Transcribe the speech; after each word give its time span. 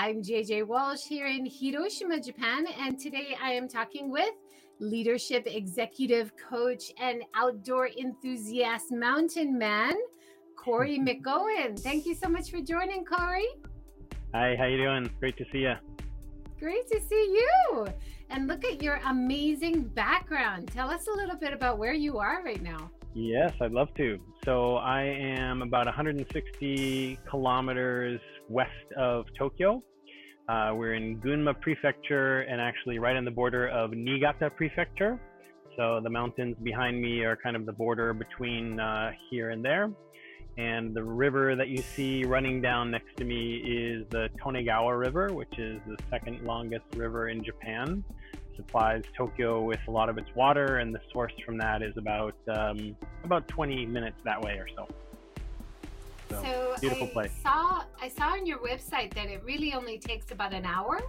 I'm 0.00 0.22
JJ 0.22 0.64
Walsh 0.64 1.02
here 1.02 1.26
in 1.26 1.44
Hiroshima, 1.44 2.20
Japan, 2.20 2.68
and 2.78 3.00
today 3.00 3.36
I 3.42 3.50
am 3.50 3.66
talking 3.66 4.12
with 4.12 4.30
leadership 4.78 5.42
executive 5.48 6.30
coach 6.36 6.92
and 7.00 7.24
outdoor 7.34 7.88
enthusiast 7.88 8.92
mountain 8.92 9.58
man, 9.58 9.94
Corey 10.54 11.00
McGowan. 11.04 11.76
Thank 11.80 12.06
you 12.06 12.14
so 12.14 12.28
much 12.28 12.48
for 12.48 12.60
joining, 12.60 13.04
Corey. 13.04 13.48
Hi, 14.32 14.54
how 14.56 14.66
you 14.66 14.76
doing? 14.76 15.10
Great 15.18 15.36
to 15.36 15.44
see 15.50 15.62
you. 15.62 15.74
Great 16.60 16.86
to 16.92 17.00
see 17.00 17.34
you. 17.34 17.88
And 18.30 18.46
look 18.46 18.64
at 18.64 18.80
your 18.80 19.00
amazing 19.04 19.82
background. 19.82 20.68
Tell 20.68 20.88
us 20.88 21.08
a 21.08 21.12
little 21.12 21.36
bit 21.36 21.52
about 21.52 21.76
where 21.76 21.94
you 21.94 22.18
are 22.18 22.44
right 22.44 22.62
now. 22.62 22.88
Yes, 23.14 23.52
I'd 23.60 23.72
love 23.72 23.92
to. 23.96 24.20
So 24.44 24.76
I 24.76 25.02
am 25.02 25.62
about 25.62 25.86
160 25.86 27.18
kilometers 27.28 28.20
west 28.48 28.70
of 28.96 29.26
Tokyo. 29.36 29.82
Uh, 30.48 30.72
we're 30.74 30.94
in 30.94 31.20
Gunma 31.20 31.60
Prefecture 31.60 32.40
and 32.40 32.58
actually 32.58 32.98
right 32.98 33.16
on 33.16 33.26
the 33.26 33.30
border 33.30 33.68
of 33.68 33.90
Niigata 33.90 34.48
Prefecture. 34.48 35.20
So 35.76 36.00
the 36.02 36.08
mountains 36.08 36.56
behind 36.62 37.02
me 37.02 37.20
are 37.20 37.36
kind 37.36 37.54
of 37.54 37.66
the 37.66 37.72
border 37.72 38.14
between 38.14 38.80
uh, 38.80 39.12
here 39.28 39.50
and 39.50 39.62
there. 39.62 39.90
And 40.56 40.94
the 40.94 41.04
river 41.04 41.54
that 41.54 41.68
you 41.68 41.82
see 41.82 42.24
running 42.24 42.62
down 42.62 42.90
next 42.90 43.14
to 43.18 43.24
me 43.24 43.56
is 43.56 44.06
the 44.08 44.30
Tonegawa 44.42 44.98
River, 44.98 45.34
which 45.34 45.58
is 45.58 45.80
the 45.86 45.98
second 46.08 46.42
longest 46.44 46.86
river 46.96 47.28
in 47.28 47.44
Japan. 47.44 48.02
Supplies 48.56 49.02
Tokyo 49.18 49.62
with 49.62 49.80
a 49.86 49.90
lot 49.90 50.08
of 50.08 50.16
its 50.16 50.30
water, 50.34 50.78
and 50.78 50.94
the 50.94 51.00
source 51.12 51.32
from 51.44 51.58
that 51.58 51.82
is 51.82 51.96
about 51.98 52.34
um, 52.48 52.96
about 53.22 53.46
20 53.48 53.84
minutes 53.84 54.16
that 54.24 54.40
way 54.40 54.54
or 54.54 54.66
so. 54.74 54.88
So, 56.30 56.42
so 56.42 56.74
beautiful 56.80 57.08
I 57.08 57.10
place. 57.10 57.32
Saw 57.42 57.84
I 58.00 58.08
saw 58.08 58.32
on 58.32 58.46
your 58.46 58.58
website 58.58 59.14
that 59.14 59.28
it 59.28 59.42
really 59.44 59.72
only 59.72 59.98
takes 59.98 60.30
about 60.30 60.52
an 60.52 60.64
hour 60.64 61.00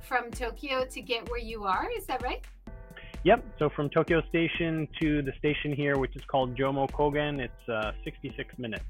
from 0.00 0.30
Tokyo 0.30 0.84
to 0.84 1.00
get 1.00 1.28
where 1.30 1.40
you 1.40 1.64
are. 1.64 1.88
Is 1.96 2.06
that 2.06 2.22
right? 2.22 2.44
Yep. 3.24 3.44
So 3.58 3.68
from 3.68 3.90
Tokyo 3.90 4.22
Station 4.28 4.88
to 5.00 5.22
the 5.22 5.32
station 5.38 5.72
here, 5.72 5.98
which 5.98 6.14
is 6.14 6.22
called 6.26 6.56
Jomo 6.56 6.88
Kogen, 6.90 7.40
it's 7.40 7.68
uh, 7.68 7.92
66 8.04 8.58
minutes. 8.58 8.84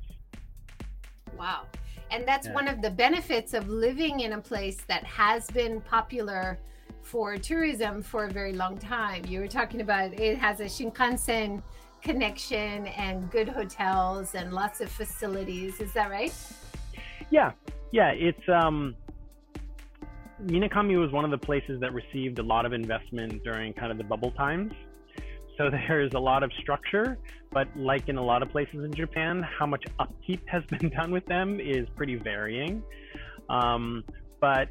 Wow. 1.39 1.62
And 2.11 2.27
that's 2.27 2.47
yeah. 2.47 2.55
one 2.55 2.69
of 2.69 2.83
the 2.83 2.91
benefits 2.91 3.55
of 3.55 3.69
living 3.69 4.21
in 4.21 4.34
a 4.34 4.41
place 4.41 4.79
that 4.89 5.05
has 5.05 5.51
been 5.51 5.81
popular 5.81 6.59
for 7.03 7.37
tourism 7.39 8.03
for 8.03 8.27
a 8.27 8.31
very 8.31 8.53
long 8.53 8.79
time. 8.79 9.25
You 9.27 9.41
were 9.41 9.49
talking 9.49 9.81
about 9.81 10.12
it 10.12 10.39
has 10.39 10.61
a 10.61 10.65
Shinkansen 10.65 11.62
connection 12.03 12.87
and 12.89 13.31
good 13.31 13.49
hotels 13.49 14.35
and 14.35 14.53
lots 14.53 14.81
of 14.81 14.91
facilities. 14.91 15.81
Is 15.81 15.93
that 15.93 16.11
right? 16.11 16.35
Yeah. 17.31 17.53
Yeah. 17.93 18.11
It's, 18.11 18.49
um, 18.49 18.95
Minakami 20.45 20.99
was 21.01 21.11
one 21.11 21.25
of 21.25 21.31
the 21.31 21.39
places 21.39 21.81
that 21.81 21.93
received 21.93 22.39
a 22.39 22.43
lot 22.43 22.65
of 22.65 22.73
investment 22.73 23.43
during 23.43 23.73
kind 23.73 23.91
of 23.91 23.99
the 23.99 24.05
bubble 24.05 24.31
times. 24.33 24.73
So 25.57 25.71
there's 25.89 26.13
a 26.15 26.19
lot 26.19 26.43
of 26.43 26.53
structure, 26.61 27.19
but 27.53 27.69
like 27.77 28.09
in 28.09 28.17
a 28.17 28.25
lot 28.25 28.43
of 28.43 28.51
places 28.51 28.85
in 28.85 28.95
Japan, 28.95 29.45
how 29.59 29.67
much 29.67 29.85
upkeep 29.99 30.47
has 30.49 30.65
been 30.65 30.89
done 30.97 31.11
with 31.11 31.27
them 31.27 31.61
is 31.61 31.89
pretty 31.97 32.15
varying. 32.15 32.83
Um, 33.51 34.05
but 34.41 34.69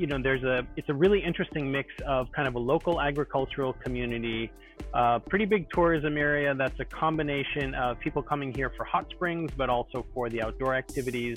you 0.00 0.06
know, 0.06 0.18
there's 0.20 0.42
a 0.42 0.66
it's 0.76 0.88
a 0.88 0.94
really 0.94 1.22
interesting 1.22 1.70
mix 1.70 1.92
of 2.06 2.32
kind 2.32 2.48
of 2.48 2.54
a 2.54 2.58
local 2.58 3.02
agricultural 3.02 3.74
community, 3.74 4.50
uh, 4.94 5.18
pretty 5.18 5.44
big 5.44 5.68
tourism 5.70 6.16
area 6.16 6.54
that's 6.54 6.80
a 6.80 6.86
combination 6.86 7.74
of 7.74 8.00
people 8.00 8.22
coming 8.22 8.50
here 8.52 8.72
for 8.78 8.84
hot 8.84 9.06
springs, 9.10 9.50
but 9.54 9.68
also 9.68 10.06
for 10.14 10.30
the 10.30 10.42
outdoor 10.42 10.74
activities. 10.74 11.36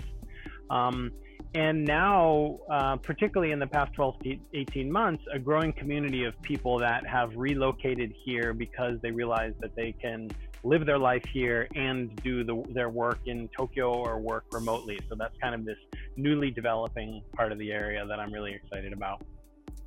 Um, 0.69 1.11
and 1.53 1.84
now, 1.84 2.58
uh, 2.72 2.95
particularly 2.95 3.52
in 3.52 3.59
the 3.59 3.67
past 3.67 3.94
12 3.94 4.19
to 4.19 4.38
18 4.53 4.89
months, 4.89 5.23
a 5.31 5.38
growing 5.38 5.73
community 5.73 6.23
of 6.23 6.41
people 6.41 6.80
that 6.80 7.06
have 7.06 7.36
relocated 7.36 8.13
here 8.23 8.53
because 8.53 8.97
they 9.02 9.12
realize 9.12 9.53
that 9.59 9.75
they 9.75 9.91
can 9.91 10.29
live 10.63 10.85
their 10.85 10.97
life 10.97 11.24
here 11.31 11.68
and 11.75 12.16
do 12.24 12.44
the, 12.44 12.63
their 12.69 12.90
work 12.90 13.19
in 13.25 13.50
Tokyo 13.50 13.94
or 13.94 14.19
work 14.19 14.46
remotely. 14.51 15.00
So 15.09 15.16
that's 15.16 15.38
kind 15.41 15.53
of 15.53 15.66
this 15.66 15.78
newly 16.16 16.51
developing 16.51 17.22
part 17.35 17.51
of 17.51 17.57
the 17.59 17.72
area 17.72 18.06
that 18.06 18.19
I'm 18.19 18.31
really 18.31 18.53
excited 18.53 18.94
about. 18.94 19.23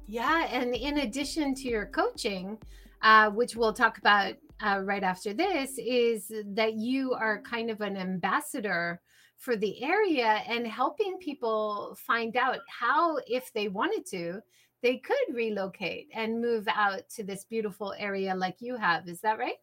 Yeah. 0.06 0.47
And 0.50 0.75
in 0.75 0.98
addition 0.98 1.54
to 1.54 1.69
your 1.69 1.86
coaching, 1.86 2.59
uh, 3.03 3.31
which 3.31 3.56
we'll 3.56 3.72
talk 3.72 3.98
about 3.98 4.34
uh, 4.65 4.81
right 4.84 5.03
after 5.03 5.34
this, 5.34 5.78
is 5.78 6.31
that 6.54 6.75
you 6.75 7.12
are 7.12 7.42
kind 7.42 7.70
of 7.70 7.81
an 7.81 7.97
ambassador 7.97 9.00
for 9.38 9.56
the 9.56 9.82
area 9.82 10.42
and 10.48 10.66
helping 10.66 11.19
people 11.19 11.97
find 12.06 12.36
out 12.36 12.59
how, 12.69 13.19
if 13.26 13.53
they 13.53 13.69
wanted 13.69 14.06
to, 14.06 14.41
they 14.82 14.98
could 14.98 15.34
relocate 15.34 16.09
and 16.15 16.41
move 16.41 16.66
out 16.69 17.09
to 17.10 17.25
this 17.25 17.44
beautiful 17.44 17.94
area 17.98 18.34
like 18.34 18.56
you 18.60 18.76
have. 18.76 19.09
Is 19.09 19.20
that 19.20 19.38
right? 19.38 19.56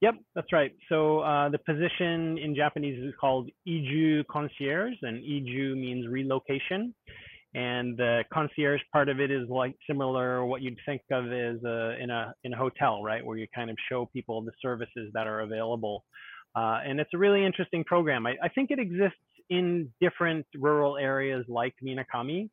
Yep, 0.00 0.14
that's 0.34 0.52
right. 0.52 0.72
So 0.88 1.20
uh, 1.20 1.50
the 1.50 1.58
position 1.58 2.38
in 2.38 2.54
Japanese 2.56 3.02
is 3.02 3.12
called 3.20 3.50
Iju 3.68 4.24
concierge, 4.30 4.94
and 5.02 5.22
Iju 5.22 5.76
means 5.76 6.06
relocation. 6.08 6.94
And 7.52 7.96
the 7.96 8.22
concierge 8.32 8.80
part 8.92 9.08
of 9.08 9.18
it 9.18 9.30
is 9.30 9.48
like 9.48 9.74
similar 9.86 10.44
what 10.44 10.62
you'd 10.62 10.78
think 10.86 11.02
of 11.10 11.26
as 11.26 11.62
a, 11.64 11.96
in 12.00 12.08
a 12.08 12.32
in 12.44 12.54
a 12.54 12.56
hotel, 12.56 13.02
right, 13.02 13.24
where 13.24 13.36
you 13.36 13.46
kind 13.52 13.70
of 13.70 13.76
show 13.90 14.06
people 14.12 14.40
the 14.40 14.52
services 14.62 15.10
that 15.14 15.26
are 15.26 15.40
available 15.40 16.04
uh, 16.54 16.78
and 16.84 16.98
it's 17.00 17.10
a 17.14 17.18
really 17.18 17.44
interesting 17.44 17.84
program. 17.84 18.26
I, 18.26 18.34
I, 18.42 18.48
think 18.48 18.70
it 18.70 18.78
exists 18.80 19.18
in 19.50 19.88
different 20.00 20.46
rural 20.54 20.96
areas 20.96 21.44
like 21.48 21.74
Minakami. 21.82 22.50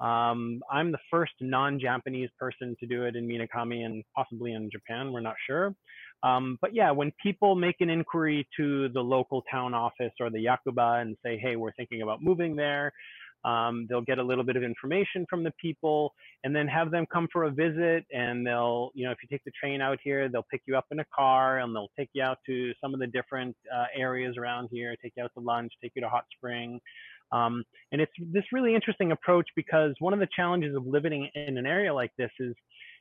Um, 0.00 0.62
I'm 0.70 0.92
the 0.92 0.98
first 1.10 1.32
non-Japanese 1.40 2.30
person 2.38 2.76
to 2.80 2.86
do 2.86 3.04
it 3.04 3.16
in 3.16 3.26
Minakami 3.26 3.84
and 3.84 4.04
possibly 4.16 4.52
in 4.52 4.70
Japan. 4.70 5.12
We're 5.12 5.20
not 5.20 5.34
sure. 5.46 5.74
Um, 6.22 6.58
but 6.60 6.74
yeah, 6.74 6.90
when 6.90 7.12
people 7.22 7.54
make 7.54 7.76
an 7.80 7.88
inquiry 7.88 8.46
to 8.58 8.88
the 8.90 9.00
local 9.00 9.42
town 9.50 9.72
office 9.74 10.12
or 10.20 10.30
the 10.30 10.44
yakuba 10.44 11.00
and 11.00 11.16
say, 11.24 11.38
"Hey, 11.38 11.56
we're 11.56 11.72
thinking 11.72 12.02
about 12.02 12.22
moving 12.22 12.56
there," 12.56 12.92
Um, 13.44 13.86
they'll 13.88 14.02
get 14.02 14.18
a 14.18 14.22
little 14.22 14.44
bit 14.44 14.56
of 14.56 14.62
information 14.62 15.26
from 15.28 15.42
the 15.44 15.52
people 15.60 16.14
and 16.44 16.54
then 16.54 16.68
have 16.68 16.90
them 16.90 17.06
come 17.10 17.28
for 17.32 17.44
a 17.44 17.50
visit. 17.50 18.04
And 18.12 18.46
they'll, 18.46 18.90
you 18.94 19.06
know, 19.06 19.12
if 19.12 19.18
you 19.22 19.28
take 19.30 19.44
the 19.44 19.52
train 19.52 19.80
out 19.80 19.98
here, 20.02 20.28
they'll 20.28 20.46
pick 20.50 20.62
you 20.66 20.76
up 20.76 20.86
in 20.90 21.00
a 21.00 21.04
car 21.14 21.60
and 21.60 21.74
they'll 21.74 21.90
take 21.98 22.10
you 22.12 22.22
out 22.22 22.38
to 22.46 22.72
some 22.80 22.92
of 22.92 23.00
the 23.00 23.06
different 23.06 23.56
uh, 23.74 23.86
areas 23.96 24.36
around 24.36 24.68
here, 24.70 24.94
take 25.02 25.12
you 25.16 25.24
out 25.24 25.32
to 25.34 25.40
lunch, 25.40 25.72
take 25.82 25.92
you 25.94 26.02
to 26.02 26.08
hot 26.08 26.24
spring. 26.36 26.80
Um, 27.32 27.64
and 27.92 28.00
it's 28.00 28.12
this 28.32 28.44
really 28.52 28.74
interesting 28.74 29.12
approach 29.12 29.48
because 29.54 29.94
one 30.00 30.12
of 30.12 30.18
the 30.18 30.28
challenges 30.34 30.74
of 30.74 30.86
living 30.86 31.30
in 31.34 31.56
an 31.56 31.66
area 31.66 31.94
like 31.94 32.10
this 32.18 32.30
is 32.40 32.54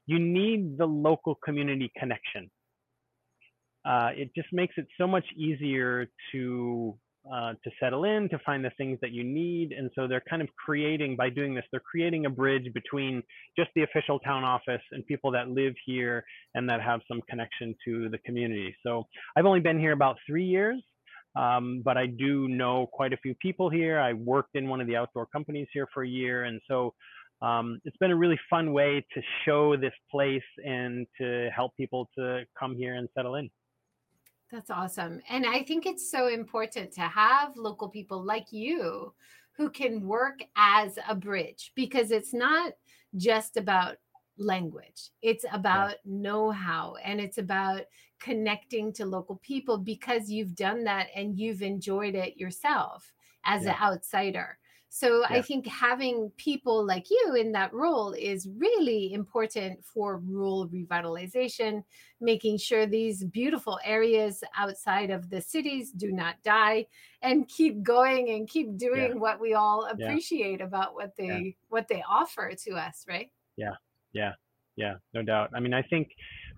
you 0.05 0.19
need 0.19 0.77
the 0.77 0.85
local 0.85 1.35
community 1.43 1.91
connection. 1.97 2.49
Uh, 3.85 4.09
it 4.15 4.29
just 4.35 4.49
makes 4.51 4.75
it 4.77 4.87
so 4.97 5.07
much 5.07 5.25
easier 5.35 6.07
to 6.31 6.97
uh, 7.31 7.51
to 7.63 7.69
settle 7.79 8.05
in, 8.05 8.29
to 8.29 8.39
find 8.45 8.63
the 8.63 8.71
things 8.77 8.97
that 9.01 9.11
you 9.11 9.23
need. 9.23 9.71
And 9.71 9.91
so 9.93 10.07
they're 10.07 10.23
kind 10.29 10.41
of 10.41 10.47
creating, 10.55 11.15
by 11.15 11.29
doing 11.29 11.53
this, 11.53 11.65
they're 11.69 11.81
creating 11.81 12.25
a 12.25 12.29
bridge 12.29 12.73
between 12.73 13.21
just 13.57 13.69
the 13.75 13.83
official 13.83 14.19
town 14.19 14.43
office 14.43 14.81
and 14.91 15.05
people 15.05 15.29
that 15.31 15.49
live 15.49 15.73
here 15.85 16.23
and 16.55 16.67
that 16.69 16.81
have 16.81 17.01
some 17.07 17.21
connection 17.29 17.75
to 17.85 18.09
the 18.09 18.17
community. 18.19 18.73
So 18.83 19.05
I've 19.35 19.45
only 19.45 19.59
been 19.59 19.77
here 19.77 19.91
about 19.91 20.17
three 20.25 20.45
years. 20.45 20.81
Um, 21.35 21.83
but 21.85 21.95
I 21.95 22.07
do 22.07 22.47
know 22.47 22.87
quite 22.91 23.13
a 23.13 23.17
few 23.17 23.35
people 23.35 23.69
here. 23.69 23.99
I 23.99 24.13
worked 24.13 24.55
in 24.55 24.67
one 24.67 24.81
of 24.81 24.87
the 24.87 24.95
outdoor 24.95 25.27
companies 25.27 25.67
here 25.71 25.87
for 25.93 26.03
a 26.03 26.07
year. 26.07 26.45
And 26.45 26.59
so 26.67 26.95
um, 27.41 27.79
it's 27.85 27.97
been 27.97 28.11
a 28.11 28.15
really 28.15 28.39
fun 28.49 28.73
way 28.73 29.05
to 29.13 29.21
show 29.45 29.77
this 29.77 29.93
place 30.09 30.41
and 30.65 31.05
to 31.21 31.49
help 31.55 31.75
people 31.77 32.09
to 32.17 32.43
come 32.59 32.75
here 32.75 32.95
and 32.95 33.07
settle 33.15 33.35
in. 33.35 33.49
That's 34.51 34.71
awesome. 34.71 35.21
And 35.29 35.45
I 35.45 35.63
think 35.63 35.85
it's 35.85 36.09
so 36.09 36.27
important 36.27 36.91
to 36.93 37.01
have 37.01 37.55
local 37.55 37.89
people 37.89 38.23
like 38.23 38.51
you 38.51 39.13
who 39.55 39.69
can 39.69 40.07
work 40.07 40.39
as 40.55 40.97
a 41.07 41.13
bridge 41.13 41.71
because 41.75 42.11
it's 42.11 42.33
not 42.33 42.73
just 43.15 43.57
about 43.57 43.97
language, 44.37 45.11
it's 45.21 45.45
about 45.51 45.89
yeah. 45.91 45.95
know 46.05 46.49
how 46.49 46.95
and 47.03 47.19
it's 47.19 47.37
about 47.37 47.81
connecting 48.19 48.91
to 48.93 49.05
local 49.05 49.39
people 49.43 49.77
because 49.77 50.29
you've 50.29 50.55
done 50.55 50.83
that 50.85 51.07
and 51.15 51.37
you've 51.37 51.61
enjoyed 51.61 52.15
it 52.15 52.37
yourself 52.37 53.11
as 53.45 53.63
yeah. 53.63 53.71
an 53.71 53.75
outsider. 53.81 54.57
So 54.91 55.19
yeah. 55.19 55.37
I 55.37 55.41
think 55.43 55.67
having 55.67 56.31
people 56.37 56.83
like 56.83 57.09
you 57.11 57.35
in 57.35 57.51
that 57.51 57.73
role 57.73 58.13
is 58.13 58.49
really 58.57 59.13
important 59.13 59.85
for 59.85 60.17
rural 60.17 60.67
revitalization, 60.67 61.83
making 62.19 62.57
sure 62.57 62.87
these 62.87 63.23
beautiful 63.23 63.79
areas 63.85 64.43
outside 64.57 65.11
of 65.11 65.29
the 65.29 65.41
cities 65.41 65.91
do 65.91 66.11
not 66.11 66.35
die 66.43 66.87
and 67.21 67.47
keep 67.47 67.83
going 67.83 68.31
and 68.31 68.49
keep 68.49 68.77
doing 68.77 69.11
yeah. 69.11 69.19
what 69.19 69.39
we 69.39 69.53
all 69.53 69.85
appreciate 69.85 70.59
yeah. 70.59 70.65
about 70.65 70.95
what 70.95 71.11
they 71.17 71.55
what 71.69 71.87
they 71.87 72.03
offer 72.09 72.53
to 72.65 72.71
us, 72.71 73.05
right? 73.07 73.31
Yeah. 73.57 73.75
Yeah. 74.11 74.33
Yeah, 74.75 74.95
no 75.13 75.21
doubt. 75.21 75.51
I 75.53 75.59
mean, 75.59 75.73
I 75.73 75.81
think 75.83 76.07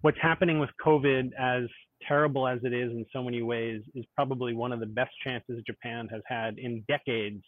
what's 0.02 0.20
happening 0.22 0.60
with 0.60 0.70
COVID 0.86 1.32
as 1.40 1.64
terrible 2.08 2.48
as 2.48 2.60
it 2.64 2.74
is 2.74 2.92
in 2.92 3.06
so 3.12 3.24
many 3.24 3.42
ways, 3.42 3.82
is 3.96 4.06
probably 4.16 4.54
one 4.54 4.72
of 4.72 4.80
the 4.80 4.86
best 4.86 5.12
chances 5.24 5.62
Japan 5.66 6.08
has 6.12 6.22
had 6.26 6.58
in 6.58 6.84
decades 6.88 7.44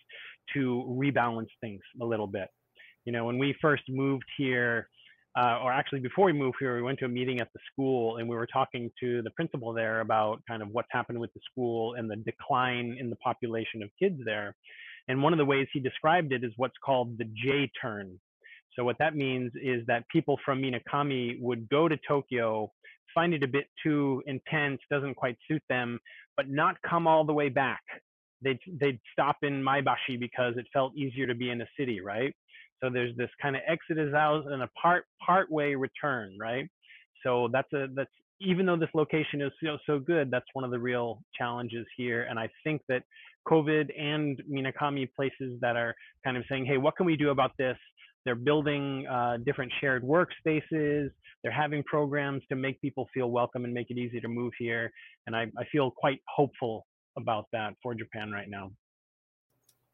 to 0.54 0.86
rebalance 0.88 1.48
things 1.62 1.82
a 2.02 2.06
little 2.06 2.28
bit. 2.28 2.48
You 3.06 3.12
know, 3.12 3.26
when 3.26 3.38
we 3.38 3.56
first 3.62 3.84
moved 3.90 4.26
here, 4.38 4.88
uh, 5.38 5.60
or 5.64 5.72
actually 5.72 6.00
before 6.00 6.26
we 6.26 6.34
moved 6.34 6.58
here, 6.60 6.76
we 6.76 6.84
went 6.84 7.00
to 7.00 7.06
a 7.06 7.10
meeting 7.10 7.40
at 7.40 7.52
the 7.54 7.60
school 7.72 8.18
and 8.18 8.30
we 8.30 8.36
were 8.36 8.48
talking 8.48 8.92
to 9.00 9.22
the 9.24 9.32
principal 9.32 9.74
there 9.74 10.02
about 10.02 10.42
kind 10.48 10.62
of 10.62 10.70
what's 10.70 10.88
happened 10.92 11.20
with 11.20 11.34
the 11.34 11.40
school 11.50 11.96
and 11.96 12.10
the 12.10 12.18
decline 12.18 12.96
in 13.00 13.10
the 13.10 13.16
population 13.18 13.82
of 13.82 13.90
kids 14.00 14.20
there. 14.26 14.56
And 15.08 15.22
one 15.22 15.34
of 15.34 15.40
the 15.40 15.46
ways 15.46 15.68
he 15.74 15.80
described 15.80 16.32
it 16.32 16.44
is 16.44 16.52
what's 16.58 16.78
called 16.86 17.18
the 17.18 17.26
J 17.26 17.70
turn. 17.82 18.20
So 18.76 18.84
what 18.84 18.98
that 19.00 19.16
means 19.16 19.52
is 19.62 19.86
that 19.88 20.08
people 20.10 20.40
from 20.46 20.62
Minakami 20.62 21.40
would 21.42 21.68
go 21.70 21.88
to 21.88 21.98
Tokyo, 22.08 22.72
find 23.14 23.34
it 23.34 23.44
a 23.44 23.48
bit 23.48 23.66
too 23.84 24.24
intense, 24.26 24.80
doesn't 24.90 25.16
quite 25.16 25.38
suit 25.48 25.62
them, 25.70 26.00
but 26.38 26.50
not 26.50 26.78
come 26.88 27.08
all 27.08 27.26
the 27.26 27.34
way 27.34 27.50
back. 27.50 27.82
They'd, 28.44 28.60
they'd 28.80 29.00
stop 29.12 29.38
in 29.44 29.64
Maebashi 29.64 30.20
because 30.20 30.56
it 30.58 30.66
felt 30.74 30.96
easier 30.96 31.28
to 31.28 31.36
be 31.36 31.50
in 31.50 31.62
a 31.62 31.68
city, 31.78 32.02
right? 32.02 32.36
So 32.84 32.90
there's 32.90 33.16
this 33.16 33.30
kind 33.42 33.56
of 33.56 33.62
exodus 33.68 34.14
out 34.14 34.52
and 34.52 34.62
a 34.62 34.70
part 34.80 35.06
part 35.26 35.50
way 35.50 35.74
return, 35.74 36.36
right? 36.40 36.68
So 37.26 37.48
that's 37.54 37.72
a 37.72 37.88
that's 37.96 38.12
even 38.42 38.66
though 38.66 38.76
this 38.76 38.90
location 38.94 39.42
is 39.42 39.52
so, 39.64 39.78
so 39.86 40.00
good, 40.00 40.30
that's 40.30 40.46
one 40.54 40.66
of 40.66 40.72
the 40.72 40.80
real 40.80 41.24
challenges 41.38 41.86
here. 41.96 42.28
And 42.30 42.38
I 42.38 42.50
think 42.64 42.82
that 42.90 43.04
COVID 43.48 43.90
and 43.98 44.42
Minakami 44.52 45.08
places 45.16 45.58
that 45.62 45.76
are 45.76 45.96
kind 46.26 46.38
of 46.38 46.44
saying, 46.50 46.66
hey, 46.66 46.78
what 46.78 46.96
can 46.98 47.06
we 47.06 47.16
do 47.16 47.30
about 47.30 47.52
this? 47.58 47.78
They're 48.26 48.36
building 48.36 49.06
uh, 49.08 49.38
different 49.46 49.72
shared 49.82 50.04
workspaces. 50.04 51.10
They're 51.42 51.52
having 51.52 51.84
programs 51.84 52.42
to 52.50 52.56
make 52.56 52.80
people 52.82 53.08
feel 53.14 53.30
welcome 53.30 53.66
and 53.66 53.74
make 53.74 53.90
it 53.92 53.98
easy 53.98 54.20
to 54.22 54.28
move 54.28 54.54
here. 54.58 54.92
And 55.28 55.36
I, 55.36 55.44
I 55.58 55.66
feel 55.72 55.92
quite 55.92 56.20
hopeful 56.28 56.86
about 57.18 57.46
that 57.52 57.74
for 57.82 57.94
Japan 57.94 58.32
right 58.32 58.50
now. 58.50 58.72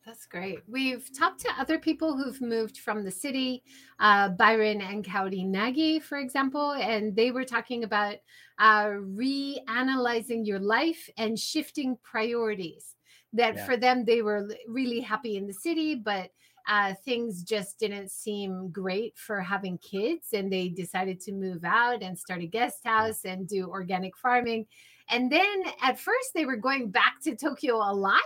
That's 0.06 0.26
great. 0.26 0.60
We've 0.68 1.08
talked 1.18 1.42
to 1.42 1.50
other 1.60 1.78
people 1.78 2.16
who've 2.18 2.42
moved 2.42 2.78
from 2.78 3.04
the 3.04 3.12
city, 3.12 3.64
uh, 4.00 4.30
Byron 4.30 4.82
and 4.82 5.04
Kaori 5.06 5.46
Nagi, 5.46 6.02
for 6.02 6.18
example, 6.18 6.72
and 6.72 7.16
they 7.16 7.32
were 7.32 7.44
talking 7.44 7.84
about 7.84 8.16
uh, 8.58 8.86
reanalyzing 8.86 10.48
your 10.48 10.60
life 10.60 11.10
and 11.18 11.38
shifting 11.38 11.98
priorities. 12.02 12.96
That 13.34 13.58
yeah. 13.58 13.66
for 13.66 13.78
them, 13.78 14.06
they 14.06 14.22
were 14.22 14.50
really 14.68 15.02
happy 15.02 15.38
in 15.38 15.46
the 15.46 15.54
city, 15.54 15.96
but 15.96 16.32
uh, 16.68 16.94
things 17.04 17.44
just 17.44 17.80
didn't 17.80 18.10
seem 18.10 18.70
great 18.72 19.18
for 19.18 19.42
having 19.42 19.78
kids, 19.80 20.34
and 20.34 20.52
they 20.52 20.70
decided 20.70 21.20
to 21.22 21.32
move 21.32 21.64
out 21.64 22.02
and 22.02 22.18
start 22.18 22.42
a 22.42 22.48
guest 22.48 22.80
house 22.86 23.26
and 23.26 23.48
do 23.48 23.68
organic 23.68 24.18
farming. 24.18 24.66
And 25.12 25.32
then 25.32 25.64
at 25.82 26.00
first, 26.00 26.32
they 26.36 26.46
were 26.46 26.58
going 26.58 26.92
back 26.92 27.16
to 27.24 27.36
Tokyo 27.36 27.76
a 27.76 27.94
lot 27.94 28.22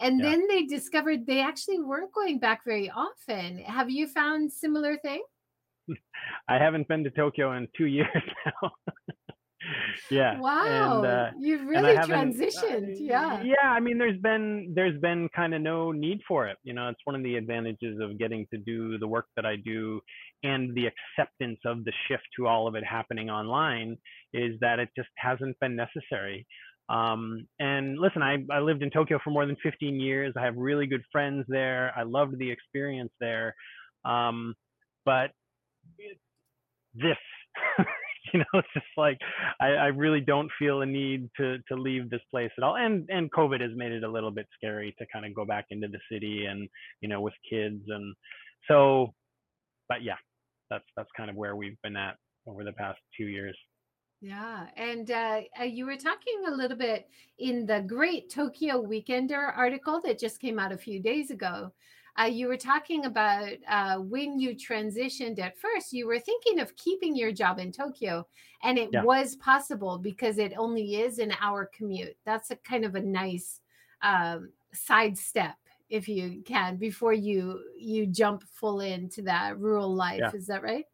and 0.00 0.18
yeah. 0.18 0.30
then 0.30 0.46
they 0.48 0.64
discovered 0.64 1.26
they 1.26 1.40
actually 1.40 1.80
weren't 1.80 2.12
going 2.12 2.38
back 2.38 2.62
very 2.64 2.90
often. 2.90 3.58
Have 3.58 3.88
you 3.88 4.08
found 4.08 4.52
similar 4.52 4.96
thing? 4.98 5.22
I 6.48 6.56
haven't 6.58 6.88
been 6.88 7.04
to 7.04 7.10
Tokyo 7.10 7.56
in 7.56 7.68
two 7.76 7.84
years 7.86 8.08
now. 8.62 8.70
yeah. 10.10 10.40
Wow. 10.40 10.98
And, 10.98 11.06
uh, 11.06 11.30
You've 11.38 11.66
really 11.66 11.96
transitioned. 11.96 12.96
Uh, 12.96 12.98
yeah. 12.98 13.42
Yeah. 13.42 13.68
I 13.68 13.80
mean, 13.80 13.96
there's 13.98 14.20
been 14.20 14.72
there's 14.74 15.00
been 15.00 15.28
kind 15.34 15.54
of 15.54 15.60
no 15.60 15.92
need 15.92 16.20
for 16.26 16.48
it. 16.48 16.58
You 16.64 16.74
know, 16.74 16.88
it's 16.88 17.00
one 17.04 17.14
of 17.14 17.22
the 17.22 17.36
advantages 17.36 18.00
of 18.00 18.18
getting 18.18 18.46
to 18.52 18.58
do 18.58 18.98
the 18.98 19.06
work 19.06 19.26
that 19.36 19.46
I 19.46 19.56
do, 19.56 20.00
and 20.42 20.74
the 20.74 20.86
acceptance 20.86 21.58
of 21.64 21.84
the 21.84 21.92
shift 22.08 22.24
to 22.36 22.46
all 22.46 22.66
of 22.66 22.74
it 22.74 22.84
happening 22.84 23.30
online 23.30 23.96
is 24.32 24.54
that 24.60 24.78
it 24.78 24.88
just 24.96 25.08
hasn't 25.16 25.58
been 25.60 25.76
necessary. 25.76 26.46
Um, 26.88 27.46
and 27.58 27.98
listen, 27.98 28.22
I, 28.22 28.38
I 28.50 28.58
lived 28.58 28.82
in 28.82 28.90
Tokyo 28.90 29.18
for 29.22 29.30
more 29.30 29.46
than 29.46 29.56
15 29.62 30.00
years. 30.00 30.34
I 30.36 30.44
have 30.44 30.56
really 30.56 30.86
good 30.86 31.02
friends 31.10 31.44
there. 31.48 31.92
I 31.96 32.02
loved 32.02 32.38
the 32.38 32.50
experience 32.50 33.12
there. 33.20 33.54
Um, 34.04 34.54
but 35.04 35.30
this, 36.94 37.16
you 38.34 38.40
know, 38.40 38.44
it's 38.54 38.68
just 38.74 38.86
like 38.96 39.18
I, 39.60 39.68
I 39.68 39.86
really 39.86 40.20
don't 40.20 40.50
feel 40.58 40.82
a 40.82 40.86
need 40.86 41.28
to 41.38 41.58
to 41.68 41.74
leave 41.76 42.10
this 42.10 42.20
place 42.30 42.50
at 42.58 42.64
all. 42.64 42.76
And 42.76 43.08
and 43.08 43.32
COVID 43.32 43.60
has 43.60 43.70
made 43.74 43.92
it 43.92 44.04
a 44.04 44.10
little 44.10 44.30
bit 44.30 44.46
scary 44.56 44.94
to 44.98 45.06
kind 45.12 45.24
of 45.24 45.34
go 45.34 45.44
back 45.44 45.66
into 45.70 45.88
the 45.88 46.00
city 46.10 46.46
and 46.46 46.68
you 47.00 47.08
know 47.08 47.20
with 47.20 47.34
kids 47.48 47.82
and 47.88 48.14
so. 48.68 49.14
But 49.88 50.02
yeah, 50.02 50.16
that's 50.72 50.88
that's 50.96 51.10
kind 51.16 51.28
of 51.28 51.36
where 51.36 51.54
we've 51.56 51.80
been 51.82 51.96
at 51.96 52.16
over 52.46 52.64
the 52.64 52.72
past 52.72 52.98
two 53.16 53.26
years. 53.26 53.56
Yeah, 54.20 54.66
and 54.76 55.10
uh, 55.10 55.40
uh, 55.60 55.64
you 55.64 55.84
were 55.84 55.96
talking 55.96 56.44
a 56.46 56.50
little 56.50 56.76
bit 56.76 57.08
in 57.38 57.66
the 57.66 57.80
Great 57.80 58.30
Tokyo 58.30 58.82
Weekender 58.82 59.52
article 59.56 60.00
that 60.04 60.18
just 60.18 60.40
came 60.40 60.58
out 60.58 60.72
a 60.72 60.76
few 60.76 61.00
days 61.00 61.30
ago. 61.30 61.72
Uh, 62.20 62.26
you 62.26 62.46
were 62.46 62.58
talking 62.58 63.06
about 63.06 63.48
uh, 63.68 63.96
when 63.96 64.38
you 64.38 64.54
transitioned 64.54 65.40
at 65.40 65.58
first, 65.58 65.92
you 65.92 66.06
were 66.06 66.20
thinking 66.20 66.60
of 66.60 66.76
keeping 66.76 67.16
your 67.16 67.32
job 67.32 67.58
in 67.58 67.72
Tokyo, 67.72 68.26
and 68.62 68.78
it 68.78 68.90
yeah. 68.92 69.02
was 69.02 69.36
possible 69.36 69.98
because 69.98 70.38
it 70.38 70.52
only 70.56 70.96
is 70.96 71.18
an 71.18 71.34
hour 71.40 71.68
commute. 71.76 72.16
That's 72.24 72.50
a 72.50 72.56
kind 72.56 72.84
of 72.84 72.94
a 72.94 73.00
nice 73.00 73.60
um, 74.02 74.50
sidestep, 74.72 75.56
if 75.92 76.08
you 76.08 76.42
can, 76.44 76.76
before 76.76 77.12
you 77.12 77.60
you 77.78 78.06
jump 78.06 78.42
full 78.60 78.80
into 78.80 79.22
that 79.22 79.58
rural 79.58 79.94
life. 79.94 80.20
Yeah. 80.20 80.30
Is 80.34 80.46
that 80.46 80.62
right? 80.62 80.84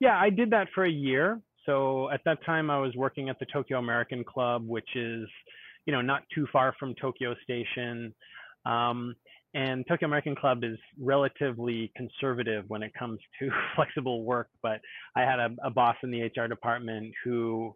Yeah, 0.00 0.18
I 0.18 0.30
did 0.30 0.50
that 0.50 0.68
for 0.74 0.84
a 0.84 0.90
year 0.90 1.42
so 1.66 2.10
at 2.10 2.20
that 2.24 2.44
time, 2.44 2.70
I 2.70 2.78
was 2.78 2.94
working 2.96 3.28
at 3.28 3.38
the 3.38 3.46
Tokyo 3.46 3.78
American 3.78 4.24
Club, 4.24 4.66
which 4.66 4.88
is, 4.96 5.28
you 5.86 5.92
know, 5.92 6.00
not 6.00 6.22
too 6.34 6.46
far 6.52 6.74
from 6.78 6.94
Tokyo 7.00 7.34
Station. 7.44 8.14
Um, 8.66 9.14
and 9.54 9.84
Tokyo 9.86 10.08
American 10.08 10.34
Club 10.34 10.64
is 10.64 10.78
relatively 10.98 11.92
conservative 11.96 12.64
when 12.68 12.82
it 12.82 12.92
comes 12.98 13.20
to 13.38 13.50
flexible 13.76 14.24
work. 14.24 14.48
But 14.62 14.80
I 15.16 15.20
had 15.22 15.38
a, 15.38 15.50
a 15.64 15.70
boss 15.70 15.96
in 16.02 16.10
the 16.10 16.22
HR 16.22 16.48
department 16.48 17.12
who 17.24 17.74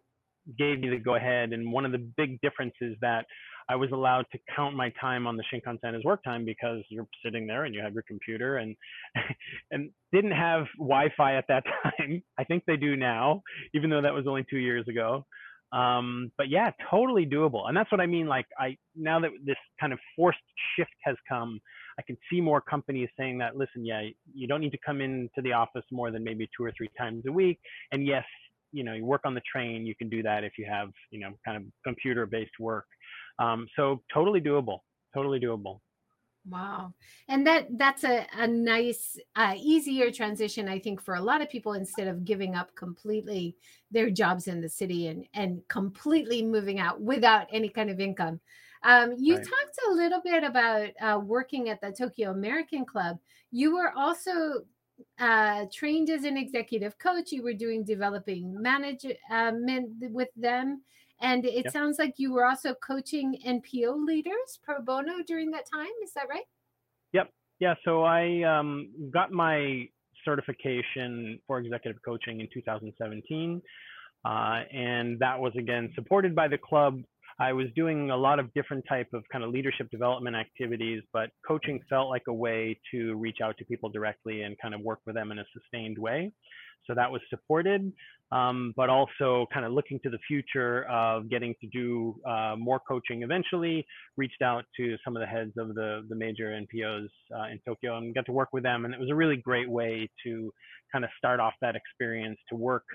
gave 0.57 0.79
me 0.79 0.89
the 0.89 0.97
go 0.97 1.15
ahead. 1.15 1.53
And 1.53 1.71
one 1.71 1.85
of 1.85 1.91
the 1.91 2.11
big 2.17 2.41
differences 2.41 2.97
that 3.01 3.25
I 3.69 3.75
was 3.75 3.91
allowed 3.91 4.25
to 4.31 4.39
count 4.55 4.75
my 4.75 4.91
time 4.99 5.27
on 5.27 5.37
the 5.37 5.43
Shinkansen 5.51 5.97
as 5.97 6.03
work 6.03 6.23
time 6.23 6.45
because 6.45 6.83
you're 6.89 7.07
sitting 7.23 7.47
there 7.47 7.65
and 7.65 7.75
you 7.75 7.81
have 7.81 7.93
your 7.93 8.03
computer 8.07 8.57
and 8.57 8.75
and 9.71 9.89
didn't 10.13 10.31
have 10.31 10.65
Wi-Fi 10.77 11.35
at 11.35 11.45
that 11.49 11.63
time. 11.83 12.23
I 12.37 12.43
think 12.43 12.63
they 12.65 12.77
do 12.77 12.95
now, 12.95 13.41
even 13.73 13.89
though 13.89 14.01
that 14.01 14.13
was 14.13 14.27
only 14.27 14.45
two 14.49 14.57
years 14.57 14.87
ago. 14.87 15.25
Um, 15.73 16.31
but 16.37 16.49
yeah, 16.49 16.71
totally 16.89 17.25
doable. 17.25 17.67
And 17.67 17.75
that's 17.75 17.91
what 17.91 17.99
I 17.99 18.05
mean. 18.05 18.27
Like 18.27 18.45
I 18.57 18.77
now 18.95 19.19
that 19.19 19.31
this 19.45 19.57
kind 19.79 19.91
of 19.91 19.99
forced 20.15 20.39
shift 20.75 20.93
has 21.03 21.15
come, 21.27 21.59
I 21.99 22.03
can 22.03 22.17
see 22.31 22.39
more 22.39 22.61
companies 22.61 23.09
saying 23.19 23.39
that. 23.39 23.57
Listen, 23.57 23.85
yeah, 23.85 24.07
you 24.33 24.47
don't 24.47 24.61
need 24.61 24.71
to 24.71 24.79
come 24.85 25.01
into 25.01 25.41
the 25.43 25.51
office 25.53 25.83
more 25.91 26.11
than 26.11 26.23
maybe 26.23 26.49
two 26.55 26.63
or 26.63 26.71
three 26.77 26.89
times 26.97 27.23
a 27.27 27.31
week. 27.31 27.59
And 27.91 28.05
yes, 28.05 28.23
you 28.71 28.83
know, 28.83 28.93
you 28.93 29.05
work 29.05 29.21
on 29.25 29.33
the 29.33 29.41
train. 29.51 29.85
You 29.85 29.95
can 29.95 30.09
do 30.09 30.23
that 30.23 30.43
if 30.43 30.53
you 30.57 30.65
have 30.69 30.89
you 31.11 31.19
know 31.19 31.31
kind 31.45 31.57
of 31.57 31.63
computer-based 31.83 32.59
work. 32.59 32.85
Um, 33.39 33.67
so 33.75 34.01
totally 34.13 34.41
doable, 34.41 34.79
totally 35.13 35.39
doable. 35.39 35.79
Wow. 36.49 36.93
And 37.27 37.45
that 37.45 37.67
that's 37.77 38.05
a, 38.05 38.25
a 38.37 38.47
nice, 38.47 39.19
uh, 39.35 39.55
easier 39.57 40.11
transition, 40.11 40.69
I 40.69 40.79
think, 40.79 41.01
for 41.01 41.15
a 41.15 41.21
lot 41.21 41.41
of 41.41 41.49
people 41.49 41.73
instead 41.73 42.07
of 42.07 42.23
giving 42.23 42.55
up 42.55 42.73
completely 42.75 43.55
their 43.91 44.09
jobs 44.09 44.47
in 44.47 44.61
the 44.61 44.69
city 44.69 45.07
and, 45.07 45.25
and 45.33 45.61
completely 45.67 46.41
moving 46.41 46.79
out 46.79 47.01
without 47.01 47.47
any 47.51 47.67
kind 47.67 47.89
of 47.89 47.99
income. 47.99 48.39
Um, 48.83 49.15
you 49.17 49.35
right. 49.35 49.43
talked 49.43 49.79
a 49.89 49.93
little 49.93 50.21
bit 50.21 50.43
about 50.43 50.89
uh, 51.01 51.19
working 51.19 51.67
at 51.67 51.81
the 51.81 51.91
Tokyo 51.91 52.31
American 52.31 52.85
Club. 52.85 53.17
You 53.51 53.75
were 53.75 53.91
also 53.95 54.61
uh, 55.19 55.65
trained 55.73 56.09
as 56.09 56.23
an 56.23 56.37
executive 56.37 56.97
coach. 56.97 57.31
You 57.31 57.43
were 57.43 57.53
doing 57.53 57.83
developing 57.83 58.55
management 58.61 59.17
uh, 59.29 59.51
with 60.11 60.29
them. 60.35 60.81
And 61.21 61.45
it 61.45 61.65
yep. 61.65 61.73
sounds 61.73 61.97
like 61.97 62.15
you 62.17 62.31
were 62.31 62.45
also 62.45 62.75
coaching 62.75 63.39
NPO 63.45 64.05
leaders 64.05 64.59
pro 64.63 64.81
bono 64.81 65.23
during 65.25 65.51
that 65.51 65.65
time. 65.71 65.87
Is 66.03 66.11
that 66.15 66.25
right? 66.29 66.45
Yep. 67.13 67.29
Yeah. 67.59 67.73
So 67.83 68.03
I 68.03 68.43
um, 68.43 68.89
got 69.11 69.31
my 69.31 69.87
certification 70.23 71.39
for 71.47 71.59
executive 71.59 72.01
coaching 72.03 72.41
in 72.41 72.47
2017. 72.53 73.61
Uh, 74.25 74.29
and 74.73 75.17
that 75.19 75.39
was 75.39 75.53
again 75.57 75.91
supported 75.95 76.35
by 76.35 76.47
the 76.47 76.57
club. 76.57 76.99
I 77.39 77.53
was 77.53 77.67
doing 77.75 78.09
a 78.09 78.17
lot 78.17 78.39
of 78.39 78.51
different 78.53 78.83
type 78.89 79.07
of 79.13 79.23
kind 79.31 79.43
of 79.43 79.51
leadership 79.51 79.89
development 79.91 80.35
activities, 80.35 81.03
but 81.13 81.29
coaching 81.47 81.79
felt 81.87 82.09
like 82.09 82.23
a 82.27 82.33
way 82.33 82.79
to 82.91 83.15
reach 83.15 83.37
out 83.43 83.57
to 83.59 83.65
people 83.65 83.89
directly 83.89 84.41
and 84.41 84.57
kind 84.59 84.73
of 84.73 84.81
work 84.81 84.99
with 85.05 85.15
them 85.15 85.31
in 85.31 85.37
a 85.37 85.45
sustained 85.53 85.97
way. 85.99 86.31
So 86.87 86.95
that 86.95 87.11
was 87.11 87.21
supported, 87.29 87.91
um, 88.31 88.73
but 88.75 88.89
also 88.89 89.45
kind 89.53 89.65
of 89.65 89.73
looking 89.73 89.99
to 90.03 90.09
the 90.09 90.19
future 90.27 90.85
of 90.85 91.29
getting 91.29 91.53
to 91.61 91.67
do 91.67 92.15
uh, 92.27 92.55
more 92.57 92.79
coaching 92.87 93.23
eventually, 93.23 93.85
reached 94.15 94.41
out 94.41 94.65
to 94.77 94.95
some 95.03 95.15
of 95.15 95.21
the 95.21 95.27
heads 95.27 95.51
of 95.57 95.75
the, 95.75 96.05
the 96.09 96.15
major 96.15 96.49
NPOs 96.49 97.09
uh, 97.35 97.47
in 97.51 97.59
Tokyo 97.65 97.97
and 97.97 98.15
got 98.15 98.25
to 98.25 98.31
work 98.31 98.49
with 98.53 98.63
them. 98.63 98.85
And 98.85 98.93
it 98.93 98.99
was 98.99 99.09
a 99.11 99.15
really 99.15 99.37
great 99.37 99.69
way 99.69 100.09
to 100.25 100.51
kind 100.91 101.03
of 101.03 101.11
start 101.17 101.39
off 101.39 101.53
that 101.61 101.75
experience 101.75 102.39
to 102.49 102.55
work 102.55 102.85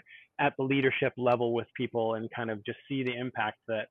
at 0.41 0.55
the 0.57 0.65
leadership 0.65 1.13
level 1.17 1.53
with 1.53 1.67
people 1.77 2.15
and 2.15 2.29
kind 2.35 2.51
of 2.51 2.65
just 2.65 2.79
see 2.89 3.03
the 3.03 3.15
impact 3.15 3.59
that 3.69 3.89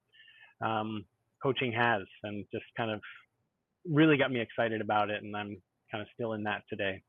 um, 0.66 1.06
coaching 1.42 1.72
has 1.72 2.02
and 2.24 2.46
just 2.52 2.66
kind 2.78 2.92
of 2.92 3.00
really 3.90 4.18
got 4.18 4.32
me 4.32 4.40
excited 4.40 4.82
about 4.82 5.10
it, 5.10 5.24
and 5.24 5.36
I'm 5.36 5.62
kind 5.92 6.02
of 6.02 6.08
still 6.14 6.34
in 6.34 6.44
that 6.44 6.64
today. 6.70 7.02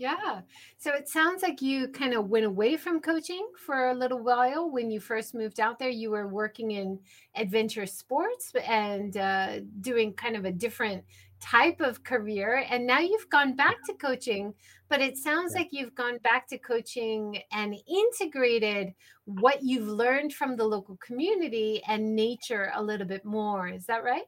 Yeah. 0.00 0.40
So 0.78 0.94
it 0.94 1.10
sounds 1.10 1.42
like 1.42 1.60
you 1.60 1.86
kind 1.88 2.14
of 2.14 2.30
went 2.30 2.46
away 2.46 2.78
from 2.78 3.02
coaching 3.02 3.46
for 3.66 3.90
a 3.90 3.94
little 3.94 4.22
while 4.22 4.70
when 4.70 4.90
you 4.90 4.98
first 4.98 5.34
moved 5.34 5.60
out 5.60 5.78
there. 5.78 5.90
You 5.90 6.10
were 6.10 6.26
working 6.26 6.70
in 6.70 6.98
adventure 7.36 7.84
sports 7.84 8.50
and 8.66 9.14
uh, 9.18 9.60
doing 9.82 10.14
kind 10.14 10.36
of 10.36 10.46
a 10.46 10.52
different 10.52 11.04
type 11.38 11.82
of 11.82 12.02
career. 12.02 12.64
And 12.70 12.86
now 12.86 13.00
you've 13.00 13.28
gone 13.28 13.54
back 13.54 13.76
to 13.88 13.92
coaching, 13.92 14.54
but 14.88 15.02
it 15.02 15.18
sounds 15.18 15.52
like 15.54 15.68
you've 15.70 15.94
gone 15.94 16.16
back 16.24 16.48
to 16.48 16.56
coaching 16.56 17.38
and 17.52 17.76
integrated 17.86 18.94
what 19.26 19.62
you've 19.62 19.86
learned 19.86 20.32
from 20.32 20.56
the 20.56 20.64
local 20.64 20.96
community 20.96 21.82
and 21.86 22.16
nature 22.16 22.72
a 22.74 22.82
little 22.82 23.06
bit 23.06 23.26
more. 23.26 23.68
Is 23.68 23.84
that 23.84 24.02
right? 24.02 24.24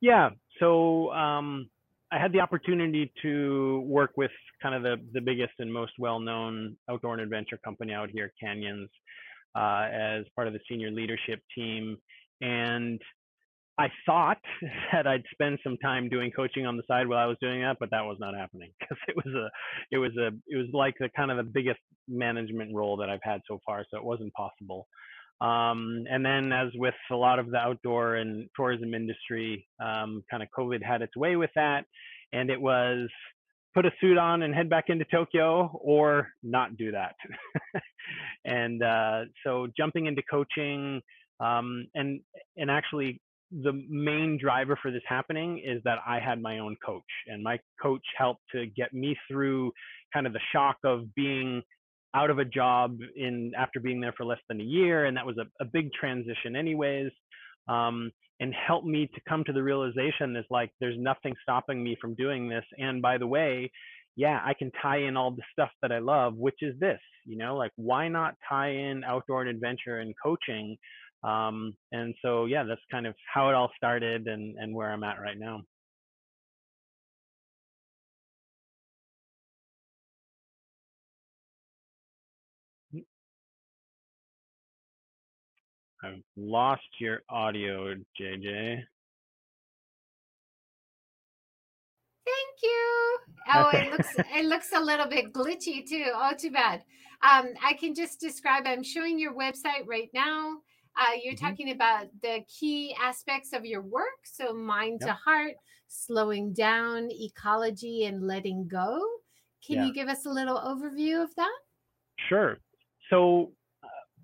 Yeah. 0.00 0.30
So, 0.58 1.12
um, 1.12 1.68
I 2.12 2.18
had 2.18 2.32
the 2.32 2.40
opportunity 2.40 3.10
to 3.22 3.80
work 3.86 4.12
with 4.16 4.30
kind 4.62 4.74
of 4.74 4.82
the, 4.82 4.96
the 5.14 5.20
biggest 5.20 5.54
and 5.58 5.72
most 5.72 5.92
well-known 5.98 6.76
outdoor 6.90 7.14
and 7.14 7.22
adventure 7.22 7.58
company 7.64 7.94
out 7.94 8.10
here, 8.10 8.30
Canyons, 8.38 8.90
uh, 9.56 9.88
as 9.90 10.24
part 10.36 10.46
of 10.46 10.52
the 10.52 10.60
senior 10.68 10.90
leadership 10.90 11.40
team. 11.54 11.96
And 12.42 13.00
I 13.78 13.88
thought 14.04 14.36
that 14.92 15.06
I'd 15.06 15.24
spend 15.32 15.58
some 15.64 15.78
time 15.78 16.10
doing 16.10 16.30
coaching 16.30 16.66
on 16.66 16.76
the 16.76 16.82
side 16.86 17.08
while 17.08 17.18
I 17.18 17.24
was 17.24 17.38
doing 17.40 17.62
that, 17.62 17.78
but 17.80 17.90
that 17.92 18.02
was 18.02 18.18
not 18.20 18.34
happening 18.36 18.72
because 18.80 18.98
it 19.08 19.16
was 19.16 19.34
a, 19.34 19.48
it 19.90 19.98
was 19.98 20.12
a, 20.18 20.28
it 20.48 20.56
was 20.56 20.68
like 20.74 20.94
the 21.00 21.08
kind 21.16 21.30
of 21.30 21.38
the 21.38 21.50
biggest 21.50 21.80
management 22.08 22.74
role 22.74 22.98
that 22.98 23.08
I've 23.08 23.22
had 23.22 23.40
so 23.48 23.58
far, 23.64 23.86
so 23.90 23.96
it 23.96 24.04
wasn't 24.04 24.34
possible. 24.34 24.86
Um, 25.42 26.04
and 26.08 26.24
then, 26.24 26.52
as 26.52 26.68
with 26.76 26.94
a 27.10 27.16
lot 27.16 27.40
of 27.40 27.50
the 27.50 27.56
outdoor 27.56 28.14
and 28.14 28.48
tourism 28.54 28.94
industry, 28.94 29.66
um, 29.84 30.22
kind 30.30 30.40
of 30.40 30.48
COVID 30.56 30.82
had 30.84 31.02
its 31.02 31.16
way 31.16 31.34
with 31.34 31.50
that, 31.56 31.84
and 32.32 32.48
it 32.48 32.60
was 32.60 33.08
put 33.74 33.84
a 33.84 33.90
suit 34.00 34.18
on 34.18 34.42
and 34.42 34.54
head 34.54 34.70
back 34.70 34.84
into 34.88 35.04
Tokyo 35.06 35.76
or 35.82 36.28
not 36.44 36.76
do 36.76 36.92
that. 36.92 37.16
and 38.44 38.84
uh, 38.84 39.22
so, 39.44 39.66
jumping 39.76 40.06
into 40.06 40.22
coaching, 40.30 41.00
um, 41.40 41.88
and 41.96 42.20
and 42.56 42.70
actually, 42.70 43.20
the 43.50 43.72
main 43.88 44.38
driver 44.40 44.78
for 44.80 44.92
this 44.92 45.02
happening 45.08 45.60
is 45.64 45.82
that 45.84 45.98
I 46.06 46.20
had 46.20 46.40
my 46.40 46.60
own 46.60 46.76
coach, 46.86 47.02
and 47.26 47.42
my 47.42 47.58
coach 47.82 48.04
helped 48.16 48.42
to 48.54 48.66
get 48.66 48.94
me 48.94 49.16
through 49.28 49.72
kind 50.14 50.28
of 50.28 50.32
the 50.34 50.40
shock 50.52 50.76
of 50.84 51.12
being 51.16 51.62
out 52.14 52.30
of 52.30 52.38
a 52.38 52.44
job 52.44 52.98
in 53.16 53.52
after 53.56 53.80
being 53.80 54.00
there 54.00 54.12
for 54.16 54.24
less 54.24 54.40
than 54.48 54.60
a 54.60 54.64
year, 54.64 55.06
and 55.06 55.16
that 55.16 55.26
was 55.26 55.38
a, 55.38 55.46
a 55.62 55.64
big 55.64 55.92
transition, 55.92 56.56
anyways. 56.56 57.10
Um, 57.68 58.10
and 58.40 58.52
helped 58.54 58.86
me 58.86 59.08
to 59.14 59.20
come 59.28 59.44
to 59.44 59.52
the 59.52 59.62
realization 59.62 60.34
is 60.34 60.44
like 60.50 60.70
there's 60.80 60.98
nothing 60.98 61.32
stopping 61.42 61.82
me 61.82 61.96
from 62.00 62.16
doing 62.16 62.48
this. 62.48 62.64
And 62.76 63.00
by 63.00 63.16
the 63.16 63.26
way, 63.26 63.70
yeah, 64.16 64.40
I 64.44 64.52
can 64.52 64.72
tie 64.82 64.98
in 64.98 65.16
all 65.16 65.30
the 65.30 65.42
stuff 65.52 65.70
that 65.80 65.92
I 65.92 66.00
love, 66.00 66.34
which 66.34 66.56
is 66.60 66.78
this, 66.80 66.98
you 67.24 67.38
know, 67.38 67.56
like 67.56 67.70
why 67.76 68.08
not 68.08 68.34
tie 68.48 68.70
in 68.70 69.04
outdoor 69.04 69.42
and 69.42 69.50
adventure 69.50 70.00
and 70.00 70.12
coaching? 70.22 70.76
Um, 71.22 71.74
and 71.92 72.14
so 72.20 72.46
yeah, 72.46 72.64
that's 72.64 72.80
kind 72.90 73.06
of 73.06 73.14
how 73.32 73.48
it 73.48 73.54
all 73.54 73.70
started 73.76 74.26
and 74.26 74.56
and 74.58 74.74
where 74.74 74.92
I'm 74.92 75.04
at 75.04 75.20
right 75.20 75.38
now. 75.38 75.62
I've 86.04 86.22
lost 86.36 86.82
your 86.98 87.22
audio, 87.28 87.94
JJ. 88.20 88.82
Thank 92.24 92.62
you. 92.62 93.18
Oh, 93.54 93.70
it 93.72 93.92
looks 93.92 94.14
it 94.18 94.44
looks 94.46 94.72
a 94.74 94.80
little 94.80 95.06
bit 95.06 95.32
glitchy 95.32 95.86
too. 95.88 96.06
Oh, 96.14 96.32
too 96.36 96.50
bad. 96.50 96.82
Um, 97.22 97.50
I 97.64 97.74
can 97.74 97.94
just 97.94 98.20
describe. 98.20 98.64
I'm 98.66 98.82
showing 98.82 99.18
your 99.18 99.34
website 99.34 99.86
right 99.86 100.10
now. 100.12 100.56
Uh, 100.98 101.14
you're 101.22 101.34
mm-hmm. 101.34 101.46
talking 101.46 101.70
about 101.70 102.06
the 102.20 102.40
key 102.48 102.94
aspects 103.00 103.52
of 103.52 103.64
your 103.64 103.82
work. 103.82 104.24
So, 104.24 104.52
mind 104.52 104.98
yep. 105.00 105.10
to 105.10 105.14
heart, 105.14 105.54
slowing 105.88 106.52
down, 106.52 107.08
ecology, 107.10 108.04
and 108.04 108.26
letting 108.26 108.68
go. 108.68 109.00
Can 109.64 109.76
yeah. 109.76 109.86
you 109.86 109.94
give 109.94 110.08
us 110.08 110.26
a 110.26 110.30
little 110.30 110.58
overview 110.58 111.22
of 111.22 111.34
that? 111.36 111.58
Sure. 112.28 112.58
So, 113.08 113.52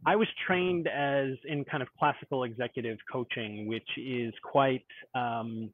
I 0.07 0.17
was 0.17 0.29
trained 0.47 0.89
as 0.89 1.31
in 1.45 1.65
kind 1.65 1.83
of 1.83 1.89
classical 1.99 2.45
executive 2.45 2.99
coaching, 3.11 3.67
which 3.67 3.89
is 3.97 4.33
quite 4.43 4.85
um, 5.15 5.71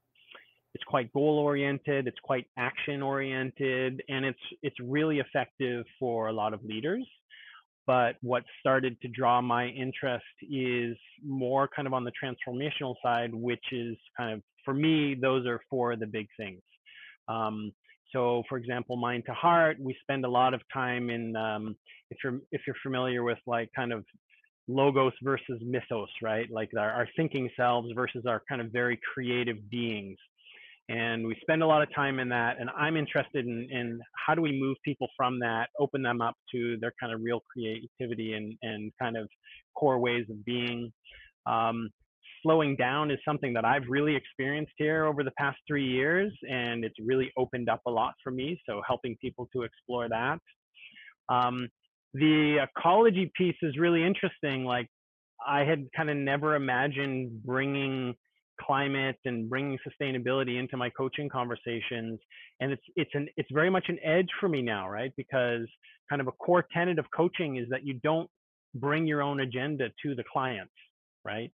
it's 0.74 0.84
quite 0.84 1.12
goal 1.12 1.38
oriented, 1.38 2.08
it's 2.08 2.18
quite 2.22 2.46
action 2.58 3.00
oriented, 3.02 4.02
and 4.08 4.24
it's 4.24 4.38
it's 4.62 4.76
really 4.80 5.20
effective 5.20 5.84
for 5.98 6.28
a 6.28 6.32
lot 6.32 6.52
of 6.52 6.64
leaders. 6.64 7.06
But 7.86 8.16
what 8.22 8.44
started 8.60 9.00
to 9.02 9.08
draw 9.08 9.42
my 9.42 9.66
interest 9.66 10.24
is 10.50 10.96
more 11.22 11.68
kind 11.68 11.86
of 11.86 11.92
on 11.92 12.02
the 12.02 12.12
transformational 12.12 12.94
side, 13.04 13.34
which 13.34 13.64
is 13.72 13.96
kind 14.16 14.32
of 14.32 14.42
for 14.64 14.74
me 14.74 15.14
those 15.14 15.46
are 15.46 15.60
four 15.70 15.92
of 15.92 16.00
the 16.00 16.06
big 16.06 16.26
things. 16.36 16.62
Um, 17.28 17.72
so, 18.14 18.44
for 18.48 18.56
example, 18.56 18.96
mind 18.96 19.24
to 19.26 19.34
heart, 19.34 19.76
we 19.78 19.94
spend 20.00 20.24
a 20.24 20.28
lot 20.28 20.54
of 20.54 20.62
time 20.72 21.10
in 21.10 21.36
um, 21.36 21.76
if 22.10 22.18
you're 22.24 22.40
if 22.52 22.62
you're 22.66 22.76
familiar 22.82 23.22
with 23.22 23.38
like 23.46 23.68
kind 23.76 23.92
of 23.92 24.04
logos 24.68 25.12
versus 25.22 25.60
mythos, 25.62 26.08
right? 26.22 26.50
Like 26.50 26.70
our, 26.78 26.90
our 26.90 27.08
thinking 27.16 27.50
selves 27.56 27.88
versus 27.94 28.24
our 28.26 28.42
kind 28.48 28.60
of 28.60 28.70
very 28.72 28.98
creative 29.12 29.68
beings. 29.70 30.16
And 30.88 31.26
we 31.26 31.36
spend 31.40 31.62
a 31.62 31.66
lot 31.66 31.82
of 31.82 31.92
time 31.94 32.18
in 32.18 32.28
that. 32.28 32.60
And 32.60 32.70
I'm 32.76 32.96
interested 32.96 33.46
in, 33.46 33.68
in 33.70 34.00
how 34.26 34.34
do 34.34 34.42
we 34.42 34.58
move 34.58 34.76
people 34.84 35.08
from 35.16 35.38
that, 35.40 35.68
open 35.78 36.02
them 36.02 36.20
up 36.20 36.36
to 36.52 36.76
their 36.80 36.92
kind 37.00 37.12
of 37.12 37.20
real 37.22 37.42
creativity 37.50 38.34
and, 38.34 38.54
and 38.62 38.92
kind 39.00 39.16
of 39.16 39.28
core 39.74 39.98
ways 39.98 40.26
of 40.30 40.44
being. 40.44 40.92
Um, 41.46 41.90
slowing 42.44 42.76
down 42.76 43.10
is 43.10 43.18
something 43.26 43.52
that 43.54 43.64
I've 43.64 43.82
really 43.88 44.14
experienced 44.14 44.74
here 44.76 45.06
over 45.06 45.24
the 45.24 45.32
past 45.32 45.58
three 45.66 45.86
years, 45.86 46.32
and 46.48 46.84
it's 46.84 46.94
really 47.04 47.32
opened 47.36 47.68
up 47.68 47.80
a 47.86 47.90
lot 47.90 48.14
for 48.22 48.30
me. 48.30 48.60
So 48.68 48.80
helping 48.86 49.16
people 49.20 49.48
to 49.52 49.62
explore 49.62 50.08
that. 50.08 50.38
Um, 51.28 51.68
the 52.12 52.58
ecology 52.62 53.32
piece 53.36 53.56
is 53.62 53.76
really 53.76 54.04
interesting. 54.04 54.64
Like 54.64 54.88
I 55.44 55.64
had 55.64 55.88
kind 55.96 56.10
of 56.10 56.16
never 56.16 56.54
imagined 56.54 57.42
bringing 57.42 58.14
climate 58.60 59.16
and 59.24 59.50
bringing 59.50 59.78
sustainability 59.86 60.58
into 60.60 60.76
my 60.76 60.88
coaching 60.90 61.28
conversations 61.28 62.20
and 62.60 62.72
it's 62.72 62.82
it's 62.94 63.10
an 63.14 63.26
it's 63.36 63.48
very 63.52 63.68
much 63.68 63.86
an 63.88 63.98
edge 64.04 64.28
for 64.38 64.48
me 64.48 64.62
now 64.62 64.88
right 64.88 65.12
because 65.16 65.66
kind 66.08 66.20
of 66.20 66.28
a 66.28 66.32
core 66.32 66.64
tenet 66.72 66.98
of 66.98 67.04
coaching 67.14 67.56
is 67.56 67.66
that 67.68 67.84
you 67.84 67.94
don't 68.04 68.30
bring 68.76 69.08
your 69.08 69.22
own 69.22 69.40
agenda 69.40 69.88
to 70.00 70.14
the 70.14 70.22
clients 70.32 70.72
right 71.24 71.50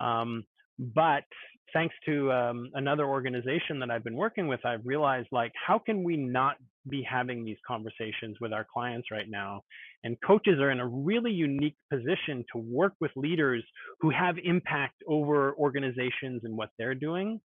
um, 0.00 0.44
but 0.78 1.24
thanks 1.72 1.94
to 2.06 2.32
um, 2.32 2.70
another 2.74 3.04
organization 3.04 3.78
that 3.80 3.90
I've 3.90 4.04
been 4.04 4.16
working 4.16 4.48
with, 4.48 4.64
I've 4.64 4.84
realized 4.84 5.28
like, 5.30 5.52
how 5.66 5.78
can 5.78 6.02
we 6.02 6.16
not 6.16 6.56
be 6.88 7.02
having 7.08 7.44
these 7.44 7.58
conversations 7.66 8.36
with 8.40 8.52
our 8.52 8.66
clients 8.72 9.08
right 9.10 9.28
now? 9.28 9.62
And 10.02 10.16
coaches 10.26 10.58
are 10.60 10.70
in 10.70 10.80
a 10.80 10.86
really 10.86 11.30
unique 11.30 11.76
position 11.92 12.44
to 12.52 12.58
work 12.58 12.94
with 13.00 13.10
leaders 13.16 13.62
who 14.00 14.10
have 14.10 14.36
impact 14.42 14.96
over 15.06 15.54
organizations 15.54 16.42
and 16.44 16.56
what 16.56 16.70
they're 16.78 16.94
doing. 16.94 17.40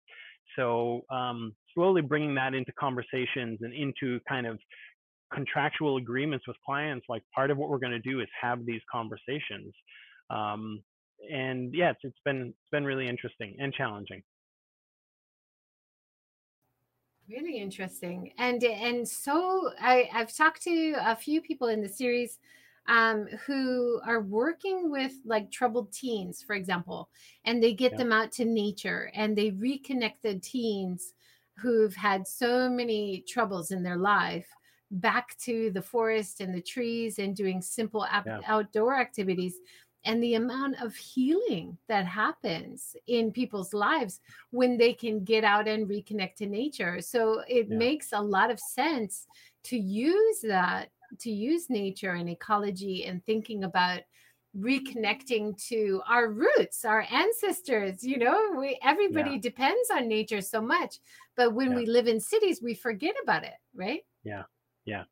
So 0.56 1.02
um, 1.12 1.54
slowly 1.74 2.02
bringing 2.02 2.36
that 2.36 2.54
into 2.54 2.72
conversations 2.80 3.60
and 3.62 3.74
into 3.74 4.20
kind 4.28 4.48
of 4.48 4.58
contractual 5.34 5.98
agreements 5.98 6.48
with 6.48 6.56
clients, 6.66 7.06
like 7.10 7.24
part 7.34 7.52
of 7.52 7.58
what 7.58 7.70
we're 7.70 7.80
going 7.80 7.92
to 7.92 8.00
do 8.00 8.22
is 8.22 8.28
have 8.42 8.66
these 8.66 8.82
conversations. 8.92 9.74
Um, 10.30 10.82
and 11.32 11.74
yeah, 11.74 11.92
it's, 11.92 12.00
it's 12.04 12.20
been 12.24 12.48
it's 12.48 12.70
been 12.72 12.86
really 12.86 13.08
interesting 13.08 13.56
and 13.60 13.74
challenging. 13.74 14.22
Really 17.30 17.58
interesting, 17.58 18.32
and 18.38 18.64
and 18.64 19.08
so 19.08 19.72
I 19.80 20.10
I've 20.14 20.36
talked 20.36 20.62
to 20.64 20.96
a 21.00 21.16
few 21.16 21.42
people 21.42 21.68
in 21.68 21.82
the 21.82 21.90
series 21.90 22.40
um, 22.88 23.28
who 23.46 24.00
are 24.06 24.22
working 24.22 24.92
with 24.92 25.14
like 25.26 25.52
troubled 25.52 25.92
teens, 25.92 26.44
for 26.46 26.56
example, 26.56 27.10
and 27.44 27.62
they 27.62 27.74
get 27.74 27.94
yeah. 27.94 27.98
them 28.00 28.12
out 28.12 28.32
to 28.34 28.46
nature 28.46 29.12
and 29.16 29.36
they 29.36 29.52
reconnect 29.52 30.22
the 30.22 30.40
teens 30.40 31.14
who've 31.58 31.96
had 31.96 32.28
so 32.28 32.70
many 32.70 33.24
troubles 33.28 33.72
in 33.72 33.82
their 33.82 33.98
life 33.98 34.48
back 34.92 35.36
to 35.40 35.72
the 35.72 35.82
forest 35.82 36.42
and 36.42 36.54
the 36.54 36.62
trees 36.62 37.18
and 37.18 37.36
doing 37.36 37.62
simple 37.62 38.06
ap- 38.06 38.26
yeah. 38.28 38.40
outdoor 38.46 38.96
activities 38.96 39.56
and 40.06 40.22
the 40.22 40.36
amount 40.36 40.82
of 40.82 40.96
healing 40.96 41.78
that 41.88 42.06
happens 42.06 42.96
in 43.08 43.32
people's 43.32 43.74
lives 43.74 44.22
when 44.52 44.78
they 44.78 44.94
can 44.94 45.24
get 45.24 45.44
out 45.44 45.68
and 45.68 45.88
reconnect 45.88 46.36
to 46.36 46.46
nature. 46.46 47.02
So 47.02 47.42
it 47.48 47.68
yeah. 47.70 47.78
makes 47.78 48.14
a 48.14 48.22
lot 48.22 48.52
of 48.52 48.60
sense 48.60 49.28
to 49.66 49.78
use 49.78 50.42
that, 50.42 50.90
to 51.20 51.32
use 51.32 51.70
nature 51.70 52.12
and 52.12 52.30
ecology 52.30 53.06
and 53.06 53.26
thinking 53.26 53.64
about 53.64 54.02
reconnecting 54.58 55.58
to 55.68 56.02
our 56.08 56.30
roots 56.30 56.86
our 56.86 57.06
ancestors 57.12 58.02
you 58.02 58.18
know 58.18 58.54
we 58.58 58.80
everybody 58.82 59.32
yeah. 59.32 59.42
depends 59.42 59.90
on 59.92 60.08
nature 60.08 60.40
so 60.40 60.62
much 60.62 61.00
but 61.36 61.54
when 61.54 61.72
yeah. 61.72 61.76
we 61.76 61.86
live 61.86 62.08
in 62.08 62.22
cities 62.22 62.62
we 62.64 62.74
forget 62.74 63.14
about 63.22 63.44
it 63.44 63.56
right 63.76 64.06
yeah 64.24 64.44
yeah 64.86 65.04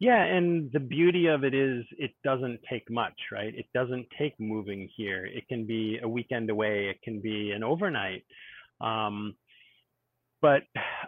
yeah 0.00 0.24
and 0.24 0.70
the 0.72 0.80
beauty 0.80 1.26
of 1.26 1.44
it 1.44 1.54
is 1.54 1.84
it 1.98 2.12
doesn't 2.24 2.60
take 2.70 2.90
much 2.90 3.14
right? 3.32 3.54
It 3.54 3.66
doesn't 3.74 4.06
take 4.18 4.34
moving 4.38 4.88
here. 4.96 5.26
It 5.26 5.46
can 5.48 5.66
be 5.66 5.98
a 6.02 6.08
weekend 6.08 6.50
away. 6.50 6.88
It 6.88 7.00
can 7.02 7.20
be 7.20 7.52
an 7.52 7.62
overnight. 7.62 8.24
Um, 8.80 9.34
but 10.44 10.64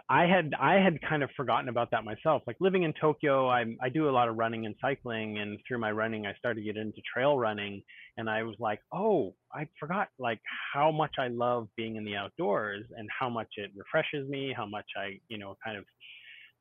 I 0.09 0.25
had 0.25 0.53
I 0.59 0.75
had 0.75 0.99
kind 1.07 1.21
of 1.21 1.29
forgotten 1.37 1.69
about 1.69 1.91
that 1.91 2.03
myself. 2.03 2.41
Like 2.47 2.57
living 2.59 2.81
in 2.83 2.93
Tokyo, 2.99 3.47
I 3.47 3.65
I 3.83 3.89
do 3.89 4.09
a 4.09 4.15
lot 4.17 4.29
of 4.29 4.35
running 4.35 4.65
and 4.65 4.73
cycling, 4.81 5.37
and 5.37 5.59
through 5.67 5.77
my 5.77 5.91
running, 5.91 6.25
I 6.25 6.33
started 6.39 6.61
to 6.61 6.65
get 6.65 6.75
into 6.75 7.01
trail 7.13 7.37
running, 7.37 7.83
and 8.17 8.27
I 8.27 8.41
was 8.41 8.55
like, 8.59 8.79
oh, 8.91 9.35
I 9.53 9.67
forgot 9.79 10.07
like 10.17 10.39
how 10.73 10.91
much 10.91 11.17
I 11.19 11.27
love 11.27 11.67
being 11.77 11.97
in 11.97 12.03
the 12.03 12.15
outdoors 12.15 12.85
and 12.97 13.07
how 13.19 13.29
much 13.29 13.49
it 13.57 13.69
refreshes 13.75 14.27
me, 14.27 14.55
how 14.57 14.65
much 14.65 14.87
I 14.97 15.19
you 15.27 15.37
know 15.37 15.55
kind 15.63 15.77
of 15.77 15.85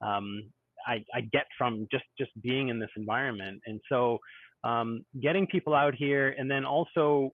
um, 0.07 0.43
I 0.87 1.05
I 1.15 1.23
get 1.33 1.47
from 1.59 1.87
just 1.91 2.05
just 2.19 2.31
being 2.43 2.69
in 2.69 2.79
this 2.79 2.91
environment, 2.97 3.61
and 3.67 3.81
so 3.89 4.19
um, 4.65 5.05
getting 5.23 5.47
people 5.47 5.75
out 5.75 5.95
here, 5.95 6.35
and 6.39 6.51
then 6.51 6.65
also 6.65 7.33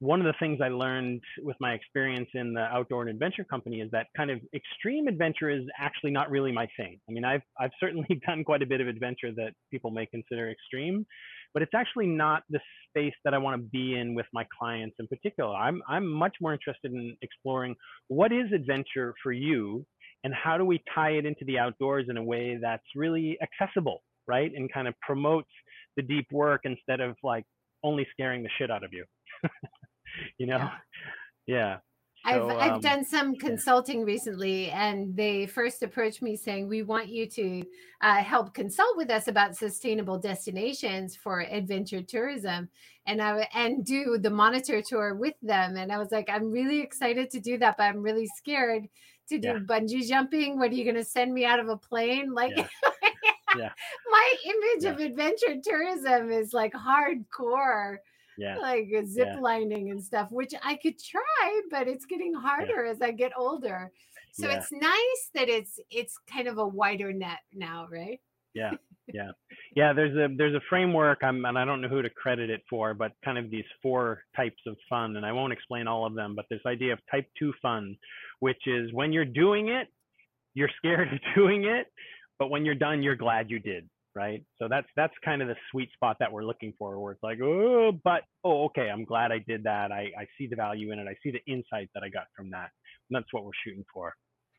one 0.00 0.20
of 0.20 0.26
the 0.26 0.34
things 0.38 0.60
I 0.62 0.68
learned 0.68 1.20
with 1.42 1.56
my 1.58 1.72
experience 1.72 2.28
in 2.34 2.54
the 2.54 2.60
outdoor 2.60 3.02
and 3.02 3.10
adventure 3.10 3.42
company 3.42 3.80
is 3.80 3.90
that 3.90 4.06
kind 4.16 4.30
of 4.30 4.38
extreme 4.54 5.08
adventure 5.08 5.50
is 5.50 5.62
actually 5.76 6.12
not 6.12 6.30
really 6.30 6.52
my 6.52 6.68
thing. 6.76 7.00
I 7.08 7.12
mean, 7.12 7.24
I've 7.24 7.42
I've 7.58 7.72
certainly 7.80 8.20
done 8.26 8.44
quite 8.44 8.62
a 8.62 8.66
bit 8.66 8.80
of 8.80 8.86
adventure 8.86 9.32
that 9.32 9.54
people 9.72 9.90
may 9.90 10.06
consider 10.06 10.50
extreme, 10.50 11.04
but 11.52 11.62
it's 11.62 11.74
actually 11.74 12.06
not 12.06 12.44
the 12.48 12.60
space 12.88 13.14
that 13.24 13.34
I 13.34 13.38
want 13.38 13.60
to 13.60 13.68
be 13.70 13.98
in 13.98 14.14
with 14.14 14.26
my 14.32 14.46
clients 14.56 14.96
in 15.00 15.08
particular. 15.08 15.54
I'm 15.54 15.82
I'm 15.88 16.06
much 16.06 16.36
more 16.40 16.52
interested 16.52 16.92
in 16.92 17.16
exploring 17.22 17.74
what 18.06 18.32
is 18.32 18.52
adventure 18.54 19.14
for 19.20 19.32
you 19.32 19.84
and 20.24 20.34
how 20.34 20.58
do 20.58 20.64
we 20.64 20.82
tie 20.94 21.12
it 21.12 21.26
into 21.26 21.44
the 21.44 21.58
outdoors 21.58 22.06
in 22.08 22.16
a 22.16 22.22
way 22.22 22.58
that's 22.60 22.84
really 22.94 23.38
accessible, 23.42 24.02
right? 24.26 24.50
And 24.54 24.72
kind 24.72 24.88
of 24.88 24.94
promotes 25.00 25.50
the 25.96 26.02
deep 26.02 26.26
work 26.32 26.62
instead 26.64 27.00
of 27.00 27.16
like 27.22 27.44
only 27.84 28.06
scaring 28.12 28.42
the 28.42 28.50
shit 28.58 28.70
out 28.70 28.84
of 28.84 28.92
you. 28.92 29.04
you 30.38 30.46
know? 30.46 30.68
Yeah. 31.46 31.78
So, 32.26 32.50
I've 32.50 32.56
I've 32.58 32.72
um, 32.72 32.80
done 32.80 33.04
some 33.04 33.36
consulting 33.36 34.04
recently, 34.04 34.70
and 34.70 35.16
they 35.16 35.46
first 35.46 35.82
approached 35.82 36.20
me 36.20 36.36
saying, 36.36 36.68
"We 36.68 36.82
want 36.82 37.08
you 37.08 37.26
to 37.26 37.62
uh, 38.02 38.16
help 38.16 38.54
consult 38.54 38.96
with 38.96 39.08
us 39.08 39.28
about 39.28 39.56
sustainable 39.56 40.18
destinations 40.18 41.16
for 41.16 41.40
adventure 41.40 42.02
tourism, 42.02 42.68
and 43.06 43.22
I 43.22 43.48
and 43.54 43.84
do 43.84 44.18
the 44.18 44.30
monitor 44.30 44.82
tour 44.86 45.14
with 45.14 45.34
them." 45.42 45.76
And 45.76 45.92
I 45.92 45.98
was 45.98 46.08
like, 46.10 46.28
"I'm 46.28 46.50
really 46.50 46.80
excited 46.80 47.30
to 47.30 47.40
do 47.40 47.56
that, 47.58 47.76
but 47.78 47.84
I'm 47.84 48.02
really 48.02 48.26
scared 48.36 48.88
to 49.28 49.38
do 49.38 49.48
yeah. 49.48 49.58
bungee 49.58 50.06
jumping. 50.06 50.58
What 50.58 50.70
are 50.70 50.74
you 50.74 50.84
going 50.84 50.96
to 50.96 51.04
send 51.04 51.32
me 51.32 51.44
out 51.44 51.60
of 51.60 51.68
a 51.68 51.76
plane? 51.76 52.32
Like, 52.32 52.56
yeah. 52.56 52.66
yeah. 53.56 53.70
my 54.10 54.34
image 54.44 54.84
of 54.84 55.00
adventure 55.00 55.56
tourism 55.62 56.30
is 56.30 56.52
like 56.52 56.72
hardcore." 56.72 57.98
yeah. 58.38 58.56
like 58.58 58.88
zip 59.04 59.28
lining 59.40 59.90
and 59.90 60.02
stuff, 60.02 60.30
which 60.30 60.54
I 60.62 60.76
could 60.76 60.98
try, 60.98 61.60
but 61.70 61.88
it's 61.88 62.06
getting 62.06 62.32
harder 62.32 62.86
as 62.86 63.02
I 63.02 63.10
get 63.10 63.32
older. 63.36 63.90
So 64.32 64.48
it's 64.48 64.70
nice 64.70 65.30
that 65.34 65.48
it's 65.48 65.80
it's 65.90 66.16
kind 66.32 66.46
of 66.46 66.58
a 66.58 66.66
wider 66.66 67.12
net 67.12 67.40
now, 67.52 67.88
right? 67.90 68.20
Yeah, 68.54 68.74
yeah, 69.12 69.30
yeah. 69.74 69.92
There's 69.92 70.16
a 70.16 70.34
there's 70.36 70.54
a 70.54 70.60
framework, 70.68 71.18
I'm, 71.22 71.44
and 71.44 71.58
I 71.58 71.64
don't 71.64 71.80
know 71.80 71.88
who 71.88 72.02
to 72.02 72.10
credit 72.10 72.50
it 72.50 72.62
for, 72.68 72.94
but 72.94 73.12
kind 73.24 73.38
of 73.38 73.50
these 73.50 73.64
four 73.82 74.22
types 74.36 74.60
of 74.66 74.76
fun, 74.88 75.16
and 75.16 75.24
I 75.24 75.32
won't 75.32 75.52
explain 75.52 75.86
all 75.86 76.06
of 76.06 76.14
them, 76.14 76.34
but 76.34 76.46
this 76.50 76.60
idea 76.66 76.92
of 76.92 76.98
type 77.10 77.26
two 77.38 77.52
fun, 77.60 77.96
which 78.40 78.66
is 78.66 78.92
when 78.92 79.12
you're 79.12 79.24
doing 79.24 79.68
it, 79.68 79.88
you're 80.54 80.70
scared 80.78 81.08
of 81.12 81.18
doing 81.34 81.64
it, 81.64 81.86
but 82.38 82.50
when 82.50 82.64
you're 82.64 82.74
done, 82.74 83.02
you're 83.02 83.16
glad 83.16 83.50
you 83.50 83.58
did 83.58 83.88
right? 84.18 84.42
So 84.58 84.66
that's 84.68 84.88
that's 84.96 85.12
kind 85.24 85.42
of 85.42 85.48
the 85.48 85.54
sweet 85.70 85.92
spot 85.92 86.16
that 86.18 86.32
we're 86.32 86.44
looking 86.44 86.74
for, 86.76 86.98
where 86.98 87.12
it's 87.12 87.22
like, 87.22 87.38
oh, 87.40 87.92
but 88.02 88.22
oh, 88.44 88.64
okay, 88.66 88.90
I'm 88.90 89.04
glad 89.04 89.30
I 89.30 89.38
did 89.46 89.62
that. 89.62 89.92
I 89.92 90.10
I 90.18 90.26
see 90.36 90.48
the 90.48 90.56
value 90.56 90.92
in 90.92 90.98
it. 90.98 91.06
I 91.08 91.14
see 91.22 91.30
the 91.30 91.52
insight 91.52 91.88
that 91.94 92.02
I 92.02 92.08
got 92.08 92.26
from 92.36 92.50
that. 92.50 92.70
And 93.08 93.16
that's 93.16 93.32
what 93.32 93.44
we're 93.44 93.52
shooting 93.64 93.84
for. 93.94 94.14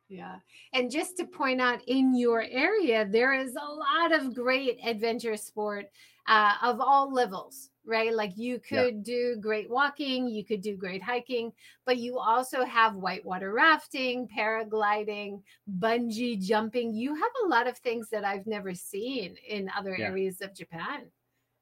Yeah. 0.09 0.37
And 0.73 0.89
just 0.89 1.17
to 1.17 1.25
point 1.25 1.61
out, 1.61 1.81
in 1.87 2.15
your 2.15 2.41
area, 2.41 3.07
there 3.07 3.33
is 3.33 3.55
a 3.55 3.71
lot 3.71 4.11
of 4.11 4.33
great 4.33 4.79
adventure 4.83 5.37
sport 5.37 5.85
uh, 6.27 6.53
of 6.63 6.81
all 6.81 7.13
levels, 7.13 7.69
right? 7.85 8.13
Like 8.13 8.35
you 8.35 8.59
could 8.59 8.95
yeah. 8.95 9.03
do 9.03 9.37
great 9.39 9.69
walking, 9.69 10.27
you 10.27 10.43
could 10.43 10.61
do 10.61 10.75
great 10.75 11.03
hiking, 11.03 11.51
but 11.85 11.97
you 11.97 12.17
also 12.17 12.65
have 12.65 12.95
whitewater 12.95 13.53
rafting, 13.53 14.27
paragliding, 14.27 15.41
bungee 15.79 16.41
jumping. 16.41 16.93
You 16.93 17.13
have 17.13 17.31
a 17.45 17.47
lot 17.47 17.67
of 17.67 17.77
things 17.77 18.09
that 18.09 18.25
I've 18.25 18.47
never 18.47 18.73
seen 18.73 19.35
in 19.47 19.69
other 19.77 19.95
yeah. 19.97 20.05
areas 20.05 20.41
of 20.41 20.55
Japan. 20.55 21.01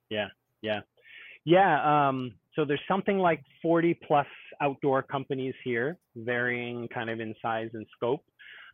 Yeah. 0.09 0.27
Yeah. 0.61 0.81
Yeah. 1.43 2.07
Um, 2.07 2.33
so 2.55 2.65
there's 2.65 2.81
something 2.87 3.19
like 3.19 3.43
40 3.61 3.99
plus 4.05 4.27
outdoor 4.61 5.03
companies 5.03 5.53
here, 5.63 5.97
varying 6.15 6.87
kind 6.87 7.09
of 7.09 7.19
in 7.19 7.35
size 7.41 7.69
and 7.73 7.85
scope. 7.95 8.23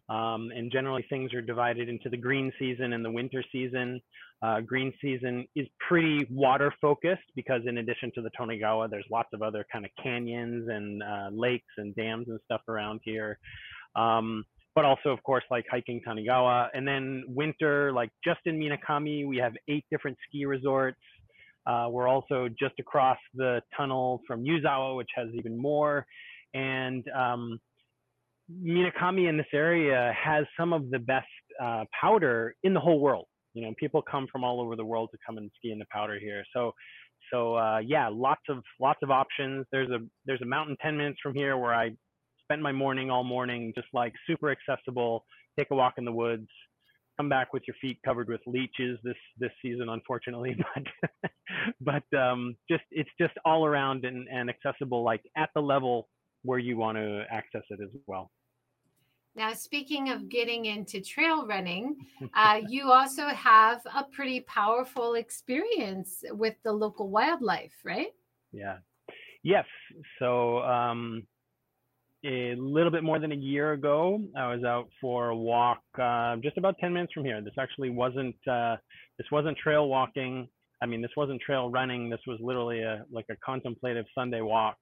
Um, 0.10 0.52
and 0.54 0.72
generally 0.72 1.06
things 1.10 1.34
are 1.34 1.42
divided 1.42 1.88
into 1.88 2.10
the 2.10 2.18
green 2.18 2.52
season 2.60 2.94
and 2.94 3.04
the 3.04 3.12
winter 3.12 3.44
season. 3.52 4.02
Uh, 4.42 4.60
green 4.60 4.92
season 5.02 5.48
is 5.56 5.66
pretty 5.88 6.28
water 6.30 6.74
focused 6.82 7.24
because 7.36 7.62
in 7.66 7.78
addition 7.78 8.12
to 8.16 8.22
the 8.22 8.30
Tonegawa, 8.38 8.90
there's 8.90 9.06
lots 9.10 9.30
of 9.34 9.42
other 9.42 9.66
kind 9.72 9.86
of 9.86 9.92
canyons 10.04 10.68
and 10.70 11.02
uh, 11.02 11.30
lakes 11.32 11.74
and 11.78 11.96
dams 11.96 12.28
and 12.28 12.40
stuff 12.44 12.62
around 12.68 13.00
here. 13.04 13.40
Um, 13.96 14.44
but 14.76 14.86
also, 14.86 15.10
of 15.10 15.22
course, 15.24 15.44
like 15.50 15.66
hiking 15.70 16.02
Tanigawa. 16.06 16.68
And 16.74 16.88
then 16.88 17.24
winter, 17.28 17.94
like 17.94 18.10
just 18.24 18.40
in 18.46 18.60
Minakami, 18.60 19.26
we 19.26 19.38
have 19.38 19.54
eight 19.70 19.86
different 19.92 20.18
ski 20.28 20.46
resorts. 20.46 21.00
Uh, 21.66 21.88
we're 21.90 22.08
also 22.08 22.50
just 22.60 22.74
across 22.80 23.20
the 23.36 23.62
tunnel 23.78 24.22
from 24.28 24.44
Yuzawa, 24.44 24.98
which 24.98 25.10
has 25.16 25.30
even 25.34 25.58
more. 25.58 26.06
And 26.54 27.06
um, 27.16 27.60
Minakami 28.62 29.30
in 29.30 29.38
this 29.38 29.48
area 29.54 30.14
has 30.22 30.46
some 30.60 30.74
of 30.74 30.90
the 30.90 31.00
best 31.00 31.28
uh, 31.62 31.86
powder 32.00 32.56
in 32.64 32.74
the 32.74 32.80
whole 32.80 33.00
world. 33.00 33.28
You 33.54 33.64
know, 33.64 33.74
people 33.80 34.02
come 34.02 34.28
from 34.32 34.44
all 34.44 34.60
over 34.60 34.76
the 34.76 34.86
world 34.86 35.10
to 35.12 35.18
come 35.26 35.38
and 35.38 35.50
ski 35.58 35.72
in 35.72 35.80
the 35.80 35.86
powder 35.92 36.20
here. 36.20 36.44
So, 36.54 36.74
so 37.32 37.56
uh, 37.56 37.80
yeah, 37.80 38.10
lots 38.12 38.42
of 38.50 38.64
lots 38.80 39.00
of 39.04 39.12
options. 39.12 39.66
There's 39.72 39.90
a 39.90 40.00
there's 40.26 40.42
a 40.42 40.46
mountain 40.46 40.76
10 40.82 40.98
minutes 40.98 41.20
from 41.22 41.34
here 41.34 41.58
where 41.58 41.74
I 41.74 41.92
spent 42.42 42.62
my 42.62 42.72
morning 42.72 43.10
all 43.10 43.24
morning, 43.24 43.72
just 43.76 43.88
like 43.94 44.14
super 44.28 44.52
accessible. 44.52 45.26
Take 45.58 45.70
a 45.72 45.76
walk 45.76 45.94
in 45.98 46.06
the 46.06 46.12
woods, 46.12 46.48
come 47.18 47.30
back 47.30 47.54
with 47.54 47.64
your 47.68 47.76
feet 47.80 48.00
covered 48.04 48.28
with 48.28 48.42
leeches 48.48 48.98
this 49.04 49.16
this 49.38 49.52
season, 49.62 49.90
unfortunately, 49.90 50.56
but 51.22 51.32
but 52.12 52.18
um, 52.18 52.56
just 52.70 52.84
it's 52.92 53.10
just 53.20 53.34
all 53.46 53.66
around 53.66 54.06
and, 54.06 54.28
and 54.28 54.50
accessible, 54.50 55.04
like 55.04 55.22
at 55.38 55.50
the 55.56 55.62
level 55.62 56.10
where 56.44 56.60
you 56.60 56.78
want 56.78 56.98
to 56.98 57.24
access 57.32 57.64
it 57.70 57.80
as 57.82 57.90
well. 58.08 58.32
Now, 59.36 59.54
speaking 59.54 60.10
of 60.10 60.30
getting 60.30 60.66
into 60.66 61.02
trail 61.02 61.48
running, 61.48 61.96
uh, 62.36 62.62
you 62.68 62.92
also 62.92 63.28
have 63.28 63.82
a 63.86 64.04
pretty 64.04 64.42
powerful 64.42 65.16
experience 65.16 66.24
with 66.32 66.56
the 66.64 66.72
local 66.72 67.10
wildlife, 67.10 67.74
right? 67.84 68.14
Yeah. 68.52 68.78
Yes. 69.44 69.66
So, 70.20 70.60
um, 70.60 71.24
a 72.26 72.56
little 72.56 72.92
bit 72.92 73.04
more 73.04 73.20
than 73.20 73.32
a 73.34 73.36
year 73.36 73.74
ago, 73.74 74.22
I 74.38 74.54
was 74.54 74.64
out 74.64 74.88
for 75.02 75.30
a 75.30 75.36
walk 75.36 75.82
uh, 76.02 76.38
just 76.38 76.58
about 76.58 76.78
10 76.80 76.94
minutes 76.94 77.12
from 77.14 77.26
here. 77.26 77.42
This 77.42 77.54
actually 77.60 77.90
wasn't 77.90 78.36
uh, 78.50 78.78
this 79.18 79.28
wasn't 79.32 79.58
trail 79.58 79.90
walking. 79.90 80.48
I 80.82 80.86
mean, 80.86 81.02
this 81.02 81.12
wasn't 81.18 81.42
trail 81.42 81.70
running. 81.70 82.10
This 82.10 82.22
was 82.26 82.40
literally 82.42 82.82
a 82.82 83.04
like 83.12 83.26
a 83.30 83.36
contemplative 83.46 84.06
Sunday 84.16 84.40
walk 84.42 84.78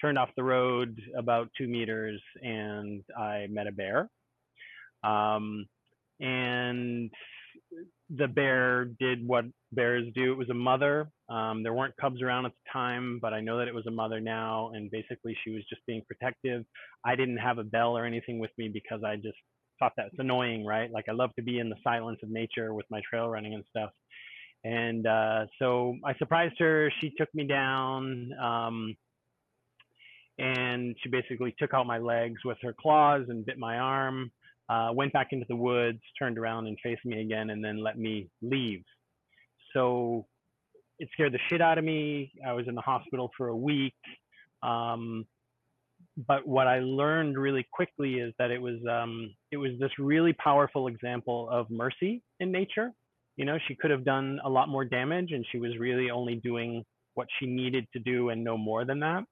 turned 0.00 0.18
off 0.18 0.30
the 0.36 0.44
road 0.44 1.00
about 1.16 1.48
two 1.56 1.68
meters 1.68 2.20
and 2.42 3.02
I 3.18 3.46
met 3.50 3.66
a 3.66 3.72
bear. 3.72 4.08
Um, 5.02 5.66
and 6.20 7.10
the 8.10 8.28
bear 8.28 8.86
did 9.00 9.26
what 9.26 9.44
bears 9.72 10.06
do. 10.14 10.32
It 10.32 10.38
was 10.38 10.50
a 10.50 10.54
mother. 10.54 11.10
Um, 11.28 11.62
there 11.62 11.72
weren't 11.72 11.96
cubs 12.00 12.22
around 12.22 12.46
at 12.46 12.52
the 12.52 12.70
time, 12.72 13.18
but 13.20 13.32
I 13.32 13.40
know 13.40 13.58
that 13.58 13.68
it 13.68 13.74
was 13.74 13.86
a 13.86 13.90
mother 13.90 14.20
now. 14.20 14.70
And 14.74 14.90
basically, 14.90 15.36
she 15.44 15.50
was 15.50 15.64
just 15.68 15.84
being 15.86 16.02
protective. 16.06 16.64
I 17.04 17.16
didn't 17.16 17.38
have 17.38 17.58
a 17.58 17.64
bell 17.64 17.96
or 17.96 18.04
anything 18.04 18.38
with 18.38 18.50
me 18.58 18.68
because 18.68 19.02
I 19.04 19.16
just 19.16 19.36
thought 19.78 19.92
that's 19.96 20.14
annoying, 20.18 20.64
right? 20.64 20.90
Like 20.90 21.06
I 21.08 21.12
love 21.12 21.34
to 21.36 21.42
be 21.42 21.58
in 21.58 21.68
the 21.68 21.76
silence 21.82 22.20
of 22.22 22.30
nature 22.30 22.74
with 22.74 22.86
my 22.90 23.00
trail 23.08 23.28
running 23.28 23.54
and 23.54 23.64
stuff. 23.70 23.90
And 24.64 25.06
uh, 25.06 25.46
so 25.58 25.96
I 26.04 26.14
surprised 26.14 26.54
her. 26.58 26.90
She 27.00 27.12
took 27.18 27.34
me 27.34 27.44
down. 27.44 28.30
Um, 28.40 28.96
and 30.38 30.96
she 31.02 31.08
basically 31.08 31.54
took 31.58 31.74
out 31.74 31.86
my 31.86 31.98
legs 31.98 32.40
with 32.44 32.58
her 32.62 32.74
claws 32.78 33.22
and 33.28 33.46
bit 33.46 33.58
my 33.58 33.78
arm. 33.78 34.30
Uh, 34.68 34.90
went 34.94 35.12
back 35.12 35.28
into 35.30 35.44
the 35.48 35.56
woods, 35.56 36.00
turned 36.18 36.38
around 36.38 36.66
and 36.66 36.78
faced 36.82 37.04
me 37.04 37.20
again, 37.20 37.50
and 37.50 37.62
then 37.62 37.82
let 37.82 37.98
me 37.98 38.28
leave. 38.40 38.82
So 39.74 40.26
it 40.98 41.08
scared 41.12 41.32
the 41.32 41.38
shit 41.50 41.60
out 41.60 41.78
of 41.78 41.84
me. 41.84 42.32
I 42.46 42.52
was 42.52 42.66
in 42.66 42.74
the 42.74 42.80
hospital 42.80 43.30
for 43.36 43.48
a 43.48 43.56
week. 43.56 43.94
Um, 44.62 45.26
but 46.16 46.46
what 46.46 46.66
I 46.66 46.78
learned 46.78 47.36
really 47.36 47.66
quickly 47.72 48.14
is 48.14 48.32
that 48.38 48.50
it 48.50 48.60
was 48.60 48.76
um, 48.88 49.34
it 49.50 49.56
was 49.56 49.72
this 49.80 49.90
really 49.98 50.32
powerful 50.32 50.86
example 50.86 51.48
of 51.50 51.68
mercy 51.70 52.22
in 52.40 52.52
nature. 52.52 52.90
You 53.36 53.44
know, 53.44 53.58
she 53.66 53.74
could 53.74 53.90
have 53.90 54.04
done 54.04 54.38
a 54.44 54.48
lot 54.48 54.68
more 54.68 54.84
damage, 54.84 55.32
and 55.32 55.44
she 55.50 55.58
was 55.58 55.76
really 55.78 56.10
only 56.10 56.36
doing 56.36 56.84
what 57.14 57.26
she 57.38 57.46
needed 57.46 57.86
to 57.92 57.98
do 57.98 58.30
and 58.30 58.44
no 58.44 58.56
more 58.56 58.84
than 58.84 59.00
that. 59.00 59.24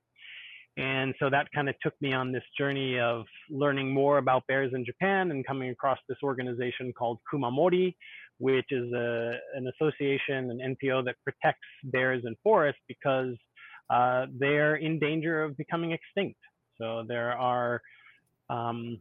And 0.77 1.15
so 1.19 1.29
that 1.29 1.49
kind 1.55 1.69
of 1.69 1.75
took 1.83 1.95
me 2.01 2.15
on 2.15 2.33
this 2.33 2.45
journey 2.57 2.99
of 2.99 3.25
learning 3.51 3.93
more 3.93 4.19
about 4.19 4.47
bears 4.47 4.73
in 4.75 4.85
Japan 4.87 5.31
and 5.31 5.47
coming 5.47 5.69
across 5.71 5.99
this 6.09 6.19
organization 6.23 6.93
called 6.97 7.19
Kumamori, 7.31 7.95
which 8.39 8.67
is 8.71 8.91
a, 8.93 9.35
an 9.55 9.69
association, 9.69 10.51
an 10.51 10.77
NPO 10.83 11.05
that 11.05 11.17
protects 11.25 11.61
bears 11.85 12.23
in 12.25 12.35
forests 12.43 12.81
because 12.89 13.35
uh, 13.91 14.27
they're 14.39 14.77
in 14.77 14.99
danger 14.99 15.45
of 15.45 15.57
becoming 15.59 15.93
extinct. 15.93 16.39
So 16.79 17.05
there 17.07 17.33
are 17.33 17.83
um, 18.49 18.99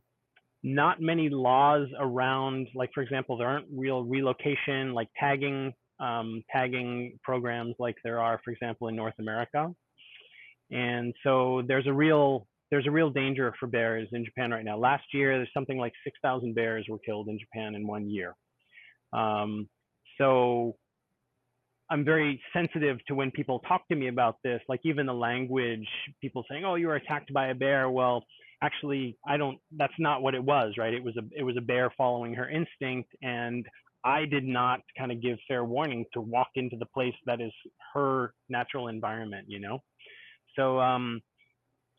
not 0.63 1.01
many 1.01 1.29
laws 1.29 1.87
around, 1.99 2.67
like 2.75 2.91
for 2.93 3.01
example, 3.01 3.37
there 3.37 3.47
aren't 3.47 3.67
real 3.73 4.03
relocation, 4.03 4.93
like 4.93 5.07
tagging, 5.17 5.73
um, 6.01 6.43
tagging 6.51 7.17
programs 7.23 7.75
like 7.79 7.95
there 8.03 8.19
are, 8.19 8.41
for 8.43 8.51
example, 8.51 8.89
in 8.89 8.95
North 8.95 9.15
America. 9.19 9.73
And 10.71 11.13
so 11.23 11.63
there's 11.67 11.87
a 11.87 11.93
real 11.93 12.47
there's 12.69 12.87
a 12.87 12.91
real 12.91 13.09
danger 13.09 13.53
for 13.59 13.67
bears 13.67 14.07
in 14.13 14.23
Japan 14.23 14.51
right 14.51 14.63
now. 14.63 14.77
Last 14.77 15.03
year, 15.13 15.35
there's 15.35 15.49
something 15.53 15.77
like 15.77 15.91
6,000 16.05 16.55
bears 16.55 16.85
were 16.89 16.99
killed 16.99 17.27
in 17.27 17.37
Japan 17.37 17.75
in 17.75 17.85
one 17.85 18.09
year. 18.09 18.33
Um, 19.11 19.67
so 20.17 20.77
I'm 21.89 22.05
very 22.05 22.41
sensitive 22.53 22.99
to 23.07 23.15
when 23.15 23.29
people 23.31 23.59
talk 23.67 23.85
to 23.89 23.95
me 23.95 24.07
about 24.07 24.37
this, 24.45 24.61
like 24.69 24.79
even 24.85 25.05
the 25.05 25.13
language, 25.13 25.85
people 26.21 26.45
saying, 26.49 26.63
"Oh, 26.63 26.75
you 26.75 26.87
were 26.87 26.95
attacked 26.95 27.33
by 27.33 27.47
a 27.47 27.55
bear." 27.55 27.89
Well, 27.89 28.23
actually, 28.63 29.17
I 29.27 29.35
don't. 29.35 29.59
That's 29.75 29.93
not 29.99 30.21
what 30.21 30.33
it 30.33 30.43
was, 30.43 30.75
right? 30.77 30.93
It 30.93 31.03
was 31.03 31.17
a 31.17 31.23
it 31.37 31.43
was 31.43 31.57
a 31.57 31.61
bear 31.61 31.91
following 31.97 32.33
her 32.35 32.49
instinct, 32.49 33.09
and 33.21 33.65
I 34.05 34.25
did 34.25 34.45
not 34.45 34.79
kind 34.97 35.11
of 35.11 35.21
give 35.21 35.37
fair 35.49 35.65
warning 35.65 36.05
to 36.13 36.21
walk 36.21 36.47
into 36.55 36.77
the 36.77 36.85
place 36.85 37.13
that 37.25 37.41
is 37.41 37.51
her 37.93 38.33
natural 38.47 38.87
environment, 38.87 39.47
you 39.49 39.59
know. 39.59 39.79
So, 40.57 40.79
um, 40.79 41.21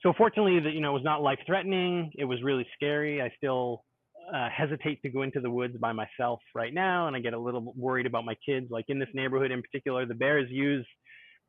so 0.03 0.12
fortunately, 0.17 0.61
that 0.61 0.73
you 0.73 0.81
know, 0.81 0.91
it 0.91 0.95
was 0.95 1.05
not 1.05 1.23
life 1.23 1.38
threatening. 1.47 2.12
It 2.17 2.25
was 2.25 2.43
really 2.43 2.67
scary. 2.75 3.23
I 3.23 3.33
still 3.37 3.85
uh, 4.33 4.49
hesitate 4.55 5.01
to 5.03 5.11
go 5.11 5.23
into 5.23 5.41
the 5.41 5.51
woods 5.51 5.77
by 5.81 5.93
myself 5.93 6.41
right 6.55 6.73
now, 6.73 7.07
and 7.07 7.17
I 7.17 7.21
get 7.21 7.35
a 7.35 7.38
little 7.38 7.73
worried 7.77 8.07
about 8.07 8.25
my 8.25 8.37
kids. 8.47 8.67
Like 8.71 8.87
in 8.88 8.99
this 8.99 9.09
neighborhood 9.15 9.51
in 9.51 9.62
particular, 9.62 10.07
the 10.07 10.15
bears 10.15 10.49
use 10.51 10.87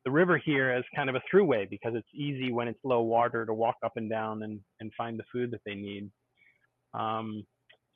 the 0.05 0.11
river 0.11 0.37
here 0.37 0.69
as 0.69 0.83
kind 0.95 1.09
of 1.09 1.15
a 1.15 1.21
throughway 1.33 1.69
because 1.69 1.93
it's 1.95 2.07
easy 2.13 2.51
when 2.51 2.67
it's 2.67 2.79
low 2.83 3.01
water 3.01 3.45
to 3.45 3.53
walk 3.53 3.75
up 3.85 3.93
and 3.95 4.09
down 4.09 4.43
and, 4.43 4.59
and 4.81 4.91
find 4.97 5.17
the 5.17 5.23
food 5.31 5.51
that 5.51 5.61
they 5.65 5.75
need. 5.75 6.09
Um, 6.93 7.45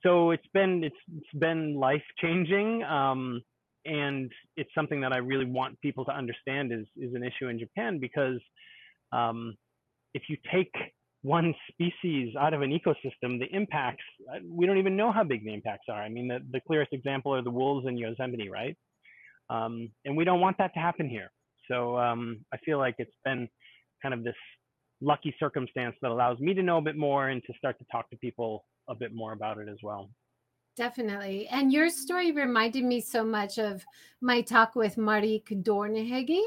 so 0.04 0.32
it's 0.32 0.48
been 0.54 0.84
it's 0.84 0.96
it's 1.16 1.40
been 1.40 1.76
life 1.76 2.04
changing, 2.22 2.84
um, 2.84 3.42
and 3.86 4.32
it's 4.56 4.70
something 4.76 5.02
that 5.02 5.12
I 5.12 5.18
really 5.18 5.46
want 5.46 5.80
people 5.82 6.06
to 6.06 6.12
understand 6.12 6.72
is 6.72 6.86
is 6.98 7.14
an 7.14 7.24
issue 7.24 7.50
in 7.50 7.60
Japan 7.60 8.00
because 8.00 8.40
um, 9.12 9.56
if 10.14 10.24
you 10.30 10.38
take 10.52 10.72
one 11.24 11.54
species 11.72 12.34
out 12.40 12.54
of 12.54 12.62
an 12.62 12.72
ecosystem, 12.72 13.40
the 13.40 13.48
impacts, 13.52 14.04
uh, 14.34 14.40
we 14.50 14.66
don't 14.66 14.78
even 14.78 14.96
know 14.96 15.12
how 15.12 15.24
big 15.24 15.44
the 15.44 15.54
impacts 15.54 15.86
are. 15.90 16.02
I 16.02 16.10
mean, 16.10 16.28
the, 16.28 16.40
the 16.52 16.62
clearest 16.66 16.94
example 16.94 17.34
are 17.34 17.42
the 17.42 17.52
wolves 17.52 17.88
in 17.88 17.98
Yosemite, 17.98 18.50
right? 18.50 18.78
Um, 19.50 19.90
and 20.06 20.16
we 20.16 20.24
don't 20.24 20.40
want 20.40 20.58
that 20.60 20.74
to 20.74 20.80
happen 20.80 21.10
here. 21.10 21.32
So 21.70 21.98
um, 21.98 22.46
I 22.54 22.58
feel 22.58 22.78
like 22.78 22.96
it's 22.98 23.12
been 23.26 23.50
kind 24.02 24.14
of 24.14 24.24
this 24.24 24.36
lucky 25.02 25.36
circumstance 25.40 25.96
that 26.02 26.12
allows 26.12 26.40
me 26.40 26.54
to 26.54 26.64
know 26.64 26.78
a 26.78 26.82
bit 26.82 26.96
more 26.96 27.30
and 27.30 27.42
to 27.46 27.54
start 27.58 27.78
to 27.80 27.86
talk 27.92 28.10
to 28.10 28.18
people 28.18 28.66
a 28.90 28.96
bit 28.96 29.14
more 29.14 29.34
about 29.34 29.58
it 29.58 29.68
as 29.68 29.78
well. 29.84 30.10
Definitely. 30.78 31.48
And 31.48 31.74
your 31.74 31.90
story 31.90 32.32
reminded 32.32 32.84
me 32.84 33.02
so 33.02 33.24
much 33.24 33.58
of 33.58 33.84
my 34.22 34.42
talk 34.42 34.76
with 34.76 34.96
Marieke 34.96 35.64
Doornhege 35.64 36.40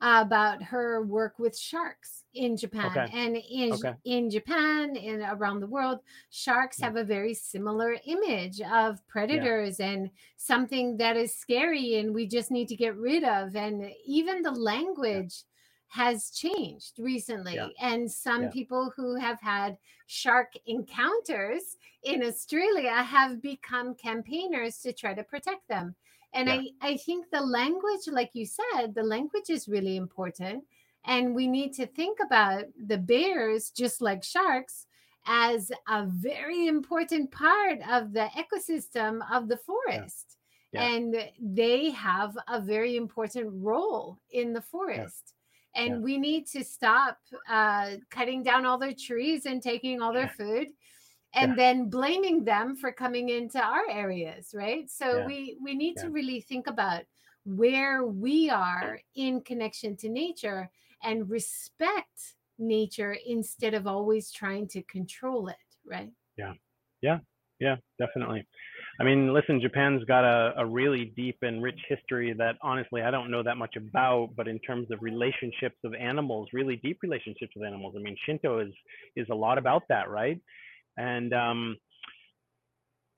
about 0.00 0.60
her 0.60 1.04
work 1.04 1.38
with 1.38 1.56
sharks 1.56 2.24
in 2.34 2.56
Japan. 2.56 2.86
Okay. 2.86 3.08
And 3.14 3.36
in, 3.36 3.72
okay. 3.74 3.94
in 4.04 4.28
Japan 4.28 4.96
and 4.96 5.22
around 5.22 5.60
the 5.60 5.68
world, 5.68 6.00
sharks 6.30 6.80
yeah. 6.80 6.86
have 6.86 6.96
a 6.96 7.04
very 7.04 7.32
similar 7.32 7.96
image 8.06 8.60
of 8.60 9.06
predators 9.06 9.78
yeah. 9.78 9.90
and 9.90 10.10
something 10.36 10.96
that 10.96 11.16
is 11.16 11.36
scary 11.36 12.00
and 12.00 12.12
we 12.12 12.26
just 12.26 12.50
need 12.50 12.66
to 12.68 12.76
get 12.76 12.96
rid 12.96 13.22
of. 13.22 13.54
And 13.54 13.88
even 14.04 14.42
the 14.42 14.50
language. 14.50 15.32
Yeah 15.32 15.52
has 15.88 16.30
changed 16.30 16.98
recently. 16.98 17.54
Yeah. 17.54 17.68
And 17.80 18.10
some 18.10 18.44
yeah. 18.44 18.50
people 18.50 18.92
who 18.96 19.16
have 19.16 19.40
had 19.40 19.78
shark 20.06 20.52
encounters 20.66 21.76
in 22.02 22.22
Australia 22.22 23.02
have 23.02 23.42
become 23.42 23.94
campaigners 23.94 24.78
to 24.78 24.92
try 24.92 25.14
to 25.14 25.24
protect 25.24 25.66
them. 25.68 25.94
And 26.34 26.48
yeah. 26.48 26.62
I, 26.82 26.90
I 26.90 26.96
think 26.98 27.26
the 27.30 27.40
language, 27.40 28.08
like 28.08 28.30
you 28.34 28.46
said, 28.46 28.94
the 28.94 29.02
language 29.02 29.48
is 29.48 29.68
really 29.68 29.96
important. 29.96 30.64
And 31.04 31.34
we 31.34 31.46
need 31.46 31.72
to 31.74 31.86
think 31.86 32.18
about 32.24 32.64
the 32.86 32.98
bears, 32.98 33.70
just 33.70 34.02
like 34.02 34.24
sharks, 34.24 34.86
as 35.24 35.70
a 35.88 36.04
very 36.06 36.66
important 36.66 37.30
part 37.30 37.78
of 37.88 38.12
the 38.12 38.28
ecosystem 38.36 39.20
of 39.32 39.48
the 39.48 39.56
forest. 39.56 40.36
And 40.74 41.16
they 41.40 41.90
have 41.90 42.36
a 42.48 42.60
very 42.60 42.96
important 42.96 43.48
role 43.50 44.18
in 44.30 44.52
the 44.52 44.60
forest 44.60 45.32
and 45.76 45.90
yeah. 45.90 45.98
we 45.98 46.18
need 46.18 46.46
to 46.48 46.64
stop 46.64 47.18
uh, 47.48 47.90
cutting 48.10 48.42
down 48.42 48.66
all 48.66 48.78
their 48.78 48.94
trees 48.98 49.46
and 49.46 49.62
taking 49.62 50.00
all 50.00 50.12
their 50.12 50.28
food 50.28 50.68
and 51.34 51.50
yeah. 51.50 51.56
then 51.56 51.90
blaming 51.90 52.44
them 52.44 52.74
for 52.74 52.90
coming 52.90 53.28
into 53.28 53.62
our 53.62 53.88
areas 53.90 54.52
right? 54.54 54.90
So 54.90 55.18
yeah. 55.18 55.26
we 55.26 55.56
we 55.62 55.74
need 55.74 55.96
to 55.98 56.10
really 56.10 56.40
think 56.40 56.66
about 56.66 57.02
where 57.44 58.04
we 58.04 58.50
are 58.50 58.98
in 59.14 59.40
connection 59.42 59.96
to 59.98 60.08
nature 60.08 60.68
and 61.04 61.30
respect 61.30 62.34
nature 62.58 63.16
instead 63.26 63.74
of 63.74 63.86
always 63.86 64.32
trying 64.32 64.66
to 64.68 64.82
control 64.82 65.48
it 65.48 65.56
right? 65.84 66.10
Yeah. 66.36 66.54
Yeah. 67.02 67.18
Yeah 67.60 67.76
definitely 67.98 68.46
I 68.98 69.04
mean, 69.04 69.32
listen, 69.32 69.60
Japan's 69.60 70.04
got 70.04 70.24
a, 70.24 70.54
a 70.58 70.66
really 70.66 71.12
deep 71.16 71.38
and 71.42 71.62
rich 71.62 71.78
history 71.88 72.32
that 72.38 72.56
honestly 72.62 73.02
I 73.02 73.10
don't 73.10 73.30
know 73.30 73.42
that 73.42 73.56
much 73.56 73.76
about, 73.76 74.30
but 74.36 74.48
in 74.48 74.58
terms 74.60 74.90
of 74.90 75.02
relationships 75.02 75.76
of 75.84 75.94
animals, 75.94 76.48
really 76.52 76.76
deep 76.76 76.98
relationships 77.02 77.52
with 77.54 77.66
animals. 77.66 77.94
I 77.96 78.02
mean, 78.02 78.16
Shinto 78.24 78.60
is 78.60 78.72
is 79.14 79.26
a 79.30 79.34
lot 79.34 79.58
about 79.58 79.82
that, 79.88 80.08
right? 80.08 80.40
And 80.96 81.34
um, 81.34 81.76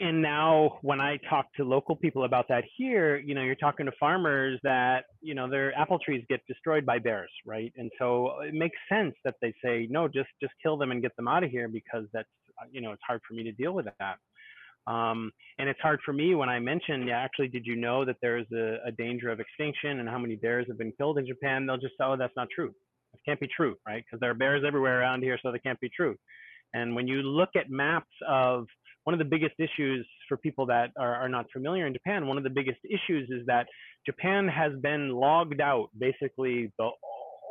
and 0.01 0.23
now 0.23 0.79
when 0.83 1.01
I 1.01 1.19
talk 1.29 1.47
to 1.57 1.65
local 1.65 1.97
people 1.97 2.25
about 2.25 2.47
that 2.49 2.65
here, 2.77 3.17
you 3.17 3.35
know, 3.35 3.43
you're 3.43 3.57
talking 3.57 3.87
to 3.87 3.93
farmers 3.99 4.61
that, 4.63 5.07
you 5.21 5.35
know, 5.35 5.51
their 5.51 5.77
apple 5.77 5.99
trees 5.99 6.25
get 6.29 6.41
destroyed 6.47 6.87
by 6.87 7.01
bears, 7.01 7.31
right? 7.45 7.73
And 7.77 7.91
so 7.99 8.41
it 8.43 8.55
makes 8.55 8.77
sense 8.89 9.15
that 9.25 9.35
they 9.43 9.53
say, 9.65 9.89
no, 9.91 10.07
just 10.07 10.29
just 10.41 10.53
kill 10.63 10.77
them 10.77 10.93
and 10.93 11.03
get 11.03 11.17
them 11.17 11.27
out 11.27 11.43
of 11.43 11.51
here 11.51 11.69
because 11.69 12.05
that's, 12.13 12.29
you 12.71 12.81
know, 12.81 12.93
it's 12.93 13.03
hard 13.07 13.21
for 13.27 13.35
me 13.35 13.43
to 13.45 13.53
deal 13.53 13.73
with 13.73 13.87
that. 13.99 14.19
Um, 14.89 15.31
and 15.59 15.69
it's 15.69 15.81
hard 15.81 16.01
for 16.03 16.15
me 16.15 16.35
when 16.35 16.49
I 16.49 16.59
mention, 16.59 17.07
yeah, 17.07 17.19
actually, 17.19 17.49
did 17.49 17.67
you 17.67 17.77
know 17.77 18.07
that 18.07 18.17
there's 18.23 18.47
a, 18.55 18.79
a, 18.87 18.93
danger 18.93 19.29
of 19.29 19.39
extinction 19.39 20.01
and 20.01 20.09
how 20.09 20.19
many 20.19 20.35
bears 20.35 20.67
have 20.69 20.79
been 20.79 20.93
killed 20.97 21.19
in 21.19 21.27
Japan? 21.27 21.67
They'll 21.67 21.77
just 21.77 21.93
say, 21.99 22.05
oh, 22.05 22.17
that's 22.17 22.33
not 22.37 22.49
true. 22.55 22.73
It 23.13 23.21
can't 23.27 23.39
be 23.39 23.49
true, 23.55 23.77
right? 23.87 24.03
Because 24.03 24.19
there 24.19 24.31
are 24.31 24.35
bears 24.35 24.65
everywhere 24.67 25.01
around 25.01 25.23
here, 25.23 25.39
so 25.43 25.53
they 25.53 25.59
can't 25.59 25.81
be 25.81 25.91
true. 25.95 26.17
And 26.73 26.95
when 26.95 27.07
you 27.07 27.17
look 27.17 27.51
at 27.55 27.71
maps 27.71 28.07
of 28.27 28.67
one 29.05 29.13
of 29.13 29.19
the 29.19 29.27
biggest 29.27 29.55
issues 29.59 30.07
for 30.27 30.39
people 30.39 30.65
that 30.67 30.91
are, 30.99 31.15
are 31.17 31.29
not 31.29 31.47
familiar 31.53 31.87
in 31.87 31.93
Japan, 31.93 32.27
one 32.27 32.39
of 32.39 32.45
the 32.45 32.51
biggest 32.51 32.79
issues 32.85 33.29
is 33.31 33.45
that 33.47 33.67
Japan 34.07 34.49
has 34.49 34.73
been 34.81 35.11
logged 35.11 35.61
out 35.61 35.89
basically 35.99 36.73
the 36.79 36.89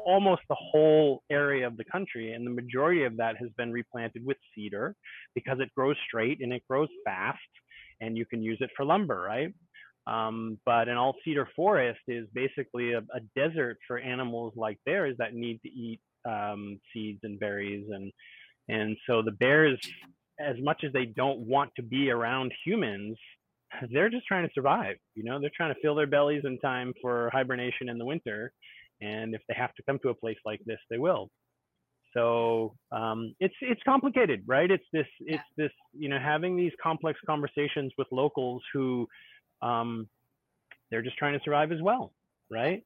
almost 0.06 0.42
the 0.50 0.56
whole 0.60 1.24
area 1.30 1.68
of 1.68 1.78
the 1.78 1.86
country, 1.86 2.34
and 2.34 2.46
the 2.46 2.52
majority 2.52 3.04
of 3.04 3.18
that 3.18 3.38
has 3.38 3.50
been 3.58 3.72
replanted 3.72 4.26
with 4.26 4.38
cedar 4.54 4.96
because 5.36 5.60
it 5.60 5.70
grows 5.76 5.96
straight 6.08 6.40
and 6.42 6.54
it 6.54 6.64
grows 6.70 6.90
fast, 7.06 7.40
and 8.02 8.18
you 8.18 8.26
can 8.26 8.42
use 8.42 8.58
it 8.62 8.70
for 8.76 8.86
lumber, 8.86 9.20
right? 9.22 9.54
Um, 10.08 10.58
but 10.66 10.88
an 10.88 10.96
all 10.96 11.16
cedar 11.26 11.50
forest 11.56 12.00
is 12.08 12.28
basically 12.34 12.94
a, 12.94 13.00
a, 13.00 13.20
desert 13.36 13.78
for 13.86 14.00
animals 14.00 14.54
like 14.56 14.78
bears 14.86 15.18
that 15.18 15.34
need 15.34 15.62
to 15.64 15.70
eat 15.70 16.00
um, 16.26 16.80
seeds 16.94 17.20
and 17.24 17.38
berries, 17.38 17.86
and 17.92 18.12
and 18.70 18.96
so 19.06 19.22
the 19.22 19.32
bears, 19.32 19.80
as 20.40 20.56
much 20.62 20.84
as 20.86 20.94
they 20.94 21.06
don't 21.06 21.40
want 21.40 21.72
to 21.76 21.84
be 21.84 22.10
around 22.10 22.54
humans, 22.66 23.18
they're 23.92 24.10
just 24.10 24.26
trying 24.28 24.48
to 24.48 24.54
survive. 24.54 24.96
You 25.16 25.24
know, 25.24 25.40
they're 25.40 25.52
trying 25.56 25.74
to 25.74 25.80
fill 25.82 25.96
their 25.96 26.08
bellies 26.08 26.44
in 26.46 26.58
time 26.60 26.94
for 27.02 27.30
hibernation 27.34 27.90
in 27.90 27.98
the 27.98 28.06
winter, 28.06 28.54
and 29.02 29.36
if 29.36 29.42
they 29.48 29.56
have 29.56 29.74
to 29.76 29.84
come 29.84 30.00
to 30.04 30.10
a 30.10 30.14
place 30.14 30.38
like 30.46 30.62
this, 30.66 30.80
they 30.90 30.98
will. 30.98 31.30
So 32.14 32.76
um, 32.92 33.36
it's 33.40 33.54
it's 33.62 33.82
complicated, 33.84 34.44
right? 34.48 34.70
It's 34.72 34.86
this 34.94 35.08
it's 35.22 35.44
this 35.56 35.72
you 35.94 36.10
know 36.10 36.20
having 36.20 36.56
these 36.56 36.72
complex 36.82 37.20
conversations 37.26 37.92
with 37.98 38.08
locals 38.12 38.64
who 38.74 39.08
um, 39.62 40.08
they're 40.90 41.02
just 41.02 41.18
trying 41.18 41.38
to 41.38 41.44
survive 41.44 41.72
as 41.72 41.82
well, 41.82 42.14
right? 42.50 42.84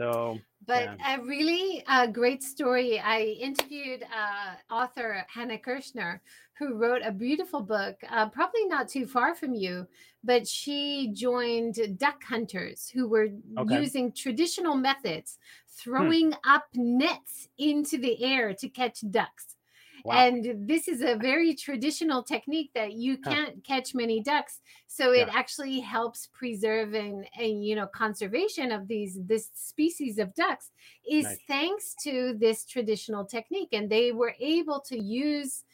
So, 0.00 0.38
but 0.66 0.90
yeah. 1.00 1.16
a 1.16 1.22
really 1.22 1.84
uh, 1.88 2.06
great 2.06 2.42
story. 2.42 2.98
I 3.00 3.20
interviewed 3.40 4.02
uh, 4.04 4.54
author 4.72 5.24
Hannah 5.28 5.58
Kirshner, 5.58 6.20
who 6.58 6.74
wrote 6.74 7.02
a 7.04 7.10
beautiful 7.10 7.60
book, 7.60 7.96
uh, 8.08 8.28
probably 8.28 8.66
not 8.66 8.88
too 8.88 9.06
far 9.06 9.34
from 9.34 9.54
you, 9.54 9.86
but 10.22 10.46
she 10.46 11.10
joined 11.12 11.98
duck 11.98 12.22
hunters 12.22 12.88
who 12.88 13.08
were 13.08 13.28
Okay. 13.58 13.80
using 13.80 14.12
traditional 14.12 14.76
methods, 14.76 15.38
Hmm. 15.66 15.90
throwing 15.90 16.34
up 16.44 16.66
nets 16.74 17.48
into 17.58 17.98
the 17.98 18.22
air 18.22 18.54
to 18.54 18.68
catch 18.68 19.00
ducks. 19.10 19.56
Wow. 20.04 20.14
And 20.16 20.68
this 20.68 20.88
is 20.88 21.00
a 21.00 21.16
very 21.16 21.54
traditional 21.54 22.22
technique 22.22 22.70
that 22.74 22.94
you 22.94 23.18
can't 23.18 23.62
catch 23.64 23.94
many 23.94 24.20
ducks. 24.22 24.60
So 24.88 25.12
it 25.12 25.28
Yeah. 25.28 25.32
actually 25.38 25.78
helps 25.80 26.26
preserve 26.32 26.94
and, 26.94 27.26
and 27.38 27.64
you 27.64 27.76
know 27.76 27.86
conservation 27.86 28.72
of 28.72 28.88
these 28.88 29.18
this 29.26 29.50
species 29.54 30.18
of 30.18 30.34
ducks 30.34 30.72
is 31.08 31.24
Nice. 31.24 31.38
thanks 31.46 31.94
to 32.02 32.34
this 32.38 32.64
traditional 32.64 33.24
technique. 33.24 33.68
And 33.72 33.88
they 33.88 34.10
were 34.12 34.34
able 34.40 34.80
to 34.80 34.98
use 34.98 35.64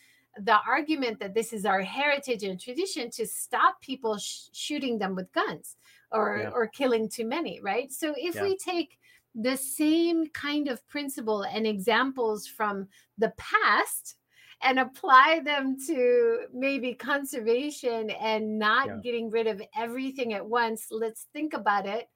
the 0.40 0.58
argument 0.66 1.18
that 1.20 1.34
this 1.34 1.52
is 1.52 1.64
our 1.64 1.80
heritage 1.82 2.44
and 2.44 2.60
tradition 2.60 3.10
to 3.10 3.26
stop 3.26 3.80
people 3.80 4.18
sh- 4.18 4.48
shooting 4.52 4.98
them 4.98 5.14
with 5.14 5.32
guns 5.32 5.76
or 6.12 6.38
Yeah. 6.42 6.50
or 6.50 6.66
killing 6.68 7.08
too 7.08 7.24
many, 7.26 7.60
right? 7.60 7.90
So 7.90 8.14
if 8.16 8.34
Yeah. 8.34 8.42
we 8.44 8.56
take 8.58 8.98
the 9.34 9.56
same 9.56 10.26
kind 10.28 10.68
of 10.68 10.86
principle 10.88 11.42
and 11.42 11.66
examples 11.66 12.46
from 12.46 12.88
the 13.18 13.32
past 13.36 14.16
and 14.62 14.78
apply 14.80 15.40
them 15.44 15.76
to 15.86 16.46
maybe 16.52 16.94
conservation 16.94 18.10
and 18.10 18.58
not 18.58 18.90
Yeah. 18.90 19.00
getting 19.00 19.30
rid 19.30 19.46
of 19.46 19.62
everything 19.76 20.34
at 20.34 20.46
once 20.46 20.88
let's 20.90 21.28
think 21.32 21.54
about 21.54 21.86
it 21.86 22.08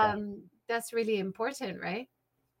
Yeah. 0.00 0.14
um, 0.14 0.44
that's 0.68 0.92
really 0.92 1.18
important 1.18 1.80
right 1.80 2.08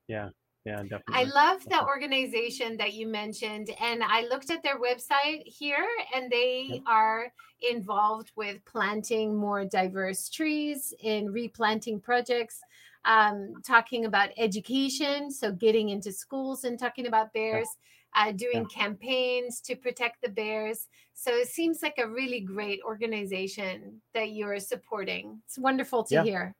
Yeah. 0.08 0.30
Yeah. 0.64 0.82
definitely 0.84 1.02
I 1.14 1.24
love 1.24 1.68
the 1.68 1.84
organization 1.84 2.76
that 2.78 2.94
you 2.94 3.06
mentioned, 3.06 3.70
and 3.80 4.02
I 4.02 4.22
looked 4.22 4.50
at 4.50 4.62
their 4.62 4.80
website 4.80 5.42
here, 5.46 5.86
and 6.14 6.30
they 6.30 6.70
Yep. 6.70 6.82
are 6.86 7.32
involved 7.60 8.32
with 8.34 8.64
planting 8.64 9.36
more 9.36 9.64
diverse 9.64 10.28
trees 10.30 10.94
in 11.00 11.30
replanting 11.30 12.00
projects, 12.00 12.64
um, 13.04 13.60
talking 13.62 14.04
about 14.06 14.30
education, 14.36 15.30
so 15.30 15.52
getting 15.52 15.90
into 15.90 16.12
schools 16.12 16.64
and 16.64 16.78
talking 16.78 17.06
about 17.06 17.32
Yeah. 17.50 17.58
bears, 17.58 17.76
uh, 18.16 18.32
Yeah. 18.52 18.62
doing 18.62 18.66
campaigns 18.66 19.60
to 19.62 19.76
protect 19.76 20.22
the 20.22 20.28
bears. 20.28 20.88
So 21.14 21.32
it 21.32 21.48
seems 21.48 21.82
like 21.82 21.98
a 21.98 22.08
really 22.08 22.40
great 22.40 22.80
organization 22.84 24.02
that 24.14 24.32
you're 24.32 24.60
supporting. 24.60 25.42
It's 25.46 25.58
wonderful 25.58 26.04
to 26.04 26.14
Yeah. 26.16 26.22
hear. 26.22 26.56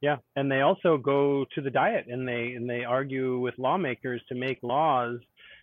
Yeah, 0.00 0.18
and 0.36 0.50
they 0.50 0.60
also 0.60 0.98
go 0.98 1.46
to 1.54 1.60
the 1.62 1.70
diet 1.70 2.06
and 2.08 2.28
they 2.28 2.52
and 2.52 2.68
they 2.68 2.84
argue 2.84 3.38
with 3.38 3.58
lawmakers 3.58 4.22
to 4.28 4.34
make 4.34 4.58
laws 4.62 5.18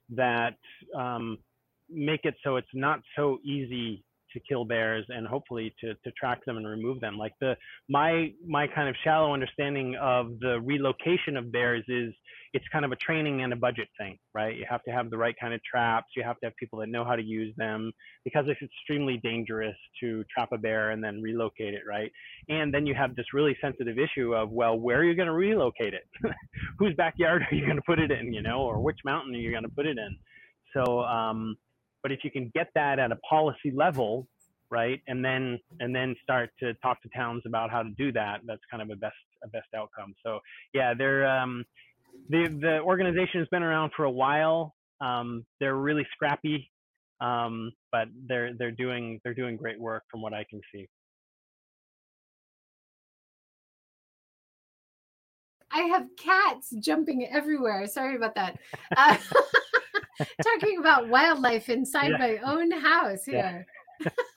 that 0.10 0.58
um, 0.96 1.38
make 1.89 2.26
it 2.26 2.36
so 2.44 2.56
it's 2.56 2.74
not 2.74 3.02
so 3.15 3.39
easy 3.44 4.04
to 4.34 4.39
kill 4.39 4.65
bears 4.65 5.06
and 5.10 5.28
hopefully 5.28 5.74
to 5.82 5.94
to 5.96 6.12
track 6.12 6.44
them 6.46 6.58
and 6.58 6.67
remove 6.67 7.00
them. 7.00 7.17
Like 7.17 7.34
the 7.39 7.56
my 7.89 8.32
my 8.48 8.67
kind 8.67 8.89
of 8.89 8.96
shallow 9.04 9.34
understanding 9.34 9.96
of 10.02 10.39
the 10.39 10.60
relocation 10.62 11.38
of 11.38 11.52
bears 11.52 11.84
is 11.88 12.13
it's 12.54 12.65
kind 12.72 12.84
of 12.84 12.91
a 12.91 12.98
training 12.98 13.44
and 13.44 13.54
a 13.54 13.56
budget 13.56 13.88
thing, 13.98 14.17
right? 14.34 14.56
You 14.58 14.65
have 14.70 14.84
to 14.84 14.91
have 14.91 15.10
the 15.10 15.17
right 15.17 15.36
kind 15.39 15.54
of 15.54 15.63
traps. 15.63 16.08
You 16.15 16.24
have 16.24 16.38
to 16.39 16.48
have 16.48 16.56
people 16.58 16.80
that 16.80 16.89
know 16.89 17.06
how 17.06 17.15
to 17.15 17.24
use 17.24 17.54
them 17.56 17.94
because 18.26 18.46
it's 18.48 18.62
extremely 18.62 19.17
dangerous 19.24 19.76
to 20.02 20.24
trap 20.26 20.50
a 20.52 20.58
bear 20.58 20.91
and 20.91 21.02
then 21.02 21.22
relocate 21.22 21.74
it, 21.74 21.84
right? 21.88 22.12
And 22.50 22.74
then 22.74 22.86
you 22.86 22.94
have 22.94 23.15
this 23.15 23.28
really 23.34 23.58
sensitive 23.62 23.98
issue 23.98 24.36
of, 24.36 24.52
well, 24.52 24.78
where 24.78 25.00
are 25.00 25.04
you 25.06 25.15
going 25.15 25.28
to 25.28 25.34
relocate 25.34 25.94
it? 25.94 26.04
Whose 26.80 26.94
backyard 26.96 27.44
are 27.50 27.56
you 27.56 27.65
going 27.65 27.78
to 27.78 27.84
put 27.84 28.00
it 28.00 28.12
in, 28.12 28.34
you 28.34 28.41
know, 28.41 28.62
or 28.62 28.82
which 28.82 29.00
mountain 29.06 29.34
are 29.34 29.39
you 29.39 29.52
going 29.52 29.63
to 29.63 29.70
put 29.70 29.86
it 29.86 29.98
in? 29.98 30.17
So, 30.74 31.02
um, 31.02 31.56
but 32.04 32.12
if 32.12 32.20
you 32.24 32.32
can 32.32 32.52
get 32.54 32.68
that 32.76 33.00
at 33.00 33.12
a 33.12 33.18
policy 33.18 33.72
level, 33.74 34.28
right, 34.70 35.02
and 35.08 35.24
then 35.24 35.60
and 35.80 35.96
then 35.96 36.16
start 36.24 36.50
to 36.60 36.74
talk 36.76 37.02
to 37.04 37.10
towns 37.10 37.44
about 37.46 37.70
how 37.70 37.84
to 37.84 37.90
do 37.98 38.12
that, 38.14 38.42
that's 38.46 38.62
kind 38.70 38.82
of 38.82 38.90
a 38.90 38.96
best 38.96 39.16
a 39.44 39.48
best 39.48 39.68
outcome. 39.76 40.14
So, 40.24 40.40
yeah, 40.74 40.94
they're 40.98 41.28
um, 41.28 41.64
the 42.30 42.48
the 42.62 42.80
organization 42.82 43.40
has 43.40 43.48
been 43.50 43.64
around 43.64 43.92
for 43.96 44.06
a 44.06 44.12
while. 44.12 44.76
Um, 45.00 45.46
they're 45.60 45.76
really 45.76 46.06
scrappy, 46.14 46.72
um, 47.20 47.72
but 47.92 48.08
they're 48.28 48.54
they're 48.58 48.72
doing 48.72 49.20
they're 49.24 49.34
doing 49.34 49.58
great 49.58 49.80
work 49.80 50.04
from 50.10 50.22
what 50.22 50.34
I 50.34 50.46
can 50.50 50.62
see. 50.74 50.88
I 55.74 55.84
have 55.84 56.08
cats 56.18 56.74
jumping 56.80 57.26
everywhere. 57.28 57.88
Sorry 57.88 58.16
about 58.16 58.36
that. 58.36 58.60
Uh, 58.96 59.18
talking 60.41 60.77
about 60.79 61.10
wildlife 61.10 61.69
inside 61.69 62.17
Yeah. 62.17 62.17
my 62.17 62.38
own 62.38 62.71
house 62.71 63.27
Yeah. 63.31 63.63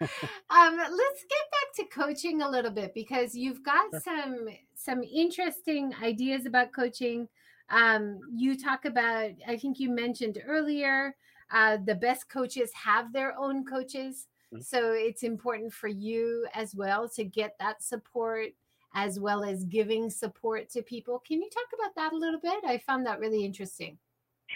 um, 0.50 0.76
let's 0.76 1.24
get 1.28 1.44
back 1.50 1.74
to 1.76 1.84
coaching 1.86 2.42
a 2.42 2.48
little 2.48 2.70
bit 2.70 2.94
because 2.94 3.34
you've 3.34 3.62
got 3.62 3.92
Sure. 3.92 4.02
some 4.02 4.48
some 4.74 5.02
interesting 5.02 5.92
ideas 6.02 6.46
about 6.46 6.72
coaching. 6.72 7.28
Um, 7.68 8.20
you 8.32 8.56
talk 8.56 8.84
about, 8.84 9.32
I 9.46 9.56
think 9.56 9.80
you 9.80 9.90
mentioned 9.90 10.40
earlier, 10.46 11.16
uh, 11.50 11.78
the 11.84 11.94
best 11.96 12.28
coaches 12.28 12.72
have 12.74 13.12
their 13.12 13.36
own 13.36 13.64
coaches. 13.64 14.28
Mhm. 14.52 14.62
So 14.62 14.92
it's 14.92 15.22
important 15.24 15.72
for 15.72 15.88
you 15.88 16.46
as 16.54 16.74
well 16.76 17.08
to 17.10 17.24
get 17.24 17.56
that 17.58 17.82
support 17.82 18.50
as 18.94 19.18
well 19.20 19.44
as 19.44 19.64
giving 19.64 20.08
support 20.10 20.70
to 20.70 20.82
people. 20.82 21.18
Can 21.18 21.42
you 21.42 21.50
talk 21.50 21.66
about 21.74 21.94
that 21.96 22.12
a 22.12 22.16
little 22.16 22.40
bit? 22.40 22.64
I 22.64 22.78
found 22.78 23.04
that 23.06 23.18
really 23.20 23.44
interesting. 23.44 23.98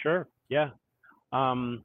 Sure. 0.01 0.27
Yeah. 0.49 0.69
Um, 1.31 1.83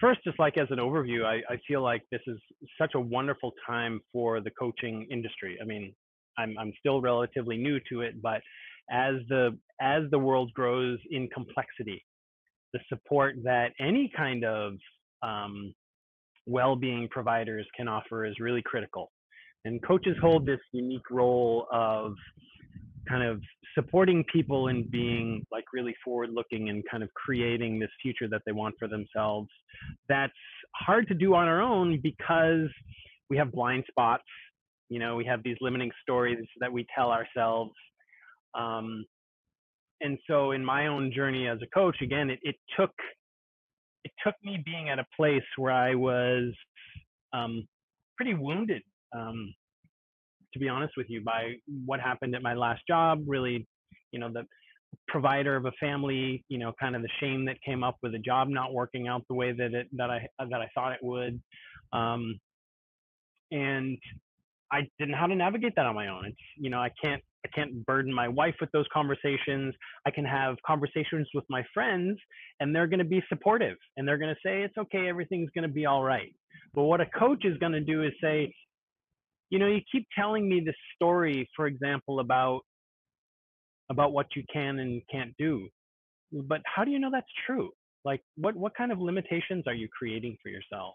first, 0.00 0.20
just 0.24 0.38
like 0.38 0.58
as 0.58 0.68
an 0.70 0.78
overview, 0.78 1.24
I, 1.24 1.36
I 1.52 1.58
feel 1.66 1.82
like 1.82 2.02
this 2.10 2.20
is 2.26 2.38
such 2.78 2.92
a 2.94 3.00
wonderful 3.00 3.52
time 3.66 4.00
for 4.12 4.40
the 4.40 4.50
coaching 4.50 5.06
industry. 5.10 5.58
I 5.60 5.64
mean, 5.64 5.94
I'm 6.38 6.56
I'm 6.58 6.72
still 6.78 7.00
relatively 7.00 7.56
new 7.56 7.78
to 7.90 8.02
it, 8.02 8.20
but 8.22 8.40
as 8.90 9.14
the 9.28 9.56
as 9.80 10.02
the 10.10 10.18
world 10.18 10.52
grows 10.54 10.98
in 11.10 11.28
complexity, 11.28 12.04
the 12.72 12.80
support 12.88 13.36
that 13.44 13.72
any 13.80 14.10
kind 14.16 14.44
of 14.44 14.74
um, 15.22 15.74
well-being 16.46 17.08
providers 17.10 17.66
can 17.76 17.88
offer 17.88 18.24
is 18.24 18.34
really 18.38 18.62
critical. 18.62 19.10
And 19.64 19.82
coaches 19.82 20.16
hold 20.20 20.46
this 20.46 20.60
unique 20.72 21.10
role 21.10 21.66
of 21.72 22.14
kind 23.08 23.22
of 23.22 23.40
supporting 23.74 24.24
people 24.32 24.68
in 24.68 24.88
being 24.90 25.44
like 25.52 25.64
really 25.72 25.94
forward 26.04 26.30
looking 26.32 26.68
and 26.70 26.82
kind 26.90 27.02
of 27.02 27.10
creating 27.14 27.78
this 27.78 27.90
future 28.02 28.28
that 28.28 28.42
they 28.46 28.52
want 28.52 28.74
for 28.78 28.88
themselves. 28.88 29.48
That's 30.08 30.32
hard 30.74 31.08
to 31.08 31.14
do 31.14 31.34
on 31.34 31.46
our 31.46 31.60
own 31.60 32.00
because 32.02 32.68
we 33.28 33.36
have 33.36 33.52
blind 33.52 33.84
spots. 33.88 34.24
You 34.88 34.98
know 34.98 35.16
we 35.16 35.24
have 35.24 35.42
these 35.42 35.56
limiting 35.60 35.90
stories 36.02 36.38
that 36.60 36.72
we 36.72 36.86
tell 36.96 37.10
ourselves. 37.10 37.72
Um, 38.54 39.04
and 40.00 40.18
so 40.28 40.52
in 40.52 40.64
my 40.64 40.86
own 40.86 41.12
journey 41.12 41.48
as 41.48 41.58
a 41.62 41.66
coach 41.66 41.96
again 42.02 42.30
it, 42.30 42.38
it 42.42 42.56
took 42.78 42.92
it 44.04 44.12
took 44.24 44.34
me 44.44 44.62
being 44.64 44.88
at 44.90 44.98
a 44.98 45.06
place 45.16 45.42
where 45.56 45.72
i 45.72 45.94
was 45.94 46.52
um, 47.32 47.66
pretty 48.16 48.34
wounded. 48.34 48.82
Um, 49.14 49.54
to 50.56 50.64
be 50.64 50.68
honest 50.68 50.94
with 50.96 51.06
you, 51.08 51.20
by 51.22 51.54
what 51.84 52.00
happened 52.00 52.34
at 52.34 52.42
my 52.42 52.54
last 52.54 52.82
job. 52.88 53.22
Really, 53.26 53.66
you 54.12 54.18
know, 54.20 54.30
the 54.32 54.44
provider 55.08 55.56
of 55.56 55.66
a 55.66 55.72
family, 55.78 56.44
you 56.48 56.58
know, 56.58 56.72
kind 56.80 56.96
of 56.96 57.02
the 57.02 57.08
shame 57.20 57.44
that 57.46 57.56
came 57.64 57.84
up 57.84 57.96
with 58.02 58.14
a 58.14 58.18
job 58.18 58.48
not 58.48 58.72
working 58.72 59.08
out 59.08 59.22
the 59.28 59.34
way 59.34 59.52
that 59.52 59.74
it 59.74 59.88
that 59.92 60.10
I 60.10 60.26
that 60.38 60.60
I 60.60 60.68
thought 60.74 60.92
it 60.92 61.00
would, 61.02 61.40
um, 61.92 62.38
and 63.50 63.98
I 64.72 64.88
didn't 64.98 65.12
know 65.12 65.18
how 65.18 65.26
to 65.26 65.34
navigate 65.34 65.74
that 65.76 65.86
on 65.86 65.94
my 65.94 66.08
own. 66.08 66.26
It's 66.26 66.36
you 66.56 66.70
know, 66.70 66.78
I 66.78 66.90
can't 67.02 67.22
I 67.44 67.48
can't 67.54 67.86
burden 67.86 68.12
my 68.12 68.28
wife 68.28 68.54
with 68.60 68.70
those 68.72 68.86
conversations. 68.92 69.74
I 70.06 70.10
can 70.10 70.24
have 70.24 70.56
conversations 70.66 71.28
with 71.34 71.44
my 71.48 71.64
friends, 71.72 72.18
and 72.60 72.74
they're 72.74 72.88
going 72.88 72.98
to 72.98 73.04
be 73.04 73.22
supportive, 73.28 73.76
and 73.96 74.06
they're 74.06 74.18
going 74.18 74.34
to 74.34 74.40
say 74.48 74.62
it's 74.62 74.76
okay, 74.76 75.08
everything's 75.08 75.50
going 75.54 75.68
to 75.68 75.72
be 75.72 75.86
all 75.86 76.02
right. 76.02 76.34
But 76.74 76.84
what 76.84 77.00
a 77.00 77.06
coach 77.06 77.44
is 77.44 77.56
going 77.58 77.72
to 77.72 77.80
do 77.80 78.02
is 78.02 78.12
say, 78.20 78.52
you 79.50 79.58
know, 79.58 79.66
you 79.66 79.80
keep 79.90 80.06
telling 80.16 80.48
me 80.48 80.60
this 80.60 80.74
story, 80.94 81.48
for 81.54 81.66
example, 81.66 82.20
about 82.20 82.60
about 83.88 84.12
what 84.12 84.26
you 84.34 84.42
can 84.52 84.80
and 84.80 85.00
can't 85.10 85.32
do, 85.38 85.68
but 86.32 86.60
how 86.64 86.84
do 86.84 86.90
you 86.90 86.98
know 86.98 87.10
that's 87.10 87.26
true? 87.46 87.70
Like, 88.04 88.22
what 88.36 88.56
what 88.56 88.76
kind 88.76 88.92
of 88.92 89.00
limitations 89.00 89.64
are 89.66 89.74
you 89.74 89.88
creating 89.88 90.36
for 90.42 90.48
yourself? 90.48 90.94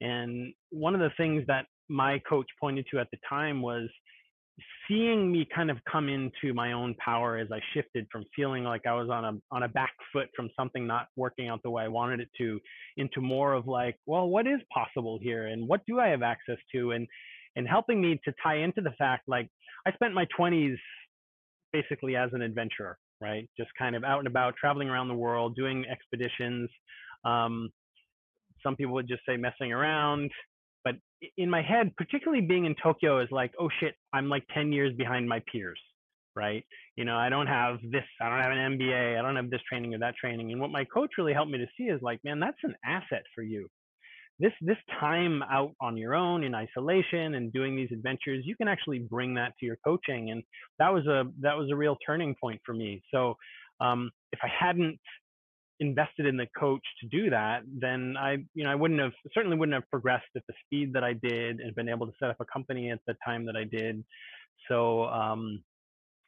And 0.00 0.52
one 0.70 0.94
of 0.94 1.00
the 1.00 1.10
things 1.16 1.44
that 1.46 1.66
my 1.88 2.20
coach 2.28 2.46
pointed 2.60 2.86
to 2.90 2.98
at 2.98 3.08
the 3.10 3.18
time 3.28 3.62
was 3.62 3.88
seeing 4.86 5.30
me 5.30 5.46
kind 5.54 5.70
of 5.70 5.78
come 5.90 6.08
into 6.08 6.52
my 6.52 6.72
own 6.72 6.94
power 6.94 7.38
as 7.38 7.48
I 7.52 7.60
shifted 7.72 8.06
from 8.10 8.24
feeling 8.34 8.64
like 8.64 8.86
I 8.86 8.94
was 8.94 9.08
on 9.08 9.24
a 9.24 9.54
on 9.54 9.62
a 9.62 9.68
back 9.68 9.92
foot 10.12 10.28
from 10.36 10.50
something 10.56 10.86
not 10.86 11.06
working 11.16 11.48
out 11.48 11.62
the 11.62 11.70
way 11.70 11.84
I 11.84 11.88
wanted 11.88 12.20
it 12.20 12.28
to 12.38 12.60
into 12.96 13.20
more 13.20 13.54
of 13.54 13.66
like, 13.66 13.96
well, 14.06 14.28
what 14.28 14.46
is 14.46 14.60
possible 14.72 15.18
here 15.20 15.46
and 15.46 15.66
what 15.66 15.80
do 15.86 16.00
I 16.00 16.08
have 16.08 16.22
access 16.22 16.58
to 16.74 16.92
and 16.92 17.06
and 17.56 17.68
helping 17.68 18.00
me 18.00 18.18
to 18.24 18.34
tie 18.42 18.58
into 18.58 18.80
the 18.80 18.92
fact 18.98 19.28
like 19.28 19.48
I 19.86 19.92
spent 19.92 20.14
my 20.14 20.26
20s 20.38 20.76
basically 21.72 22.16
as 22.16 22.30
an 22.32 22.42
adventurer, 22.42 22.98
right? 23.20 23.48
Just 23.56 23.70
kind 23.78 23.96
of 23.96 24.04
out 24.04 24.18
and 24.18 24.28
about, 24.28 24.54
traveling 24.56 24.88
around 24.88 25.08
the 25.08 25.14
world, 25.14 25.56
doing 25.56 25.84
expeditions. 25.90 26.70
Um, 27.24 27.70
some 28.62 28.76
people 28.76 28.94
would 28.94 29.08
just 29.08 29.22
say 29.28 29.36
messing 29.36 29.72
around. 29.72 30.30
But 30.84 30.96
in 31.36 31.48
my 31.48 31.62
head, 31.62 31.92
particularly 31.96 32.44
being 32.44 32.64
in 32.64 32.74
Tokyo, 32.82 33.20
is 33.20 33.28
like, 33.30 33.52
oh 33.58 33.68
shit, 33.80 33.94
I'm 34.12 34.28
like 34.28 34.44
10 34.54 34.72
years 34.72 34.94
behind 34.96 35.28
my 35.28 35.40
peers, 35.50 35.80
right? 36.36 36.64
You 36.96 37.04
know, 37.04 37.16
I 37.16 37.28
don't 37.28 37.46
have 37.46 37.78
this, 37.90 38.04
I 38.20 38.28
don't 38.28 38.42
have 38.42 38.52
an 38.52 38.78
MBA, 38.78 39.18
I 39.18 39.22
don't 39.22 39.36
have 39.36 39.50
this 39.50 39.60
training 39.68 39.94
or 39.94 39.98
that 39.98 40.14
training. 40.16 40.52
And 40.52 40.60
what 40.60 40.70
my 40.70 40.84
coach 40.84 41.10
really 41.18 41.32
helped 41.32 41.50
me 41.50 41.58
to 41.58 41.66
see 41.76 41.84
is 41.84 42.00
like, 42.02 42.20
man, 42.24 42.40
that's 42.40 42.58
an 42.64 42.74
asset 42.84 43.22
for 43.34 43.42
you 43.42 43.68
this 44.42 44.52
this 44.60 44.76
time 44.98 45.42
out 45.50 45.72
on 45.80 45.96
your 45.96 46.14
own 46.14 46.42
in 46.42 46.54
isolation 46.54 47.36
and 47.36 47.52
doing 47.52 47.76
these 47.76 47.90
adventures 47.92 48.44
you 48.44 48.56
can 48.56 48.68
actually 48.68 48.98
bring 48.98 49.34
that 49.34 49.52
to 49.58 49.64
your 49.64 49.78
coaching 49.84 50.30
and 50.32 50.42
that 50.80 50.92
was 50.92 51.06
a 51.06 51.24
that 51.40 51.56
was 51.56 51.70
a 51.70 51.76
real 51.76 51.96
turning 52.04 52.34
point 52.40 52.60
for 52.66 52.74
me. 52.74 53.00
So 53.14 53.36
um, 53.80 54.10
if 54.32 54.40
i 54.42 54.48
hadn't 54.48 54.98
invested 55.80 56.26
in 56.26 56.36
the 56.36 56.46
coach 56.58 56.82
to 57.00 57.08
do 57.08 57.30
that 57.30 57.62
then 57.80 58.14
i 58.18 58.32
you 58.54 58.62
know 58.62 58.70
i 58.70 58.74
wouldn't 58.74 59.00
have 59.00 59.12
certainly 59.34 59.56
wouldn't 59.56 59.74
have 59.74 59.88
progressed 59.90 60.32
at 60.36 60.42
the 60.46 60.54
speed 60.64 60.92
that 60.92 61.02
i 61.02 61.12
did 61.12 61.58
and 61.60 61.74
been 61.74 61.88
able 61.88 62.06
to 62.06 62.12
set 62.20 62.30
up 62.30 62.36
a 62.40 62.44
company 62.44 62.90
at 62.90 63.00
the 63.06 63.14
time 63.24 63.44
that 63.46 63.56
i 63.56 63.64
did. 63.64 64.04
So 64.68 65.04
um, 65.04 65.62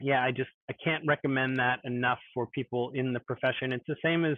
yeah 0.00 0.24
i 0.24 0.30
just 0.30 0.50
i 0.70 0.74
can't 0.84 1.04
recommend 1.06 1.56
that 1.58 1.80
enough 1.84 2.18
for 2.32 2.46
people 2.48 2.92
in 2.94 3.12
the 3.12 3.20
profession. 3.20 3.72
It's 3.72 3.84
the 3.88 3.96
same 4.04 4.24
as 4.24 4.36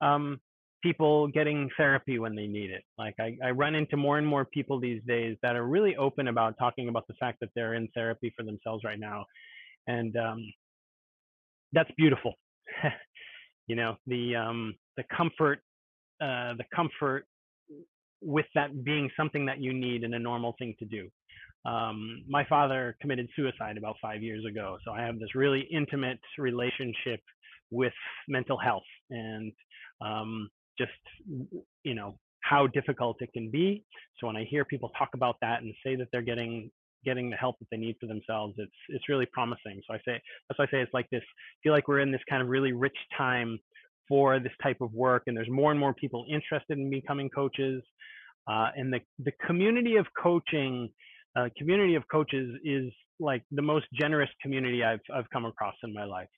um, 0.00 0.40
people 0.82 1.28
getting 1.28 1.68
therapy 1.76 2.18
when 2.18 2.34
they 2.34 2.46
need 2.46 2.70
it. 2.70 2.82
Like 2.98 3.14
I, 3.20 3.36
I 3.44 3.50
run 3.50 3.74
into 3.74 3.96
more 3.96 4.18
and 4.18 4.26
more 4.26 4.44
people 4.44 4.80
these 4.80 5.02
days 5.06 5.36
that 5.42 5.56
are 5.56 5.66
really 5.66 5.96
open 5.96 6.28
about 6.28 6.56
talking 6.58 6.88
about 6.88 7.06
the 7.06 7.14
fact 7.14 7.38
that 7.40 7.50
they're 7.54 7.74
in 7.74 7.88
therapy 7.94 8.32
for 8.36 8.44
themselves 8.44 8.84
right 8.84 8.98
now. 8.98 9.24
And 9.86 10.16
um, 10.16 10.52
that's 11.72 11.90
beautiful. 11.96 12.34
you 13.66 13.76
know, 13.76 13.96
the 14.06 14.36
um, 14.36 14.74
the 14.96 15.04
comfort, 15.16 15.60
uh, 16.20 16.54
the 16.54 16.64
comfort 16.74 17.26
with 18.22 18.46
that 18.54 18.84
being 18.84 19.10
something 19.16 19.46
that 19.46 19.60
you 19.60 19.72
need 19.72 20.04
and 20.04 20.14
a 20.14 20.18
normal 20.18 20.54
thing 20.58 20.74
to 20.78 20.84
do. 20.84 21.08
Um, 21.64 22.24
my 22.28 22.44
father 22.44 22.96
committed 23.00 23.28
suicide 23.36 23.76
about 23.76 23.96
five 24.00 24.22
years 24.22 24.44
ago, 24.44 24.78
so 24.84 24.92
I 24.92 25.02
have 25.02 25.18
this 25.18 25.34
really 25.34 25.68
intimate 25.70 26.18
relationship 26.38 27.20
with 27.70 27.92
mental 28.28 28.58
health 28.58 28.82
and 29.10 29.52
um, 30.00 30.48
just 30.80 30.98
you 31.84 31.94
know 31.94 32.10
how 32.42 32.66
difficult 32.66 33.16
it 33.20 33.32
can 33.32 33.50
be. 33.50 33.84
So 34.18 34.26
when 34.26 34.36
i 34.36 34.44
hear 34.44 34.64
people 34.64 34.90
talk 34.98 35.10
about 35.14 35.36
that 35.42 35.62
and 35.62 35.74
say 35.84 35.94
that 35.96 36.08
they're 36.12 36.28
getting 36.32 36.70
getting 37.04 37.30
the 37.30 37.36
help 37.36 37.58
that 37.60 37.68
they 37.70 37.78
need 37.78 37.96
for 37.98 38.06
themselves 38.06 38.54
it's 38.58 38.80
it's 38.88 39.08
really 39.08 39.26
promising. 39.26 39.76
So 39.86 39.94
i 39.94 39.98
say 40.06 40.20
that's 40.48 40.58
why 40.58 40.64
i 40.66 40.70
say 40.70 40.80
it's 40.80 40.94
like 40.94 41.08
this 41.10 41.22
I 41.22 41.58
feel 41.62 41.72
like 41.72 41.88
we're 41.88 42.00
in 42.06 42.12
this 42.12 42.24
kind 42.28 42.42
of 42.42 42.48
really 42.48 42.72
rich 42.72 43.00
time 43.16 43.58
for 44.08 44.40
this 44.40 44.52
type 44.62 44.80
of 44.80 44.92
work 44.92 45.22
and 45.26 45.36
there's 45.36 45.50
more 45.50 45.70
and 45.70 45.78
more 45.78 45.94
people 45.94 46.26
interested 46.28 46.76
in 46.78 46.90
becoming 46.90 47.30
coaches. 47.30 47.82
Uh, 48.50 48.68
and 48.76 48.92
the 48.92 49.00
the 49.28 49.32
community 49.46 49.96
of 49.96 50.06
coaching 50.20 50.88
uh, 51.36 51.48
community 51.56 51.94
of 51.94 52.02
coaches 52.10 52.48
is 52.64 52.92
like 53.20 53.42
the 53.52 53.62
most 53.62 53.86
generous 53.94 54.30
community 54.42 54.82
I've 54.82 55.00
I've 55.14 55.28
come 55.30 55.44
across 55.44 55.74
in 55.84 55.94
my 55.94 56.04
life. 56.04 56.28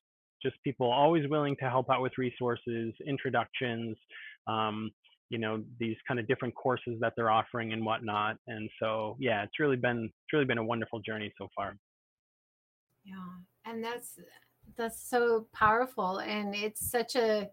Just 0.42 0.56
people 0.64 0.90
always 0.90 1.28
willing 1.28 1.56
to 1.60 1.70
help 1.70 1.88
out 1.90 2.02
with 2.02 2.12
resources, 2.18 2.92
introductions, 3.06 3.96
um, 4.46 4.90
you 5.32 5.38
know 5.38 5.64
these 5.80 5.96
kind 6.06 6.20
of 6.20 6.28
different 6.28 6.54
courses 6.54 7.00
that 7.00 7.14
they're 7.16 7.30
offering 7.30 7.72
and 7.72 7.84
whatnot 7.84 8.36
and 8.46 8.68
so 8.78 9.16
yeah 9.18 9.42
it's 9.42 9.58
really 9.58 9.76
been 9.76 10.04
it's 10.04 10.32
really 10.32 10.44
been 10.44 10.58
a 10.58 10.64
wonderful 10.64 11.00
journey 11.00 11.32
so 11.38 11.48
far 11.56 11.74
yeah 13.04 13.14
and 13.64 13.82
that's 13.82 14.18
that's 14.76 15.08
so 15.08 15.48
powerful 15.54 16.18
and 16.18 16.54
it's 16.54 16.90
such 16.90 17.16
a 17.16 17.48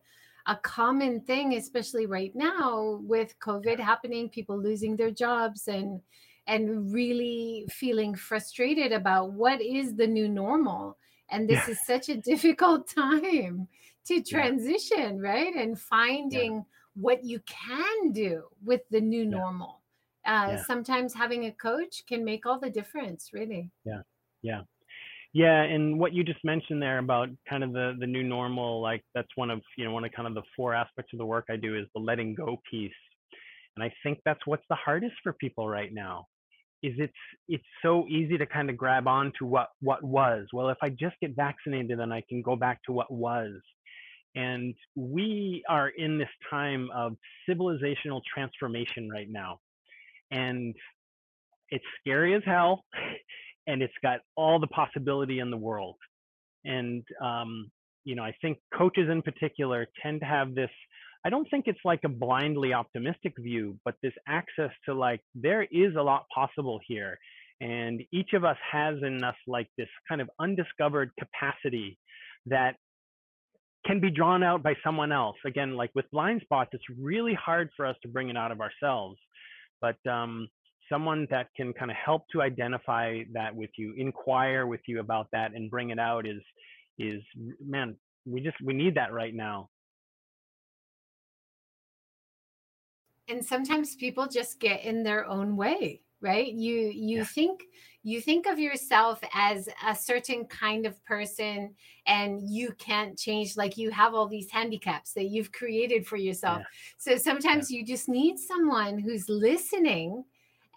a 0.47 0.55
common 0.57 1.21
thing 1.21 1.53
especially 1.53 2.05
right 2.05 2.33
now 2.35 2.99
with 3.01 3.33
covid 3.39 3.79
happening 3.79 4.27
people 4.27 4.61
losing 4.61 4.97
their 4.97 5.11
jobs 5.11 5.67
and 5.67 6.01
and 6.47 6.91
really 6.93 7.65
feeling 7.71 8.13
frustrated 8.13 8.91
about 8.91 9.31
what 9.31 9.61
is 9.61 9.95
the 9.95 10.07
new 10.07 10.27
normal 10.27 10.97
and 11.31 11.47
this 11.47 11.65
yeah. 11.65 11.71
is 11.71 11.79
such 11.85 12.09
a 12.09 12.17
difficult 12.31 12.89
time 12.89 13.69
to 14.05 14.21
transition 14.21 15.21
yeah. 15.23 15.29
right 15.31 15.55
and 15.55 15.79
finding 15.79 16.55
yeah 16.55 16.61
what 16.99 17.23
you 17.23 17.39
can 17.45 18.11
do 18.11 18.43
with 18.63 18.81
the 18.91 19.01
new 19.01 19.23
yeah. 19.23 19.29
normal. 19.29 19.81
Uh, 20.25 20.47
yeah. 20.49 20.63
Sometimes 20.63 21.13
having 21.13 21.45
a 21.45 21.51
coach 21.51 22.03
can 22.07 22.25
make 22.25 22.45
all 22.45 22.59
the 22.59 22.69
difference, 22.69 23.29
really. 23.33 23.71
Yeah, 23.85 24.01
yeah, 24.41 24.61
yeah. 25.33 25.61
And 25.61 25.97
what 25.99 26.13
you 26.13 26.23
just 26.23 26.43
mentioned 26.43 26.81
there 26.81 26.99
about 26.99 27.29
kind 27.49 27.63
of 27.63 27.71
the 27.73 27.95
the 27.99 28.05
new 28.05 28.23
normal, 28.23 28.81
like 28.81 29.03
that's 29.15 29.29
one 29.35 29.49
of 29.49 29.61
you 29.77 29.85
know 29.85 29.91
one 29.91 30.03
of 30.03 30.11
kind 30.11 30.27
of 30.27 30.33
the 30.33 30.43
four 30.55 30.73
aspects 30.73 31.13
of 31.13 31.19
the 31.19 31.25
work 31.25 31.45
I 31.49 31.55
do 31.55 31.77
is 31.77 31.85
the 31.95 32.01
letting 32.01 32.35
go 32.35 32.61
piece. 32.69 32.91
And 33.75 33.83
I 33.83 33.93
think 34.03 34.19
that's 34.25 34.45
what's 34.45 34.65
the 34.69 34.75
hardest 34.75 35.15
for 35.23 35.33
people 35.33 35.67
right 35.67 35.93
now 35.93 36.27
is 36.81 36.93
it's 36.97 37.13
it's 37.47 37.63
so 37.81 38.05
easy 38.07 38.37
to 38.37 38.45
kind 38.45 38.69
of 38.69 38.77
grab 38.77 39.07
on 39.07 39.31
to 39.37 39.45
what 39.45 39.69
what 39.81 40.01
was 40.03 40.47
well 40.53 40.69
if 40.69 40.77
i 40.81 40.89
just 40.89 41.15
get 41.21 41.35
vaccinated 41.35 41.99
then 41.99 42.11
i 42.11 42.23
can 42.29 42.41
go 42.41 42.55
back 42.55 42.81
to 42.83 42.93
what 42.93 43.11
was 43.11 43.51
and 44.39 44.73
we 44.95 45.63
are 45.67 45.89
in 45.89 46.17
this 46.17 46.29
time 46.49 46.89
of 46.95 47.17
civilizational 47.47 48.21
transformation 48.33 49.09
right 49.09 49.27
now. 49.29 49.59
And 50.31 50.73
it's 51.69 51.83
scary 51.99 52.33
as 52.35 52.43
hell. 52.45 52.85
And 53.67 53.83
it's 53.83 53.93
got 54.01 54.21
all 54.35 54.59
the 54.59 54.65
possibility 54.65 55.37
in 55.37 55.51
the 55.51 55.57
world. 55.57 55.97
And, 56.65 57.03
um, 57.21 57.69
you 58.03 58.15
know, 58.15 58.23
I 58.23 58.33
think 58.41 58.57
coaches 58.75 59.07
in 59.11 59.21
particular 59.21 59.85
tend 60.01 60.21
to 60.21 60.25
have 60.25 60.55
this. 60.55 60.71
I 61.23 61.29
don't 61.29 61.47
think 61.51 61.65
it's 61.67 61.85
like 61.85 61.99
a 62.03 62.09
blindly 62.09 62.73
optimistic 62.73 63.33
view, 63.37 63.77
but 63.85 63.93
this 64.01 64.13
access 64.27 64.71
to 64.85 64.95
like, 64.95 65.21
there 65.35 65.67
is 65.71 65.95
a 65.95 66.01
lot 66.01 66.25
possible 66.33 66.79
here. 66.87 67.19
And 67.61 68.01
each 68.11 68.33
of 68.33 68.43
us 68.43 68.57
has 68.71 68.95
in 69.03 69.23
us 69.23 69.35
like 69.45 69.67
this 69.77 69.89
kind 70.07 70.19
of 70.19 70.31
undiscovered 70.39 71.11
capacity 71.19 71.99
that 72.47 72.75
can 73.89 73.99
be 73.99 74.11
drawn 74.11 74.43
out 74.43 74.61
by 74.61 74.75
someone 74.83 75.11
else. 75.11 75.35
Again, 75.47 75.75
like 75.75 75.89
with 75.95 76.05
blind 76.11 76.41
spots, 76.43 76.69
it's 76.73 76.83
really 77.01 77.33
hard 77.33 77.71
for 77.75 77.87
us 77.87 77.95
to 78.03 78.07
bring 78.07 78.29
it 78.29 78.37
out 78.37 78.51
of 78.51 78.61
ourselves. 78.61 79.17
But 79.81 79.97
um, 80.07 80.47
someone 80.91 81.25
that 81.31 81.47
can 81.57 81.73
kind 81.73 81.89
of 81.89 81.97
help 81.97 82.25
to 82.33 82.43
identify 82.43 83.21
that 83.33 83.55
with 83.55 83.71
you, 83.79 83.95
inquire 83.97 84.67
with 84.67 84.81
you 84.87 84.99
about 84.99 85.27
that, 85.31 85.55
and 85.55 85.71
bring 85.71 85.89
it 85.89 85.97
out 85.97 86.27
is 86.27 86.41
is 86.99 87.23
man, 87.65 87.95
we 88.27 88.41
just 88.41 88.57
we 88.63 88.75
need 88.75 88.93
that 88.93 89.11
right 89.11 89.33
now. 89.33 89.69
And 93.27 93.43
sometimes 93.43 93.95
people 93.95 94.27
just 94.27 94.59
get 94.59 94.83
in 94.83 95.01
their 95.01 95.25
own 95.27 95.55
way 95.55 96.01
right 96.21 96.53
you 96.53 96.91
you 96.93 97.17
yeah. 97.19 97.23
think 97.23 97.63
you 98.03 98.21
think 98.21 98.47
of 98.47 98.57
yourself 98.57 99.19
as 99.33 99.67
a 99.85 99.93
certain 99.93 100.45
kind 100.45 100.85
of 100.85 101.03
person 101.05 101.75
and 102.05 102.41
you 102.49 102.71
can't 102.77 103.17
change 103.17 103.57
like 103.57 103.77
you 103.77 103.91
have 103.91 104.13
all 104.13 104.27
these 104.27 104.49
handicaps 104.49 105.13
that 105.13 105.25
you've 105.25 105.51
created 105.51 106.07
for 106.07 106.17
yourself 106.17 106.59
yeah. 106.59 106.65
so 106.97 107.17
sometimes 107.17 107.71
yeah. 107.71 107.79
you 107.79 107.85
just 107.85 108.07
need 108.07 108.37
someone 108.39 108.97
who's 108.97 109.27
listening 109.29 110.23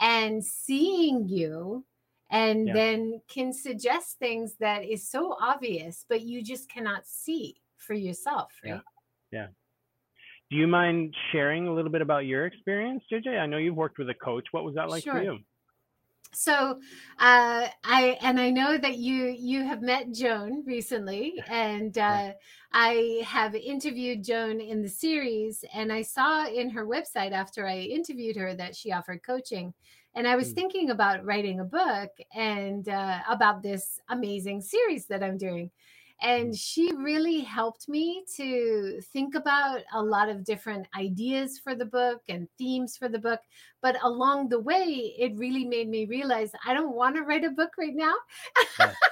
and 0.01 0.45
seeing 0.45 1.29
you 1.29 1.85
and 2.31 2.69
then 2.75 3.21
can 3.29 3.53
suggest 3.53 4.19
things 4.19 4.55
that 4.59 4.85
is 4.85 5.09
so 5.09 5.37
obvious 5.41 6.05
but 6.09 6.23
you 6.23 6.43
just 6.43 6.69
cannot 6.69 7.07
see 7.07 7.57
for 7.77 7.95
yourself 7.95 8.53
right 8.65 8.81
yeah 9.31 9.47
do 10.53 10.59
you 10.59 10.67
mind 10.67 11.15
sharing 11.33 11.67
a 11.67 11.73
little 11.73 11.91
bit 11.91 12.03
about 12.03 12.27
your 12.27 12.45
experience, 12.45 13.03
JJ? 13.11 13.39
I 13.39 13.47
know 13.47 13.57
you've 13.57 13.75
worked 13.75 13.99
with 13.99 14.11
a 14.11 14.15
coach. 14.15 14.45
What 14.51 14.65
was 14.65 14.75
that 14.75 14.91
like 14.91 15.03
sure. 15.03 15.15
for 15.15 15.23
you? 15.23 15.39
So, 16.35 16.79
uh, 17.19 17.69
I 17.85 18.19
and 18.21 18.39
I 18.39 18.51
know 18.51 18.77
that 18.77 18.99
you 18.99 19.35
you 19.39 19.65
have 19.65 19.81
met 19.81 20.13
Joan 20.13 20.63
recently, 20.67 21.43
and 21.49 21.97
uh, 21.97 22.33
I 22.71 23.23
have 23.27 23.55
interviewed 23.55 24.25
Joan 24.25 24.61
in 24.61 24.83
the 24.83 24.89
series, 24.89 25.65
and 25.75 25.91
I 25.91 26.03
saw 26.03 26.47
in 26.47 26.69
her 26.71 26.87
website 26.87 27.33
after 27.33 27.67
I 27.67 27.79
interviewed 27.79 28.37
her 28.37 28.55
that 28.55 28.77
she 28.77 28.93
offered 28.93 29.23
coaching, 29.25 29.73
and 30.15 30.29
I 30.29 30.37
was 30.37 30.53
mm. 30.53 30.55
thinking 30.55 30.91
about 30.91 31.25
writing 31.25 31.61
a 31.61 31.65
book 31.65 32.11
and 32.35 32.87
uh, 32.91 33.21
about 33.29 33.63
this 33.63 34.01
amazing 34.11 34.61
series 34.61 35.07
that 35.07 35.23
I'm 35.23 35.39
doing 35.39 35.71
and 36.23 36.51
mm. 36.51 36.59
she 36.59 36.93
really 36.95 37.41
helped 37.41 37.89
me 37.89 38.25
to 38.37 39.01
think 39.13 39.35
about 39.35 39.81
a 39.93 40.03
lot 40.03 40.29
of 40.29 40.45
different 40.45 40.87
ideas 40.97 41.59
for 41.59 41.75
the 41.75 41.85
book 41.85 42.23
and 42.29 42.49
themes 42.57 42.97
for 42.97 43.09
the 43.09 43.19
book 43.19 43.41
but 43.83 43.97
along 44.03 44.49
the 44.49 44.61
way 44.61 45.15
it 45.19 45.37
really 45.37 45.65
made 45.65 45.89
me 45.89 46.07
realize 46.07 46.53
i 46.65 46.73
don't 46.73 46.95
want 46.95 47.17
to 47.17 47.23
write 47.23 47.45
a 47.45 47.51
book 47.51 47.71
right 47.79 47.95
now 47.95 48.15
yeah. 48.79 48.95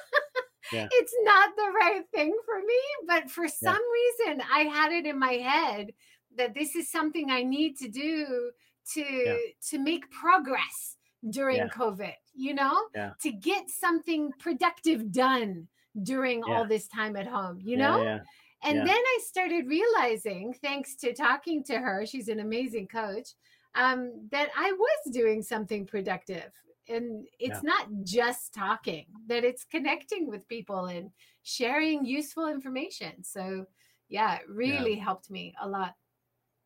Yeah. 0.73 0.87
it's 0.93 1.15
not 1.25 1.51
the 1.57 1.73
right 1.75 2.05
thing 2.15 2.33
for 2.45 2.61
me 2.61 2.81
but 3.09 3.29
for 3.29 3.49
some 3.49 3.77
yeah. 3.77 4.29
reason 4.29 4.43
i 4.55 4.61
had 4.61 4.93
it 4.93 5.05
in 5.05 5.19
my 5.19 5.33
head 5.33 5.93
that 6.37 6.55
this 6.55 6.77
is 6.77 6.93
something 6.93 7.29
i 7.29 7.43
need 7.43 7.77
to 7.79 7.89
do 7.89 8.53
to 8.95 9.39
to 9.69 9.79
make 9.79 10.09
progress 10.13 10.97
during 11.29 11.69
covid 11.71 12.15
you 12.35 12.55
know 12.55 12.79
to 13.21 13.33
get 13.33 13.69
something 13.69 14.31
productive 14.39 15.11
done 15.11 15.67
during 16.03 16.43
Yeah. 16.47 16.55
all 16.55 16.67
this 16.67 16.89
time 16.89 17.17
at 17.17 17.27
home, 17.27 17.61
you 17.61 17.77
know? 17.77 18.03
yeah. 18.03 18.21
And 18.63 18.79
then 18.87 18.89
I 18.97 19.19
started 19.25 19.67
realizing, 19.67 20.53
thanks 20.53 20.95
to 20.97 21.15
talking 21.15 21.65
to 21.65 21.79
her, 21.79 22.05
she's 22.05 22.29
an 22.29 22.41
amazing 22.41 22.89
coach, 22.89 23.31
um, 23.75 24.29
that 24.31 24.51
I 24.55 24.73
was 24.73 25.13
doing 25.15 25.43
something 25.43 25.87
productive. 25.87 26.53
And 26.89 27.27
it's 27.39 27.63
not 27.63 27.87
just 28.03 28.53
talking, 28.53 29.07
that 29.29 29.45
it's 29.45 29.65
connecting 29.65 30.29
with 30.29 30.47
people 30.49 30.87
and 30.87 31.11
sharing 31.43 32.05
useful 32.05 32.49
information. 32.49 33.23
So, 33.23 33.67
yeah, 34.09 34.37
it 34.37 34.49
really 34.49 34.97
helped 34.97 35.31
me 35.31 35.55
a 35.63 35.69
lot. 35.69 35.95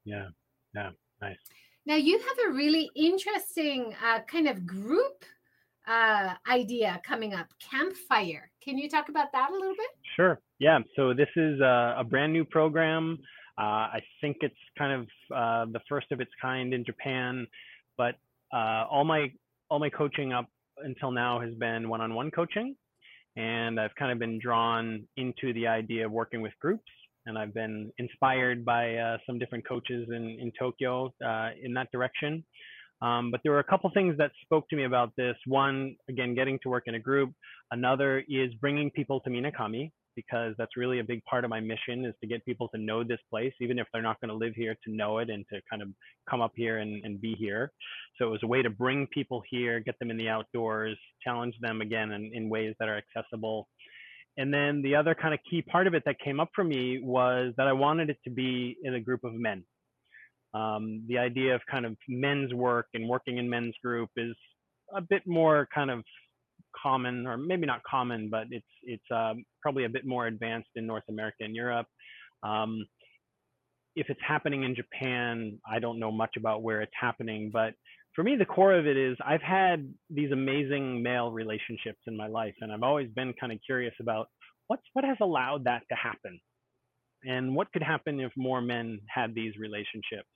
Yeah. 0.04 0.28
Yeah. 0.74 0.90
Nice. 1.20 1.36
Now, 1.86 1.96
you 1.96 2.18
have 2.18 2.38
a 2.48 2.52
really 2.52 2.90
interesting 2.96 3.94
uh, 4.02 4.20
kind 4.20 4.48
of 4.48 4.66
group 4.66 5.24
uh, 5.86 6.34
idea 6.50 7.00
coming 7.06 7.34
up 7.34 7.46
campfire. 7.70 8.50
Can 8.62 8.78
you 8.78 8.88
talk 8.88 9.08
about 9.08 9.32
that 9.32 9.50
a 9.50 9.52
little 9.52 9.74
bit? 9.76 9.90
Sure. 10.16 10.40
Yeah. 10.58 10.78
So 10.96 11.12
this 11.14 11.28
is 11.36 11.60
a, 11.60 11.96
a 11.98 12.04
brand 12.04 12.32
new 12.32 12.44
program. 12.44 13.18
Uh, 13.58 13.62
I 13.62 14.00
think 14.20 14.38
it's 14.40 14.54
kind 14.76 14.92
of 14.92 15.02
uh, 15.34 15.70
the 15.72 15.80
first 15.88 16.10
of 16.10 16.20
its 16.20 16.30
kind 16.40 16.74
in 16.74 16.84
Japan, 16.84 17.46
but 17.96 18.16
uh, 18.52 18.84
all 18.90 19.04
my 19.04 19.30
all 19.70 19.78
my 19.78 19.90
coaching 19.90 20.32
up 20.32 20.48
until 20.78 21.12
now 21.12 21.40
has 21.40 21.54
been 21.54 21.88
one-on-one 21.88 22.32
coaching, 22.32 22.74
and 23.36 23.78
I've 23.78 23.94
kind 23.94 24.10
of 24.10 24.18
been 24.18 24.40
drawn 24.40 25.06
into 25.16 25.52
the 25.52 25.68
idea 25.68 26.06
of 26.06 26.10
working 26.10 26.42
with 26.42 26.52
groups, 26.60 26.90
and 27.26 27.38
I've 27.38 27.54
been 27.54 27.92
inspired 27.98 28.64
by 28.64 28.96
uh, 28.96 29.18
some 29.24 29.38
different 29.38 29.68
coaches 29.68 30.08
in 30.08 30.36
in 30.40 30.50
Tokyo 30.58 31.12
in 31.62 31.74
that 31.74 31.92
direction. 31.92 32.44
Um, 33.04 33.30
but 33.30 33.40
there 33.42 33.52
were 33.52 33.58
a 33.58 33.64
couple 33.64 33.90
things 33.92 34.16
that 34.16 34.30
spoke 34.42 34.66
to 34.70 34.76
me 34.76 34.84
about 34.84 35.12
this. 35.16 35.36
One, 35.46 35.94
again, 36.08 36.34
getting 36.34 36.58
to 36.62 36.70
work 36.70 36.84
in 36.86 36.94
a 36.94 36.98
group. 36.98 37.32
Another 37.70 38.24
is 38.28 38.54
bringing 38.62 38.90
people 38.90 39.20
to 39.20 39.30
Minakami 39.30 39.90
because 40.16 40.54
that's 40.56 40.76
really 40.76 41.00
a 41.00 41.04
big 41.04 41.22
part 41.24 41.44
of 41.44 41.50
my 41.50 41.60
mission 41.60 42.06
is 42.06 42.14
to 42.22 42.26
get 42.26 42.42
people 42.46 42.68
to 42.68 42.80
know 42.80 43.04
this 43.04 43.18
place, 43.28 43.52
even 43.60 43.78
if 43.78 43.86
they're 43.92 44.00
not 44.00 44.18
going 44.20 44.30
to 44.30 44.34
live 44.34 44.54
here, 44.54 44.74
to 44.86 44.94
know 44.94 45.18
it 45.18 45.28
and 45.28 45.44
to 45.52 45.60
kind 45.68 45.82
of 45.82 45.88
come 46.30 46.40
up 46.40 46.52
here 46.54 46.78
and, 46.78 47.04
and 47.04 47.20
be 47.20 47.34
here. 47.34 47.72
So 48.16 48.28
it 48.28 48.30
was 48.30 48.40
a 48.42 48.46
way 48.46 48.62
to 48.62 48.70
bring 48.70 49.06
people 49.08 49.42
here, 49.50 49.80
get 49.80 49.98
them 49.98 50.10
in 50.10 50.16
the 50.16 50.28
outdoors, 50.28 50.96
challenge 51.22 51.56
them 51.60 51.82
again 51.82 52.12
in, 52.12 52.30
in 52.32 52.48
ways 52.48 52.74
that 52.78 52.88
are 52.88 52.96
accessible. 52.96 53.68
And 54.38 54.52
then 54.52 54.82
the 54.82 54.96
other 54.96 55.14
kind 55.14 55.34
of 55.34 55.40
key 55.48 55.62
part 55.62 55.86
of 55.86 55.94
it 55.94 56.04
that 56.06 56.16
came 56.24 56.40
up 56.40 56.50
for 56.54 56.64
me 56.64 57.00
was 57.02 57.52
that 57.56 57.66
I 57.66 57.72
wanted 57.72 58.08
it 58.08 58.18
to 58.24 58.30
be 58.30 58.76
in 58.82 58.94
a 58.94 59.00
group 59.00 59.24
of 59.24 59.34
men. 59.34 59.64
Um, 60.54 61.04
the 61.08 61.18
idea 61.18 61.54
of 61.54 61.60
kind 61.70 61.84
of 61.84 61.96
men's 62.08 62.54
work 62.54 62.86
and 62.94 63.08
working 63.08 63.38
in 63.38 63.50
men's 63.50 63.74
group 63.82 64.10
is 64.16 64.36
a 64.94 65.00
bit 65.00 65.22
more 65.26 65.68
kind 65.74 65.90
of 65.90 66.04
common, 66.80 67.26
or 67.26 67.36
maybe 67.36 67.66
not 67.66 67.82
common, 67.88 68.28
but 68.30 68.46
it's 68.50 68.66
it's 68.84 69.04
um, 69.10 69.44
probably 69.62 69.84
a 69.84 69.88
bit 69.88 70.06
more 70.06 70.26
advanced 70.26 70.70
in 70.76 70.86
North 70.86 71.04
America 71.08 71.38
and 71.40 71.54
Europe. 71.54 71.86
Um, 72.42 72.86
if 73.96 74.10
it's 74.10 74.20
happening 74.26 74.64
in 74.64 74.74
Japan, 74.74 75.58
I 75.68 75.78
don't 75.78 75.98
know 75.98 76.10
much 76.12 76.36
about 76.36 76.62
where 76.62 76.82
it's 76.82 76.92
happening, 77.00 77.50
but 77.52 77.74
for 78.14 78.22
me, 78.22 78.36
the 78.36 78.44
core 78.44 78.74
of 78.74 78.86
it 78.86 78.96
is 78.96 79.16
I've 79.24 79.42
had 79.42 79.92
these 80.10 80.30
amazing 80.30 81.02
male 81.02 81.30
relationships 81.32 82.00
in 82.06 82.16
my 82.16 82.28
life, 82.28 82.54
and 82.60 82.72
I've 82.72 82.82
always 82.82 83.10
been 83.10 83.34
kind 83.40 83.52
of 83.52 83.58
curious 83.66 83.94
about 84.00 84.28
what's 84.68 84.82
what 84.92 85.04
has 85.04 85.16
allowed 85.20 85.64
that 85.64 85.82
to 85.90 85.96
happen, 85.96 86.40
and 87.24 87.54
what 87.54 87.72
could 87.72 87.82
happen 87.82 88.20
if 88.20 88.32
more 88.36 88.60
men 88.60 89.00
had 89.08 89.34
these 89.34 89.56
relationships. 89.58 90.28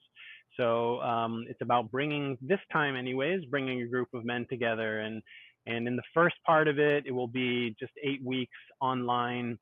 So 0.59 1.01
um, 1.01 1.45
it's 1.49 1.61
about 1.63 1.91
bringing 1.91 2.37
this 2.41 2.59
time, 2.73 2.97
anyways, 2.97 3.45
bringing 3.47 3.83
a 3.83 3.87
group 3.87 4.09
of 4.15 4.25
men 4.25 4.47
together 4.51 5.01
and 5.01 5.23
and 5.69 5.87
in 5.87 5.97
the 5.97 6.03
first 6.15 6.37
part 6.47 6.67
of 6.67 6.79
it, 6.79 7.05
it 7.07 7.13
will 7.13 7.29
be 7.29 7.77
just 7.79 7.93
eight 8.03 8.25
weeks 8.25 8.57
online. 8.81 9.59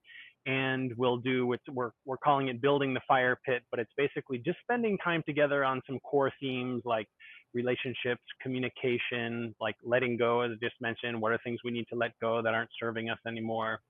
And 0.46 0.92
we'll 0.96 1.16
do 1.16 1.44
what 1.48 1.58
we're, 1.68 1.90
we're 2.04 2.18
calling 2.18 2.46
it 2.46 2.62
building 2.62 2.94
the 2.94 3.00
fire 3.08 3.36
pit, 3.44 3.64
but 3.72 3.80
it's 3.80 3.90
basically 3.96 4.38
just 4.38 4.58
spending 4.62 4.96
time 4.98 5.24
together 5.26 5.64
on 5.64 5.82
some 5.84 5.98
core 6.00 6.32
themes 6.40 6.82
like 6.84 7.08
relationships, 7.52 8.22
communication, 8.40 9.56
like 9.60 9.74
letting 9.82 10.16
go, 10.16 10.42
as 10.42 10.52
I 10.52 10.64
just 10.64 10.76
mentioned. 10.80 11.20
What 11.20 11.32
are 11.32 11.40
things 11.42 11.58
we 11.64 11.72
need 11.72 11.86
to 11.92 11.98
let 11.98 12.12
go 12.22 12.40
that 12.42 12.54
aren't 12.54 12.70
serving 12.80 13.10
us 13.10 13.18
anymore? 13.26 13.80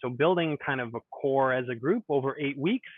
So 0.00 0.08
building 0.08 0.56
kind 0.64 0.80
of 0.80 0.94
a 0.94 1.00
core 1.12 1.52
as 1.52 1.66
a 1.70 1.74
group 1.74 2.04
over 2.08 2.38
eight 2.40 2.56
weeks. 2.56 2.88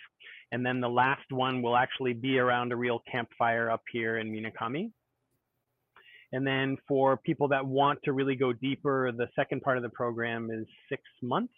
And 0.53 0.67
then 0.67 0.81
the 0.81 0.89
last 0.89 1.31
one 1.31 1.63
will 1.63 1.77
actually 1.77 2.13
be 2.13 2.39
around 2.39 2.73
a 2.73 2.77
real 2.77 3.03
campfire 3.11 3.71
up 3.71 3.83
here 3.93 4.19
in 4.19 4.33
Minakami. 4.33 4.91
And 6.33 6.47
then 6.47 6.77
for 6.87 7.17
people 7.17 7.49
that 7.49 7.67
want 7.67 7.99
to 8.05 8.13
really 8.13 8.37
go 8.37 8.53
deeper, 8.53 9.11
the 9.13 9.29
second 9.35 9.63
part 9.63 9.77
of 9.77 9.83
the 9.83 9.89
program 9.89 10.51
is 10.51 10.67
six 10.89 11.03
months. 11.23 11.53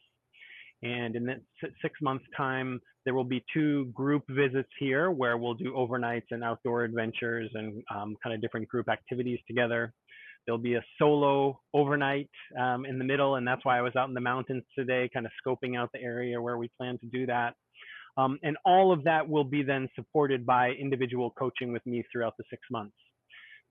And 0.82 1.14
in 1.14 1.26
that 1.26 1.40
six 1.80 2.00
months 2.00 2.24
time, 2.36 2.80
there 3.04 3.14
will 3.14 3.24
be 3.24 3.44
two 3.52 3.86
group 3.86 4.24
visits 4.28 4.68
here 4.78 5.10
where 5.10 5.36
we'll 5.36 5.54
do 5.54 5.72
overnights 5.72 6.26
and 6.30 6.42
outdoor 6.42 6.84
adventures 6.84 7.50
and 7.54 7.82
um, 7.94 8.16
kind 8.22 8.34
of 8.34 8.40
different 8.40 8.68
group 8.68 8.88
activities 8.88 9.38
together. 9.46 9.92
There'll 10.46 10.60
be 10.60 10.74
a 10.74 10.84
solo 10.98 11.60
overnight 11.72 12.30
um, 12.58 12.84
in 12.84 12.98
the 12.98 13.04
middle, 13.04 13.36
and 13.36 13.46
that's 13.46 13.64
why 13.64 13.78
I 13.78 13.82
was 13.82 13.94
out 13.94 14.08
in 14.08 14.14
the 14.14 14.20
mountains 14.20 14.64
today, 14.76 15.08
kind 15.12 15.24
of 15.24 15.32
scoping 15.44 15.76
out 15.78 15.90
the 15.92 16.00
area 16.00 16.40
where 16.40 16.58
we 16.58 16.68
plan 16.76 16.98
to 16.98 17.06
do 17.06 17.26
that. 17.26 17.54
Um, 18.16 18.38
and 18.42 18.56
all 18.64 18.92
of 18.92 19.04
that 19.04 19.28
will 19.28 19.44
be 19.44 19.62
then 19.62 19.88
supported 19.94 20.44
by 20.44 20.70
individual 20.70 21.30
coaching 21.38 21.72
with 21.72 21.84
me 21.86 22.04
throughout 22.12 22.34
the 22.36 22.44
six 22.50 22.62
months. 22.70 22.96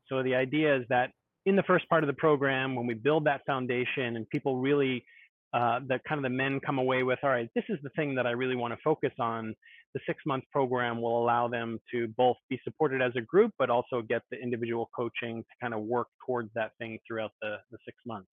So 0.08 0.24
the 0.24 0.36
idea 0.36 0.76
is 0.76 0.84
that 0.90 1.12
in 1.46 1.56
the 1.56 1.64
first 1.64 1.88
part 1.90 2.04
of 2.04 2.08
the 2.08 2.14
program, 2.14 2.76
when 2.76 2.88
we 2.88 2.94
build 2.94 3.26
that 3.26 3.42
foundation 3.46 4.16
and 4.16 4.30
people 4.30 4.58
really, 4.58 5.06
uh, 5.54 5.80
the 5.88 6.00
kind 6.08 6.20
of 6.20 6.24
the 6.24 6.30
men 6.30 6.60
come 6.60 6.80
away 6.80 7.04
with, 7.04 7.20
all 7.24 7.30
right, 7.30 7.50
this 7.56 7.64
is 7.70 7.78
the 7.84 7.90
thing 7.92 8.16
that 8.16 8.28
I 8.28 8.32
really 8.32 8.56
want 8.56 8.74
to 8.74 8.80
focus 8.84 9.14
on. 9.20 9.56
The 9.94 10.00
six 10.06 10.20
month 10.26 10.46
program 10.52 11.02
will 11.02 11.22
allow 11.22 11.48
them 11.48 11.80
to 11.92 12.08
both 12.18 12.38
be 12.50 12.60
supported 12.64 13.02
as 13.02 13.12
a 13.18 13.22
group, 13.22 13.52
but 13.60 13.70
also 13.70 14.02
get 14.02 14.22
the 14.32 14.38
individual 14.42 14.90
coaching 14.96 15.42
to 15.42 15.50
kind 15.62 15.74
of 15.74 15.82
work 15.82 16.08
towards 16.26 16.50
that 16.56 16.72
thing 16.78 16.98
throughout 17.06 17.32
the, 17.42 17.58
the 17.72 17.78
six 17.86 17.98
months. 18.06 18.30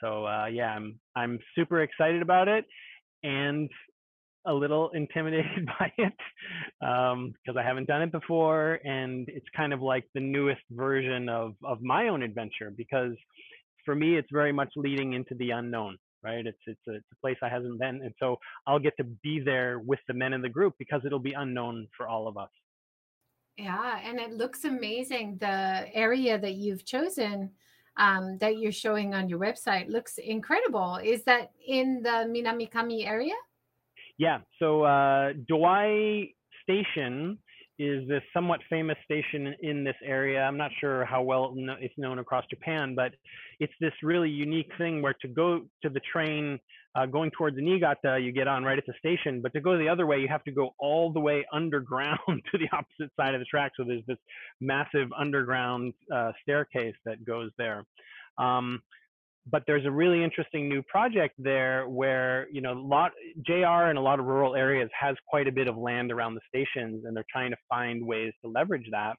So 0.00 0.26
uh, 0.26 0.46
yeah, 0.46 0.70
I'm 0.70 1.00
I'm 1.16 1.40
super 1.56 1.82
excited 1.82 2.22
about 2.22 2.46
it, 2.46 2.64
and 3.24 3.68
a 4.48 4.52
little 4.52 4.90
intimidated 4.90 5.66
by 5.78 5.92
it 5.98 6.12
because 6.80 7.12
um, 7.12 7.58
I 7.58 7.62
haven't 7.62 7.86
done 7.86 8.02
it 8.02 8.10
before, 8.10 8.80
and 8.84 9.28
it's 9.28 9.46
kind 9.54 9.72
of 9.72 9.82
like 9.82 10.04
the 10.14 10.20
newest 10.20 10.62
version 10.70 11.28
of 11.28 11.54
of 11.64 11.80
my 11.82 12.08
own 12.08 12.22
adventure. 12.22 12.72
Because 12.76 13.14
for 13.84 13.94
me, 13.94 14.16
it's 14.16 14.28
very 14.32 14.52
much 14.52 14.70
leading 14.74 15.12
into 15.12 15.34
the 15.36 15.50
unknown, 15.50 15.96
right? 16.24 16.44
It's 16.46 16.58
it's 16.66 16.80
a, 16.88 16.94
it's 16.94 17.06
a 17.12 17.20
place 17.20 17.36
I 17.42 17.48
haven't 17.48 17.78
been, 17.78 18.00
and 18.02 18.12
so 18.18 18.36
I'll 18.66 18.80
get 18.80 18.96
to 18.96 19.04
be 19.04 19.40
there 19.40 19.78
with 19.78 20.00
the 20.08 20.14
men 20.14 20.32
in 20.32 20.42
the 20.42 20.48
group 20.48 20.74
because 20.78 21.02
it'll 21.04 21.18
be 21.18 21.34
unknown 21.34 21.86
for 21.96 22.08
all 22.08 22.26
of 22.26 22.36
us. 22.36 22.50
Yeah, 23.56 24.00
and 24.04 24.18
it 24.18 24.32
looks 24.32 24.64
amazing. 24.64 25.38
The 25.40 25.86
area 25.94 26.38
that 26.38 26.54
you've 26.54 26.84
chosen. 26.84 27.50
Um, 28.00 28.38
that 28.38 28.58
you're 28.58 28.70
showing 28.70 29.12
on 29.12 29.28
your 29.28 29.40
website 29.40 29.88
looks 29.88 30.18
incredible. 30.18 31.00
Is 31.02 31.24
that 31.24 31.50
in 31.66 32.00
the 32.00 32.30
Minakami 32.30 33.04
area? 33.04 33.34
Yeah. 34.18 34.38
So 34.58 34.82
uh, 34.82 35.32
Station 36.62 37.38
is 37.78 38.06
this 38.08 38.22
somewhat 38.34 38.60
famous 38.68 38.96
station 39.04 39.54
in 39.62 39.84
this 39.84 39.94
area. 40.04 40.42
I'm 40.42 40.56
not 40.56 40.72
sure 40.80 41.04
how 41.04 41.22
well 41.22 41.54
it's 41.80 41.94
known 41.96 42.18
across 42.18 42.44
Japan, 42.50 42.94
but 42.94 43.12
it's 43.60 43.72
this 43.80 43.92
really 44.02 44.28
unique 44.28 44.70
thing 44.76 45.00
where 45.00 45.14
to 45.22 45.28
go 45.28 45.60
to 45.82 45.88
the 45.88 46.00
train 46.12 46.58
uh, 46.96 47.06
going 47.06 47.30
towards 47.30 47.56
Niigata, 47.56 48.18
you 48.20 48.32
get 48.32 48.48
on 48.48 48.64
right 48.64 48.78
at 48.78 48.84
the 48.86 48.94
station, 48.98 49.40
but 49.40 49.52
to 49.52 49.60
go 49.60 49.78
the 49.78 49.88
other 49.88 50.06
way, 50.06 50.18
you 50.18 50.26
have 50.28 50.42
to 50.44 50.50
go 50.50 50.70
all 50.80 51.12
the 51.12 51.20
way 51.20 51.46
underground 51.52 52.18
to 52.28 52.58
the 52.58 52.68
opposite 52.72 53.12
side 53.16 53.34
of 53.34 53.40
the 53.40 53.44
track. 53.44 53.72
So 53.76 53.84
there's 53.86 54.04
this 54.08 54.18
massive 54.60 55.08
underground 55.16 55.92
uh, 56.12 56.32
staircase 56.42 56.96
that 57.04 57.24
goes 57.24 57.50
there. 57.58 57.84
Um, 58.38 58.80
but 59.50 59.62
there's 59.66 59.86
a 59.86 59.90
really 59.90 60.22
interesting 60.22 60.68
new 60.68 60.82
project 60.82 61.34
there 61.38 61.88
where 61.88 62.46
you 62.50 62.60
know 62.60 62.72
lot 62.72 63.12
JR 63.46 63.90
in 63.90 63.96
a 63.96 64.00
lot 64.00 64.18
of 64.18 64.26
rural 64.26 64.54
areas 64.54 64.90
has 64.98 65.16
quite 65.28 65.48
a 65.48 65.52
bit 65.52 65.68
of 65.68 65.76
land 65.76 66.10
around 66.12 66.34
the 66.34 66.40
stations 66.48 67.04
and 67.04 67.16
they're 67.16 67.24
trying 67.30 67.50
to 67.50 67.56
find 67.68 68.04
ways 68.04 68.32
to 68.44 68.50
leverage 68.50 68.86
that. 68.90 69.16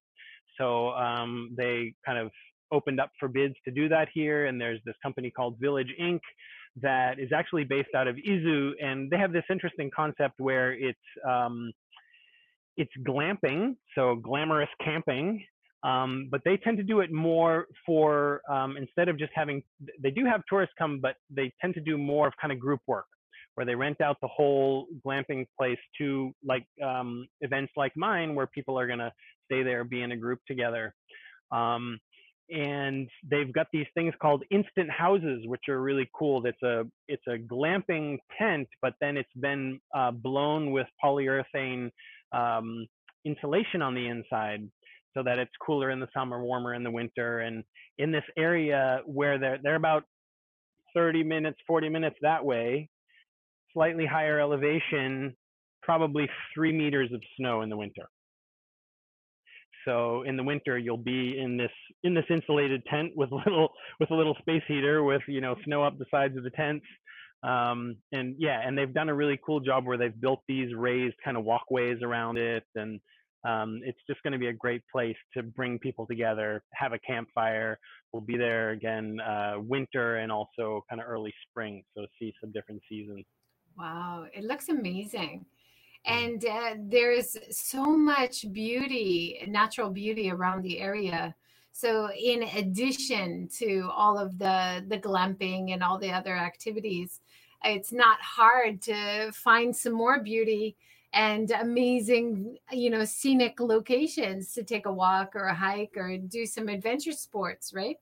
So 0.59 0.89
um, 0.89 1.55
they 1.57 1.93
kind 2.05 2.17
of 2.17 2.31
opened 2.71 2.99
up 2.99 3.11
for 3.19 3.27
bids 3.27 3.55
to 3.65 3.71
do 3.71 3.89
that 3.89 4.09
here 4.13 4.45
and 4.45 4.59
there's 4.59 4.79
this 4.85 4.95
company 5.01 5.31
called 5.31 5.57
Village 5.59 5.93
Inc. 5.99 6.19
that 6.81 7.19
is 7.19 7.29
actually 7.33 7.63
based 7.63 7.95
out 7.95 8.07
of 8.07 8.15
Izu 8.15 8.71
and 8.81 9.09
they 9.09 9.17
have 9.17 9.31
this 9.31 9.45
interesting 9.49 9.89
concept 9.95 10.35
where 10.39 10.73
it's 10.73 10.99
um, 11.27 11.71
it's 12.77 12.91
glamping 13.07 13.75
so 13.95 14.15
glamorous 14.15 14.69
camping 14.83 15.43
um, 15.83 16.27
but 16.29 16.41
they 16.43 16.57
tend 16.57 16.77
to 16.77 16.83
do 16.83 16.99
it 16.99 17.11
more 17.11 17.67
for 17.85 18.41
um, 18.49 18.75
instead 18.77 19.07
of 19.07 19.17
just 19.17 19.31
having 19.33 19.63
they 20.01 20.11
do 20.11 20.25
have 20.25 20.41
tourists 20.49 20.75
come, 20.77 20.99
but 21.01 21.15
they 21.29 21.51
tend 21.61 21.73
to 21.75 21.81
do 21.81 21.97
more 21.97 22.27
of 22.27 22.33
kind 22.41 22.51
of 22.51 22.59
group 22.59 22.81
work 22.87 23.05
where 23.55 23.65
they 23.65 23.75
rent 23.75 23.99
out 23.99 24.15
the 24.21 24.27
whole 24.27 24.87
glamping 25.05 25.45
place 25.57 25.77
to 25.97 26.33
like 26.45 26.65
um, 26.81 27.27
events 27.41 27.73
like 27.75 27.91
mine 27.97 28.33
where 28.33 28.47
people 28.47 28.79
are 28.79 28.87
going 28.87 28.99
to 28.99 29.11
stay 29.45 29.63
there, 29.63 29.83
be 29.83 30.01
in 30.01 30.13
a 30.13 30.17
group 30.17 30.39
together. 30.47 30.93
Um, 31.51 31.99
and 32.49 33.09
they've 33.29 33.51
got 33.53 33.67
these 33.73 33.85
things 33.93 34.13
called 34.21 34.43
instant 34.49 34.89
houses, 34.89 35.43
which 35.45 35.63
are 35.69 35.81
really 35.81 36.09
cool. 36.17 36.41
That's 36.41 36.61
a 36.63 36.83
it's 37.07 37.27
a 37.27 37.37
glamping 37.37 38.17
tent, 38.37 38.67
but 38.81 38.93
then 39.01 39.17
it's 39.17 39.29
been 39.39 39.79
uh, 39.95 40.11
blown 40.11 40.71
with 40.71 40.87
polyurethane 41.03 41.91
um, 42.31 42.87
insulation 43.25 43.81
on 43.81 43.93
the 43.93 44.07
inside, 44.07 44.67
so 45.19 45.23
that 45.23 45.37
it's 45.37 45.51
cooler 45.65 45.91
in 45.91 45.99
the 45.99 46.07
summer, 46.13 46.41
warmer 46.41 46.73
in 46.73 46.83
the 46.83 46.91
winter. 46.91 47.39
And 47.39 47.63
in 47.97 48.11
this 48.11 48.23
area 48.37 49.01
where 49.05 49.37
they're 49.37 49.59
they're 49.61 49.75
about 49.75 50.03
30 50.95 51.23
minutes, 51.23 51.57
40 51.67 51.89
minutes 51.89 52.15
that 52.21 52.43
way, 52.43 52.89
slightly 53.73 54.05
higher 54.05 54.39
elevation, 54.39 55.35
probably 55.83 56.29
three 56.55 56.71
meters 56.71 57.11
of 57.13 57.21
snow 57.37 57.61
in 57.61 57.69
the 57.69 57.77
winter. 57.77 58.07
So 59.85 60.23
in 60.23 60.37
the 60.37 60.43
winter, 60.43 60.77
you'll 60.77 60.97
be 60.97 61.37
in 61.37 61.57
this 61.57 61.71
in 62.03 62.13
this 62.13 62.25
insulated 62.29 62.85
tent 62.85 63.11
with 63.15 63.29
little 63.45 63.69
with 63.99 64.11
a 64.11 64.15
little 64.15 64.35
space 64.39 64.63
heater 64.67 65.03
with 65.03 65.21
you 65.27 65.41
know 65.41 65.55
snow 65.65 65.83
up 65.83 65.97
the 65.97 66.05
sides 66.09 66.37
of 66.37 66.43
the 66.43 66.51
tents. 66.51 66.85
Um, 67.43 67.95
and 68.11 68.35
yeah, 68.37 68.61
and 68.65 68.77
they've 68.77 68.93
done 68.93 69.09
a 69.09 69.15
really 69.15 69.39
cool 69.45 69.59
job 69.59 69.85
where 69.85 69.97
they've 69.97 70.19
built 70.19 70.41
these 70.47 70.73
raised 70.75 71.15
kind 71.23 71.37
of 71.37 71.43
walkways 71.43 71.97
around 72.03 72.37
it, 72.37 72.63
and 72.75 72.99
um, 73.47 73.81
it's 73.83 73.99
just 74.07 74.21
going 74.23 74.33
to 74.33 74.39
be 74.39 74.47
a 74.47 74.53
great 74.53 74.81
place 74.91 75.15
to 75.35 75.43
bring 75.43 75.79
people 75.79 76.05
together, 76.05 76.63
have 76.73 76.93
a 76.93 76.99
campfire. 76.99 77.79
We'll 78.11 78.21
be 78.21 78.37
there 78.37 78.71
again 78.71 79.19
uh, 79.19 79.55
winter 79.57 80.17
and 80.17 80.31
also 80.31 80.83
kind 80.89 81.01
of 81.01 81.07
early 81.07 81.33
spring, 81.49 81.83
so 81.95 82.05
see 82.19 82.33
some 82.41 82.51
different 82.51 82.81
seasons. 82.89 83.25
Wow, 83.77 84.25
it 84.33 84.43
looks 84.43 84.69
amazing 84.69 85.45
and 86.05 86.45
uh, 86.45 86.75
there's 86.87 87.37
so 87.51 87.85
much 87.85 88.45
beauty 88.51 89.43
natural 89.47 89.89
beauty 89.89 90.31
around 90.31 90.61
the 90.61 90.79
area 90.79 91.35
so 91.71 92.09
in 92.11 92.43
addition 92.55 93.47
to 93.47 93.89
all 93.93 94.17
of 94.17 94.37
the 94.39 94.83
the 94.87 94.97
glamping 94.97 95.73
and 95.73 95.83
all 95.83 95.97
the 95.99 96.11
other 96.11 96.35
activities 96.35 97.19
it's 97.63 97.91
not 97.91 98.19
hard 98.21 98.81
to 98.81 99.31
find 99.33 99.75
some 99.75 99.93
more 99.93 100.23
beauty 100.23 100.77
and 101.13 101.51
amazing 101.51 102.57
you 102.71 102.89
know 102.89 103.03
scenic 103.03 103.59
locations 103.59 104.53
to 104.53 104.63
take 104.63 104.85
a 104.85 104.91
walk 104.91 105.35
or 105.35 105.45
a 105.45 105.55
hike 105.55 105.93
or 105.97 106.17
do 106.17 106.45
some 106.45 106.67
adventure 106.69 107.11
sports 107.11 107.73
right 107.73 107.97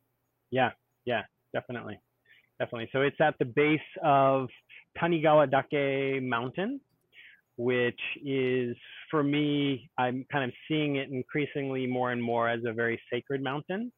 yeah 0.51 0.71
yeah 1.05 1.21
definitely 1.53 1.99
definitely 2.59 2.89
so 2.91 3.01
it's 3.01 3.19
at 3.21 3.35
the 3.39 3.45
base 3.45 3.79
of 4.03 4.49
tanigawa 4.99 5.49
dake 5.49 6.21
mountain 6.21 6.81
which 7.57 7.99
is 8.23 8.75
for 9.09 9.23
me, 9.23 9.89
I'm 9.97 10.25
kind 10.31 10.45
of 10.45 10.51
seeing 10.67 10.97
it 10.97 11.09
increasingly 11.09 11.87
more 11.87 12.11
and 12.11 12.21
more 12.21 12.47
as 12.47 12.61
a 12.65 12.73
very 12.73 12.99
sacred 13.11 13.41
mountain. 13.41 13.91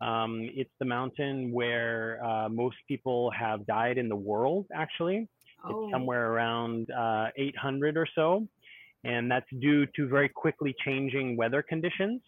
Um, 0.00 0.48
it's 0.54 0.70
the 0.78 0.86
mountain 0.86 1.52
where 1.52 2.24
uh, 2.24 2.48
most 2.48 2.76
people 2.88 3.30
have 3.32 3.66
died 3.66 3.98
in 3.98 4.08
the 4.08 4.16
world, 4.16 4.66
actually. 4.74 5.28
Oh. 5.64 5.84
It's 5.84 5.92
somewhere 5.92 6.32
around 6.32 6.90
uh, 6.90 7.28
800 7.36 7.96
or 7.96 8.06
so. 8.14 8.46
And 9.04 9.30
that's 9.30 9.46
due 9.60 9.86
to 9.96 10.08
very 10.08 10.28
quickly 10.28 10.74
changing 10.84 11.36
weather 11.36 11.62
conditions. 11.62 12.20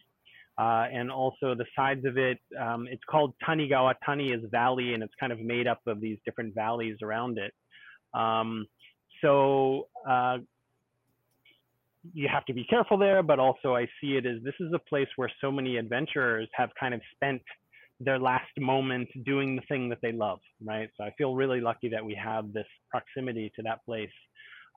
Uh, 0.58 0.86
and 0.92 1.10
also 1.10 1.54
the 1.54 1.64
sides 1.74 2.04
of 2.04 2.18
it, 2.18 2.38
um, 2.60 2.86
it's 2.90 3.02
called 3.08 3.34
Tanigawa. 3.46 3.94
Tani 4.04 4.32
is 4.32 4.40
valley, 4.50 4.92
and 4.94 5.02
it's 5.02 5.14
kind 5.18 5.32
of 5.32 5.40
made 5.40 5.66
up 5.66 5.80
of 5.86 6.00
these 6.00 6.18
different 6.26 6.54
valleys 6.54 6.96
around 7.02 7.38
it. 7.38 7.52
Um, 8.18 8.66
so 9.22 9.88
uh, 10.08 10.38
you 12.12 12.28
have 12.30 12.44
to 12.46 12.54
be 12.54 12.64
careful 12.64 12.98
there, 12.98 13.22
but 13.22 13.38
also 13.38 13.74
I 13.74 13.86
see 14.00 14.16
it 14.16 14.26
as 14.26 14.42
this 14.42 14.54
is 14.60 14.72
a 14.74 14.78
place 14.78 15.08
where 15.16 15.30
so 15.40 15.50
many 15.50 15.76
adventurers 15.76 16.48
have 16.54 16.70
kind 16.78 16.92
of 16.92 17.00
spent 17.14 17.42
their 18.04 18.18
last 18.18 18.50
moment 18.58 19.08
doing 19.24 19.56
the 19.56 19.62
thing 19.62 19.88
that 19.88 19.98
they 20.02 20.12
love, 20.12 20.40
right? 20.64 20.88
So 20.96 21.04
I 21.04 21.12
feel 21.16 21.34
really 21.34 21.60
lucky 21.60 21.88
that 21.90 22.04
we 22.04 22.14
have 22.14 22.52
this 22.52 22.66
proximity 22.90 23.52
to 23.56 23.62
that 23.62 23.84
place. 23.84 24.10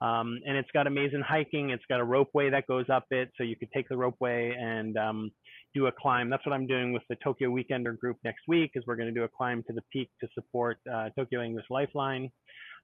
Um, 0.02 0.40
and 0.46 0.56
it's 0.56 0.70
got 0.72 0.86
amazing 0.86 1.22
hiking. 1.26 1.70
It's 1.70 1.84
got 1.88 2.00
a 2.00 2.04
ropeway 2.04 2.50
that 2.50 2.66
goes 2.66 2.84
up 2.92 3.06
it, 3.10 3.30
so 3.36 3.44
you 3.44 3.56
could 3.56 3.70
take 3.72 3.88
the 3.88 3.94
ropeway 3.94 4.54
and 4.54 4.96
um, 4.98 5.30
do 5.74 5.86
a 5.86 5.92
climb. 5.92 6.28
That's 6.28 6.44
what 6.44 6.52
I'm 6.52 6.66
doing 6.66 6.92
with 6.92 7.02
the 7.08 7.16
Tokyo 7.24 7.48
Weekender 7.50 7.98
group 7.98 8.18
next 8.22 8.42
week. 8.46 8.72
Is 8.74 8.84
we're 8.86 8.96
going 8.96 9.08
to 9.08 9.14
do 9.14 9.24
a 9.24 9.28
climb 9.28 9.62
to 9.68 9.72
the 9.72 9.82
peak 9.92 10.10
to 10.20 10.28
support 10.34 10.78
uh, 10.92 11.08
Tokyo 11.18 11.42
English 11.42 11.66
Lifeline. 11.70 12.30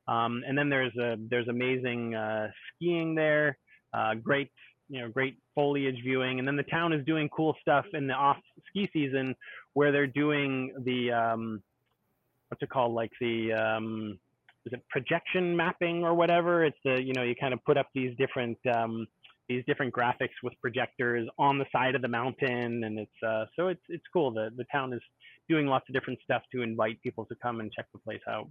Um, 0.09 0.43
and 0.47 0.57
then 0.57 0.71
there's 0.71 0.97
a 0.97 1.17
there's 1.31 1.49
amazing 1.49 2.15
uh, 2.15 2.49
skiing 2.75 3.15
there 3.15 3.59
uh, 3.95 4.15
great 4.15 4.49
you 4.93 5.01
know 5.01 5.09
great 5.09 5.39
foliage 5.55 5.97
viewing. 6.05 6.39
And 6.39 6.47
then 6.47 6.57
the 6.57 6.63
town 6.65 6.93
is 6.93 7.05
doing 7.07 7.29
cool 7.35 7.57
stuff 7.63 7.87
in 7.95 8.07
the 8.07 8.13
off 8.13 8.37
ski 8.69 8.89
season 8.93 9.35
where 9.73 9.91
they're 9.91 10.07
doing 10.07 10.73
the 10.85 11.11
um 11.11 11.63
what's 12.49 12.63
it 12.63 12.69
called? 12.69 12.93
Like 12.93 13.11
the 13.19 13.55
um 13.55 14.19
is 14.67 14.75
it 14.75 14.83
projection 14.91 15.57
mapping 15.57 16.05
or 16.05 16.15
whatever? 16.15 16.63
It's 16.65 16.77
the 16.85 17.03
you 17.03 17.15
know 17.15 17.23
you 17.23 17.35
kind 17.35 17.55
of 17.55 17.65
put 17.65 17.79
up 17.79 17.89
these 17.95 18.15
different 18.19 18.59
um 18.73 19.07
these 19.49 19.65
different 19.67 19.95
graphics 19.95 20.37
with 20.43 20.53
projectors 20.61 21.27
on 21.39 21.59
the 21.59 21.67
side 21.73 21.95
of 21.95 22.03
the 22.03 22.09
mountain. 22.09 22.85
And 22.85 22.99
it's 22.99 23.23
uh 23.27 23.47
so 23.57 23.69
it's 23.69 23.83
it's 23.89 24.05
cool. 24.13 24.31
The 24.31 24.51
the 24.59 24.67
town 24.71 24.93
is 24.93 25.01
doing 25.49 25.67
lots 25.67 25.87
of 25.89 25.95
different 25.95 26.19
stuff 26.23 26.43
to 26.53 26.61
invite 26.61 27.01
people 27.03 27.25
to 27.25 27.35
come 27.43 27.61
and 27.61 27.73
check 27.73 27.87
the 27.95 27.99
place 27.99 28.21
out 28.29 28.47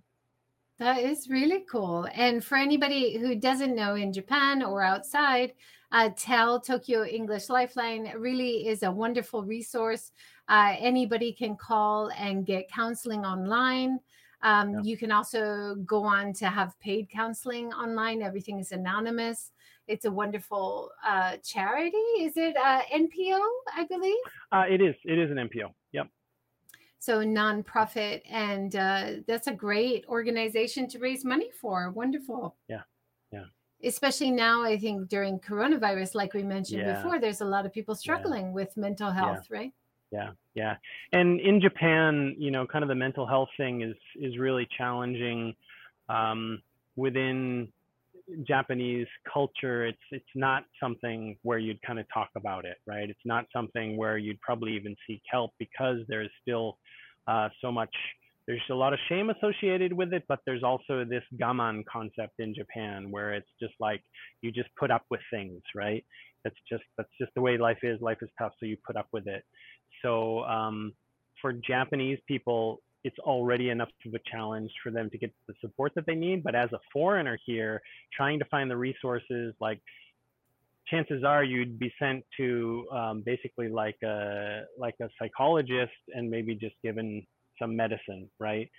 that 0.81 0.99
is 0.99 1.29
really 1.29 1.63
cool. 1.69 2.07
And 2.13 2.43
for 2.43 2.57
anybody 2.57 3.17
who 3.17 3.35
doesn't 3.35 3.75
know 3.75 3.93
in 3.93 4.11
Japan 4.11 4.63
or 4.63 4.81
outside, 4.81 5.53
uh, 5.91 6.09
TEL 6.17 6.59
Tokyo 6.59 7.05
English 7.05 7.49
Lifeline 7.49 8.11
really 8.17 8.67
is 8.67 8.81
a 8.81 8.91
wonderful 8.91 9.43
resource. 9.43 10.11
Uh, 10.49 10.75
anybody 10.79 11.33
can 11.33 11.55
call 11.55 12.09
and 12.17 12.47
get 12.47 12.67
counseling 12.71 13.23
online. 13.25 13.99
Um, 14.41 14.71
yeah. 14.71 14.81
You 14.81 14.97
can 14.97 15.11
also 15.11 15.75
go 15.85 16.03
on 16.03 16.33
to 16.33 16.49
have 16.49 16.79
paid 16.79 17.09
counseling 17.09 17.71
online. 17.73 18.23
Everything 18.23 18.57
is 18.57 18.71
anonymous. 18.71 19.51
It's 19.87 20.05
a 20.05 20.11
wonderful 20.11 20.89
uh, 21.07 21.37
charity. 21.43 21.97
Is 22.19 22.37
it 22.37 22.57
uh, 22.57 22.81
NPO? 22.91 23.39
I 23.75 23.85
believe. 23.87 24.15
Uh, 24.51 24.63
it 24.67 24.81
is. 24.81 24.95
It 25.05 25.19
is 25.19 25.29
an 25.29 25.37
NPO. 25.37 25.71
Yep 25.91 26.07
so 27.01 27.17
nonprofit 27.21 28.21
and 28.29 28.75
uh, 28.75 29.13
that's 29.27 29.47
a 29.47 29.53
great 29.53 30.05
organization 30.07 30.87
to 30.87 30.99
raise 30.99 31.25
money 31.25 31.49
for 31.59 31.89
wonderful 31.89 32.55
yeah 32.69 32.83
yeah 33.33 33.45
especially 33.83 34.29
now 34.29 34.63
i 34.63 34.77
think 34.77 35.09
during 35.09 35.39
coronavirus 35.39 36.13
like 36.13 36.33
we 36.35 36.43
mentioned 36.43 36.81
yeah. 36.81 36.93
before 36.93 37.19
there's 37.19 37.41
a 37.41 37.45
lot 37.45 37.65
of 37.65 37.73
people 37.73 37.95
struggling 37.95 38.45
yeah. 38.45 38.51
with 38.51 38.77
mental 38.77 39.09
health 39.09 39.47
yeah. 39.49 39.57
right 39.57 39.71
yeah 40.11 40.29
yeah 40.53 40.75
and 41.11 41.39
in 41.41 41.59
japan 41.59 42.35
you 42.37 42.51
know 42.51 42.67
kind 42.67 42.83
of 42.83 42.89
the 42.89 42.95
mental 42.95 43.25
health 43.25 43.49
thing 43.57 43.81
is 43.81 43.95
is 44.15 44.37
really 44.37 44.67
challenging 44.77 45.55
um, 46.07 46.61
within 46.95 47.67
Japanese 48.47 49.07
culture, 49.31 49.85
it's 49.85 49.97
it's 50.11 50.25
not 50.35 50.63
something 50.81 51.37
where 51.43 51.57
you'd 51.59 51.81
kind 51.81 51.99
of 51.99 52.05
talk 52.13 52.29
about 52.35 52.65
it, 52.65 52.77
right? 52.87 53.09
It's 53.09 53.25
not 53.25 53.45
something 53.53 53.97
where 53.97 54.17
you'd 54.17 54.39
probably 54.41 54.75
even 54.75 54.95
seek 55.07 55.21
help 55.29 55.51
because 55.59 55.97
there's 56.07 56.29
still 56.41 56.77
uh, 57.27 57.49
so 57.61 57.71
much. 57.71 57.93
There's 58.47 58.61
a 58.71 58.75
lot 58.75 58.93
of 58.93 58.99
shame 59.07 59.29
associated 59.29 59.93
with 59.93 60.13
it, 60.13 60.23
but 60.27 60.39
there's 60.45 60.63
also 60.63 61.05
this 61.05 61.23
gaman 61.39 61.83
concept 61.91 62.39
in 62.39 62.55
Japan 62.55 63.11
where 63.11 63.33
it's 63.33 63.49
just 63.61 63.73
like 63.79 64.01
you 64.41 64.51
just 64.51 64.69
put 64.79 64.91
up 64.91 65.03
with 65.11 65.21
things, 65.31 65.61
right? 65.75 66.03
That's 66.43 66.55
just 66.69 66.83
that's 66.97 67.09
just 67.19 67.31
the 67.35 67.41
way 67.41 67.57
life 67.57 67.79
is. 67.83 68.01
Life 68.01 68.17
is 68.21 68.29
tough, 68.39 68.53
so 68.59 68.65
you 68.65 68.77
put 68.85 68.95
up 68.95 69.07
with 69.13 69.27
it. 69.27 69.43
So 70.01 70.43
um, 70.43 70.93
for 71.41 71.53
Japanese 71.53 72.19
people, 72.27 72.81
it's 73.03 73.17
already 73.19 73.69
enough 73.69 73.89
of 74.05 74.13
a 74.13 74.19
challenge 74.29 74.71
for 74.83 74.91
them 74.91 75.09
to 75.09 75.17
get 75.17 75.31
the 75.47 75.53
support 75.61 75.93
that 75.95 76.05
they 76.05 76.15
need. 76.15 76.43
But 76.43 76.55
as 76.55 76.71
a 76.73 76.79
foreigner 76.93 77.37
here, 77.45 77.81
trying 78.15 78.39
to 78.39 78.45
find 78.45 78.69
the 78.69 78.77
resources, 78.77 79.53
like 79.59 79.81
chances 80.87 81.23
are 81.23 81.43
you'd 81.43 81.79
be 81.79 81.91
sent 81.99 82.23
to 82.37 82.87
um, 82.91 83.23
basically 83.25 83.69
like 83.69 83.97
a 84.03 84.63
like 84.77 84.95
a 85.01 85.09
psychologist 85.17 85.91
and 86.13 86.29
maybe 86.29 86.53
just 86.55 86.75
given 86.83 87.25
some 87.59 87.75
medicine, 87.75 88.29
right? 88.39 88.69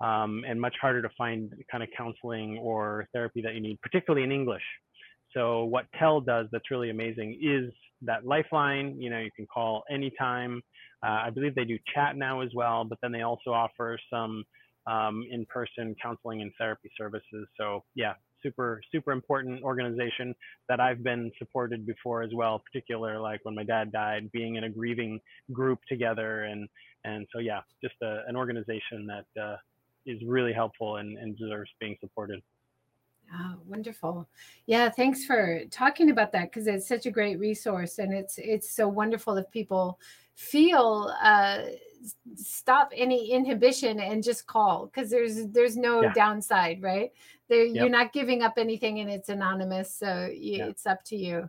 Um, 0.00 0.44
and 0.48 0.60
much 0.60 0.74
harder 0.80 1.00
to 1.00 1.10
find 1.16 1.52
kind 1.70 1.82
of 1.82 1.88
counseling 1.96 2.58
or 2.58 3.06
therapy 3.12 3.40
that 3.42 3.54
you 3.54 3.60
need, 3.60 3.80
particularly 3.80 4.24
in 4.24 4.32
English. 4.32 4.62
So 5.34 5.64
what 5.64 5.86
TEL 5.98 6.20
does 6.20 6.46
that's 6.52 6.70
really 6.70 6.90
amazing 6.90 7.38
is 7.42 7.72
that 8.02 8.26
lifeline. 8.26 9.00
You 9.00 9.10
know, 9.10 9.18
you 9.18 9.30
can 9.34 9.46
call 9.46 9.84
anytime. 9.90 10.62
Uh, 11.04 11.22
I 11.26 11.30
believe 11.30 11.54
they 11.54 11.64
do 11.64 11.78
chat 11.94 12.16
now 12.16 12.40
as 12.40 12.50
well, 12.54 12.84
but 12.84 12.98
then 13.02 13.12
they 13.12 13.22
also 13.22 13.50
offer 13.52 13.98
some 14.10 14.44
um, 14.86 15.24
in-person 15.30 15.96
counseling 16.02 16.42
and 16.42 16.52
therapy 16.58 16.90
services. 16.98 17.46
So 17.58 17.84
yeah, 17.94 18.14
super 18.42 18.80
super 18.92 19.12
important 19.12 19.62
organization 19.62 20.34
that 20.68 20.80
I've 20.80 21.02
been 21.02 21.30
supported 21.38 21.86
before 21.86 22.22
as 22.22 22.30
well. 22.34 22.62
Particular 22.72 23.20
like 23.20 23.40
when 23.44 23.54
my 23.54 23.64
dad 23.64 23.92
died, 23.92 24.30
being 24.32 24.56
in 24.56 24.64
a 24.64 24.70
grieving 24.70 25.20
group 25.52 25.78
together, 25.88 26.44
and 26.44 26.68
and 27.04 27.26
so 27.32 27.38
yeah, 27.38 27.60
just 27.82 27.94
a, 28.02 28.22
an 28.26 28.36
organization 28.36 29.06
that 29.06 29.40
uh, 29.40 29.56
is 30.06 30.20
really 30.26 30.52
helpful 30.52 30.96
and, 30.96 31.16
and 31.18 31.36
deserves 31.38 31.70
being 31.80 31.96
supported. 32.00 32.40
Oh, 33.34 33.54
wonderful. 33.66 34.28
Yeah, 34.66 34.90
thanks 34.90 35.24
for 35.24 35.62
talking 35.70 36.10
about 36.10 36.32
that 36.32 36.50
because 36.50 36.66
it's 36.66 36.86
such 36.86 37.06
a 37.06 37.10
great 37.10 37.38
resource 37.38 37.98
and 37.98 38.12
it's 38.12 38.38
it's 38.38 38.70
so 38.70 38.88
wonderful 38.88 39.36
if 39.36 39.50
people 39.50 39.98
feel 40.34 41.14
uh, 41.22 41.62
stop 42.34 42.90
any 42.94 43.30
inhibition 43.30 44.00
and 44.00 44.22
just 44.22 44.46
call 44.46 44.86
because 44.86 45.10
there's 45.10 45.46
there's 45.48 45.76
no 45.76 46.02
yeah. 46.02 46.12
downside, 46.12 46.82
right? 46.82 47.10
There, 47.48 47.64
yep. 47.64 47.74
you're 47.76 47.90
not 47.90 48.12
giving 48.12 48.42
up 48.42 48.54
anything, 48.56 49.00
and 49.00 49.10
it's 49.10 49.28
anonymous, 49.28 49.94
so 49.94 50.28
you, 50.32 50.58
yeah. 50.58 50.66
it's 50.66 50.86
up 50.86 51.04
to 51.04 51.16
you. 51.16 51.48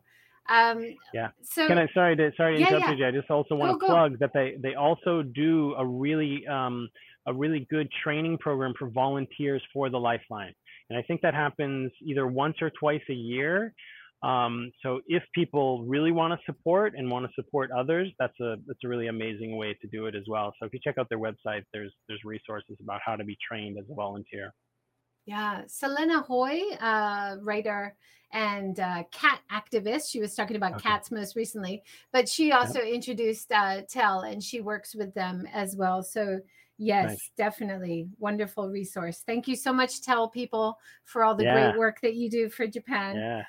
Um, 0.49 0.95
yeah. 1.13 1.29
So 1.41 1.67
can 1.67 1.77
I 1.77 1.87
sorry 1.93 2.15
to 2.17 2.31
sorry 2.35 2.55
to 2.55 2.59
yeah, 2.61 2.75
interrupt 2.75 2.97
you. 2.97 3.07
I 3.07 3.11
just 3.11 3.29
also 3.29 3.55
want 3.55 3.79
go, 3.79 3.87
to 3.87 3.93
plug 3.93 4.11
go. 4.11 4.17
that 4.19 4.33
they 4.33 4.55
they 4.59 4.75
also 4.75 5.23
do 5.23 5.73
a 5.77 5.85
really 5.85 6.45
um, 6.47 6.89
a 7.25 7.33
really 7.33 7.65
good 7.69 7.89
training 8.03 8.37
program 8.37 8.73
for 8.77 8.89
volunteers 8.89 9.61
for 9.71 9.89
the 9.89 9.99
Lifeline, 9.99 10.53
and 10.89 10.97
I 10.97 11.01
think 11.03 11.21
that 11.21 11.33
happens 11.33 11.91
either 12.01 12.27
once 12.27 12.57
or 12.61 12.71
twice 12.79 13.01
a 13.09 13.13
year. 13.13 13.73
Um, 14.23 14.71
so 14.81 15.01
if 15.07 15.21
people 15.35 15.83
really 15.83 16.13
want 16.13 16.39
to 16.39 16.45
support 16.45 16.93
and 16.95 17.11
want 17.11 17.25
to 17.25 17.31
support 17.35 17.71
others, 17.71 18.09
that's 18.19 18.39
a 18.39 18.55
that's 18.65 18.79
a 18.85 18.87
really 18.87 19.07
amazing 19.07 19.57
way 19.57 19.77
to 19.81 19.87
do 19.87 20.05
it 20.05 20.15
as 20.15 20.23
well. 20.27 20.53
So 20.59 20.65
if 20.65 20.73
you 20.73 20.79
check 20.81 20.97
out 20.97 21.09
their 21.09 21.19
website, 21.19 21.63
there's 21.73 21.91
there's 22.07 22.21
resources 22.23 22.77
about 22.81 23.01
how 23.05 23.17
to 23.17 23.23
be 23.25 23.37
trained 23.45 23.77
as 23.77 23.85
a 23.91 23.93
volunteer. 23.93 24.53
Yeah, 25.25 25.61
Selena 25.67 26.21
Hoy, 26.21 26.59
uh, 26.79 27.37
writer 27.41 27.95
and 28.31 28.79
uh, 28.79 29.03
cat 29.11 29.41
activist. 29.51 30.09
She 30.09 30.19
was 30.19 30.35
talking 30.35 30.55
about 30.55 30.75
okay. 30.75 30.89
cats 30.89 31.11
most 31.11 31.35
recently, 31.35 31.83
but 32.11 32.27
she 32.27 32.51
also 32.51 32.79
introduced 32.79 33.51
uh, 33.51 33.81
TEL, 33.89 34.21
and 34.21 34.41
she 34.41 34.61
works 34.61 34.95
with 34.95 35.13
them 35.13 35.47
as 35.53 35.75
well. 35.75 36.01
So 36.01 36.39
yes, 36.77 37.09
nice. 37.09 37.31
definitely 37.37 38.07
wonderful 38.19 38.69
resource. 38.69 39.23
Thank 39.25 39.47
you 39.47 39.55
so 39.55 39.73
much, 39.73 40.01
TEL 40.01 40.29
people, 40.29 40.77
for 41.05 41.23
all 41.23 41.35
the 41.35 41.43
yeah. 41.43 41.53
great 41.53 41.79
work 41.79 42.01
that 42.01 42.15
you 42.15 42.29
do 42.29 42.49
for 42.49 42.67
Japan. 42.67 43.15
Yeah. 43.15 43.43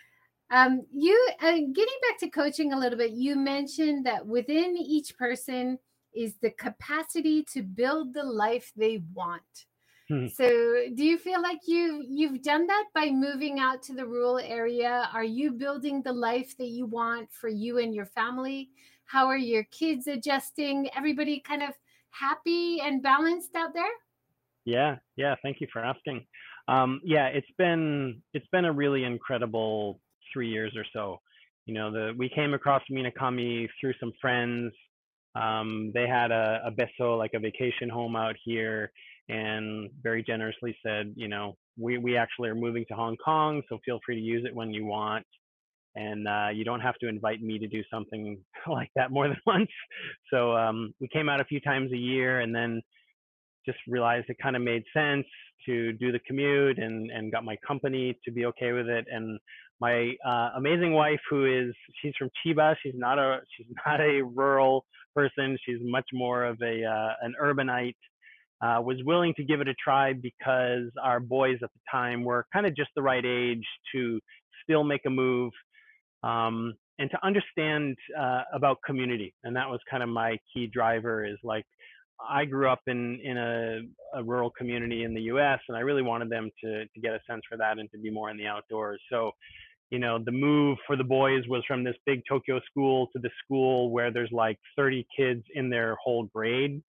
Um, 0.50 0.82
you 0.92 1.28
uh, 1.40 1.52
getting 1.52 1.98
back 2.08 2.18
to 2.20 2.30
coaching 2.30 2.72
a 2.72 2.78
little 2.78 2.98
bit, 2.98 3.12
you 3.12 3.36
mentioned 3.36 4.06
that 4.06 4.26
within 4.26 4.76
each 4.76 5.16
person 5.16 5.78
is 6.14 6.34
the 6.40 6.50
capacity 6.50 7.44
to 7.52 7.62
build 7.62 8.14
the 8.14 8.22
life 8.22 8.72
they 8.76 9.02
want. 9.14 9.42
Hmm. 10.08 10.26
So, 10.28 10.46
do 10.94 11.02
you 11.02 11.16
feel 11.16 11.40
like 11.40 11.60
you 11.66 12.04
you've 12.06 12.42
done 12.42 12.66
that 12.66 12.84
by 12.94 13.10
moving 13.10 13.58
out 13.58 13.82
to 13.84 13.94
the 13.94 14.04
rural 14.04 14.38
area? 14.38 15.08
Are 15.14 15.24
you 15.24 15.52
building 15.52 16.02
the 16.02 16.12
life 16.12 16.56
that 16.58 16.68
you 16.68 16.84
want 16.84 17.32
for 17.32 17.48
you 17.48 17.78
and 17.78 17.94
your 17.94 18.06
family? 18.06 18.68
How 19.06 19.26
are 19.26 19.38
your 19.38 19.64
kids 19.64 20.06
adjusting? 20.06 20.90
Everybody 20.94 21.40
kind 21.40 21.62
of 21.62 21.70
happy 22.18 22.80
and 22.80 23.02
balanced 23.02 23.54
out 23.56 23.74
there? 23.74 23.84
Yeah, 24.64 24.96
yeah. 25.16 25.34
Thank 25.42 25.60
you 25.60 25.66
for 25.72 25.84
asking. 25.84 26.24
Um, 26.68 27.00
yeah, 27.04 27.26
it's 27.26 27.50
been 27.58 28.22
it's 28.32 28.46
been 28.50 28.64
a 28.64 28.72
really 28.72 29.04
incredible 29.04 30.00
three 30.32 30.48
years 30.48 30.72
or 30.76 30.84
so. 30.92 31.20
You 31.66 31.74
know, 31.74 31.90
the 31.90 32.12
we 32.16 32.28
came 32.28 32.54
across 32.54 32.82
Minakami 32.90 33.68
through 33.80 33.94
some 34.00 34.12
friends. 34.20 34.72
Um, 35.34 35.90
they 35.94 36.06
had 36.06 36.30
a, 36.30 36.62
a 36.66 36.70
beso, 36.70 37.18
like 37.18 37.32
a 37.34 37.38
vacation 37.40 37.88
home 37.88 38.16
out 38.16 38.36
here, 38.44 38.92
and 39.28 39.90
very 40.02 40.22
generously 40.22 40.76
said, 40.84 41.12
you 41.16 41.28
know, 41.28 41.56
we 41.78 41.98
we 41.98 42.16
actually 42.16 42.48
are 42.48 42.54
moving 42.54 42.84
to 42.88 42.94
Hong 42.94 43.16
Kong, 43.16 43.62
so 43.68 43.78
feel 43.84 44.00
free 44.06 44.14
to 44.14 44.20
use 44.20 44.44
it 44.46 44.54
when 44.54 44.72
you 44.72 44.84
want, 44.84 45.26
and 45.96 46.26
uh, 46.26 46.48
you 46.52 46.64
don't 46.64 46.80
have 46.80 46.96
to 46.96 47.08
invite 47.08 47.40
me 47.40 47.58
to 47.58 47.66
do 47.66 47.82
something 47.92 48.38
like 48.68 48.90
that 48.96 49.10
more 49.10 49.28
than 49.28 49.38
once. 49.46 49.70
So 50.32 50.56
um, 50.56 50.92
we 51.00 51.08
came 51.08 51.28
out 51.28 51.40
a 51.40 51.44
few 51.44 51.60
times 51.60 51.92
a 51.92 51.96
year, 51.96 52.40
and 52.40 52.54
then 52.54 52.82
just 53.66 53.78
realized 53.88 54.26
it 54.28 54.36
kind 54.42 54.56
of 54.56 54.62
made 54.62 54.82
sense 54.94 55.26
to 55.66 55.92
do 55.94 56.12
the 56.12 56.18
commute 56.26 56.78
and 56.78 57.10
and 57.10 57.32
got 57.32 57.44
my 57.44 57.56
company 57.66 58.18
to 58.24 58.30
be 58.30 58.44
okay 58.44 58.72
with 58.72 58.88
it 58.88 59.06
and 59.10 59.38
my 59.80 60.12
uh, 60.26 60.50
amazing 60.56 60.92
wife 60.92 61.20
who 61.30 61.46
is 61.46 61.74
she's 62.00 62.12
from 62.18 62.30
Chiba 62.44 62.76
she's 62.82 62.94
not 62.94 63.18
a 63.18 63.40
she's 63.56 63.66
not 63.86 64.00
a 64.00 64.22
rural 64.22 64.84
person 65.14 65.56
she's 65.64 65.78
much 65.82 66.06
more 66.12 66.44
of 66.44 66.60
a 66.62 66.84
uh, 66.84 67.12
an 67.22 67.34
urbanite 67.42 67.96
uh, 68.62 68.80
was 68.80 68.96
willing 69.04 69.34
to 69.34 69.44
give 69.44 69.60
it 69.60 69.68
a 69.68 69.74
try 69.74 70.12
because 70.12 70.90
our 71.02 71.20
boys 71.20 71.56
at 71.62 71.70
the 71.72 71.80
time 71.90 72.24
were 72.24 72.46
kind 72.52 72.66
of 72.66 72.74
just 72.76 72.90
the 72.96 73.02
right 73.02 73.24
age 73.24 73.64
to 73.94 74.20
still 74.62 74.84
make 74.84 75.02
a 75.06 75.10
move 75.10 75.52
um, 76.24 76.74
and 76.98 77.10
to 77.10 77.18
understand 77.26 77.96
uh, 78.18 78.42
about 78.52 78.78
community 78.86 79.34
and 79.44 79.56
that 79.56 79.68
was 79.68 79.80
kind 79.90 80.02
of 80.02 80.08
my 80.08 80.38
key 80.52 80.66
driver 80.66 81.24
is 81.24 81.38
like 81.42 81.64
I 82.28 82.44
grew 82.44 82.68
up 82.68 82.80
in 82.86 83.20
in 83.22 83.36
a, 83.36 83.80
a, 84.14 84.22
rural 84.22 84.50
community 84.50 85.02
in 85.02 85.14
the 85.14 85.22
U.S. 85.22 85.58
and 85.68 85.76
I 85.76 85.80
really 85.80 86.02
wanted 86.02 86.30
them 86.30 86.50
to 86.62 86.84
to 86.86 87.00
get 87.00 87.12
a 87.12 87.20
sense 87.28 87.42
for 87.48 87.58
that 87.58 87.78
and 87.78 87.90
to 87.90 87.98
be 87.98 88.10
more 88.10 88.30
in 88.30 88.36
the 88.36 88.46
outdoors. 88.46 89.00
So, 89.10 89.32
you 89.90 89.98
know, 89.98 90.18
the 90.24 90.32
move 90.32 90.78
for 90.86 90.96
the 90.96 91.04
boys 91.04 91.42
was 91.48 91.62
from 91.66 91.84
this 91.84 91.96
big 92.06 92.22
Tokyo 92.28 92.60
school 92.70 93.08
to 93.14 93.18
the 93.18 93.30
school 93.44 93.90
where 93.90 94.12
there's 94.12 94.30
like 94.32 94.58
30 94.76 95.06
kids 95.16 95.42
in 95.54 95.68
their 95.68 95.96
whole 96.02 96.24
grade. 96.24 96.82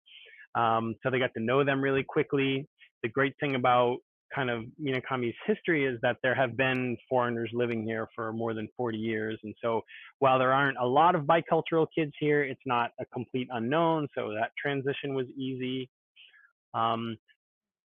Um, 0.54 0.94
so 1.02 1.10
they 1.10 1.18
got 1.18 1.32
to 1.34 1.42
know 1.42 1.64
them 1.64 1.80
really 1.80 2.02
quickly. 2.02 2.66
The 3.02 3.08
great 3.08 3.34
thing 3.40 3.54
about 3.54 3.98
kind 4.34 4.50
of 4.50 4.64
Minakami's 4.80 5.34
history 5.46 5.84
is 5.84 5.98
that 6.02 6.16
there 6.22 6.34
have 6.34 6.56
been 6.56 6.96
foreigners 7.08 7.50
living 7.52 7.84
here 7.84 8.08
for 8.14 8.32
more 8.32 8.54
than 8.54 8.68
40 8.76 8.98
years. 8.98 9.38
And 9.42 9.54
so 9.62 9.82
while 10.18 10.38
there 10.38 10.52
aren't 10.52 10.78
a 10.78 10.86
lot 10.86 11.14
of 11.14 11.22
bicultural 11.22 11.86
kids 11.94 12.12
here, 12.18 12.42
it's 12.42 12.60
not 12.66 12.90
a 13.00 13.04
complete 13.06 13.48
unknown. 13.52 14.08
So 14.16 14.32
that 14.38 14.50
transition 14.60 15.14
was 15.14 15.26
easy. 15.36 15.88
Um, 16.74 17.16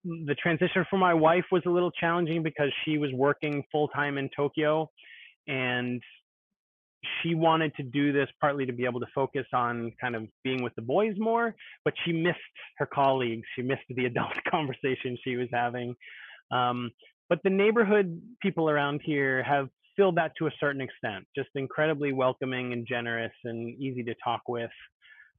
the 0.03 0.35
transition 0.35 0.85
for 0.89 0.97
my 0.97 1.13
wife 1.13 1.45
was 1.51 1.63
a 1.65 1.69
little 1.69 1.91
challenging 1.91 2.43
because 2.43 2.71
she 2.85 2.97
was 2.97 3.11
working 3.13 3.63
full 3.71 3.89
time 3.89 4.17
in 4.17 4.29
Tokyo 4.35 4.89
and 5.47 6.01
she 7.21 7.35
wanted 7.35 7.75
to 7.75 7.83
do 7.83 8.11
this 8.11 8.27
partly 8.39 8.65
to 8.65 8.73
be 8.73 8.85
able 8.85 8.99
to 8.99 9.05
focus 9.13 9.45
on 9.53 9.91
kind 9.99 10.15
of 10.15 10.23
being 10.43 10.63
with 10.63 10.73
the 10.75 10.81
boys 10.81 11.15
more, 11.17 11.55
but 11.85 11.93
she 12.05 12.11
missed 12.11 12.37
her 12.77 12.85
colleagues. 12.85 13.43
She 13.55 13.61
missed 13.61 13.83
the 13.89 14.05
adult 14.05 14.33
conversation 14.49 15.17
she 15.23 15.35
was 15.35 15.47
having. 15.51 15.95
Um, 16.51 16.91
but 17.29 17.39
the 17.43 17.49
neighborhood 17.49 18.21
people 18.41 18.69
around 18.69 19.01
here 19.03 19.43
have 19.43 19.69
filled 19.95 20.15
that 20.15 20.31
to 20.37 20.47
a 20.47 20.51
certain 20.59 20.81
extent, 20.81 21.25
just 21.35 21.49
incredibly 21.55 22.13
welcoming 22.13 22.71
and 22.71 22.87
generous 22.87 23.33
and 23.43 23.75
easy 23.81 24.03
to 24.03 24.15
talk 24.23 24.41
with. 24.47 24.71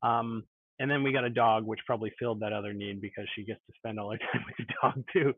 Um, 0.02 0.44
and 0.80 0.90
then 0.90 1.02
we 1.02 1.12
got 1.12 1.24
a 1.24 1.30
dog, 1.30 1.64
which 1.66 1.80
probably 1.86 2.12
filled 2.18 2.40
that 2.40 2.52
other 2.52 2.72
need 2.72 3.00
because 3.00 3.24
she 3.34 3.44
gets 3.44 3.60
to 3.66 3.72
spend 3.76 3.98
all 3.98 4.10
her 4.10 4.18
time 4.32 4.44
with 4.46 4.66
the 4.66 4.74
dog 4.82 5.04
too. 5.12 5.34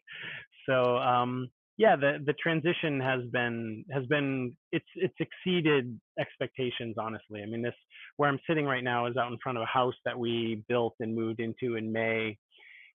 So 0.69 0.97
um, 0.99 1.49
yeah, 1.77 1.97
the 1.97 2.19
the 2.27 2.35
transition 2.35 3.01
has 3.01 3.21
been 3.33 3.85
has 3.91 4.05
been 4.07 4.55
it's 4.73 4.85
it's 4.97 5.15
exceeded 5.19 5.99
expectations. 6.19 6.97
Honestly, 6.99 7.43
I 7.43 7.47
mean 7.47 7.63
this 7.63 7.75
where 8.17 8.29
I'm 8.29 8.41
sitting 8.47 8.67
right 8.67 8.85
now 8.85 9.07
is 9.07 9.17
out 9.17 9.33
in 9.33 9.39
front 9.43 9.57
of 9.57 9.63
a 9.63 9.67
house 9.67 9.95
that 10.05 10.19
we 10.19 10.63
built 10.69 10.95
and 11.01 11.15
moved 11.15 11.41
into 11.41 11.77
in 11.77 11.91
May 11.91 12.37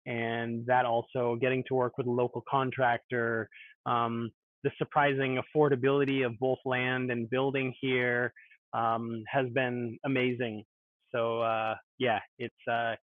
and 0.07 0.67
that 0.67 0.85
also 0.85 1.37
getting 1.41 1.63
to 1.69 1.75
work 1.75 1.99
with 1.99 2.07
a 2.07 2.11
local 2.11 2.43
contractor, 2.49 3.49
um, 3.87 4.31
the 4.65 4.71
surprising 4.79 5.41
affordability 5.41 6.25
of 6.25 6.39
both 6.39 6.59
land 6.65 7.11
and 7.11 7.29
building 7.31 7.75
here 7.81 8.33
um, 8.73 9.23
has 9.29 9.47
been 9.55 9.99
amazing. 10.05 10.65
So 11.13 11.43
uh, 11.43 11.75
yeah, 11.99 12.21
it's 12.39 12.55
uh, 12.71 12.95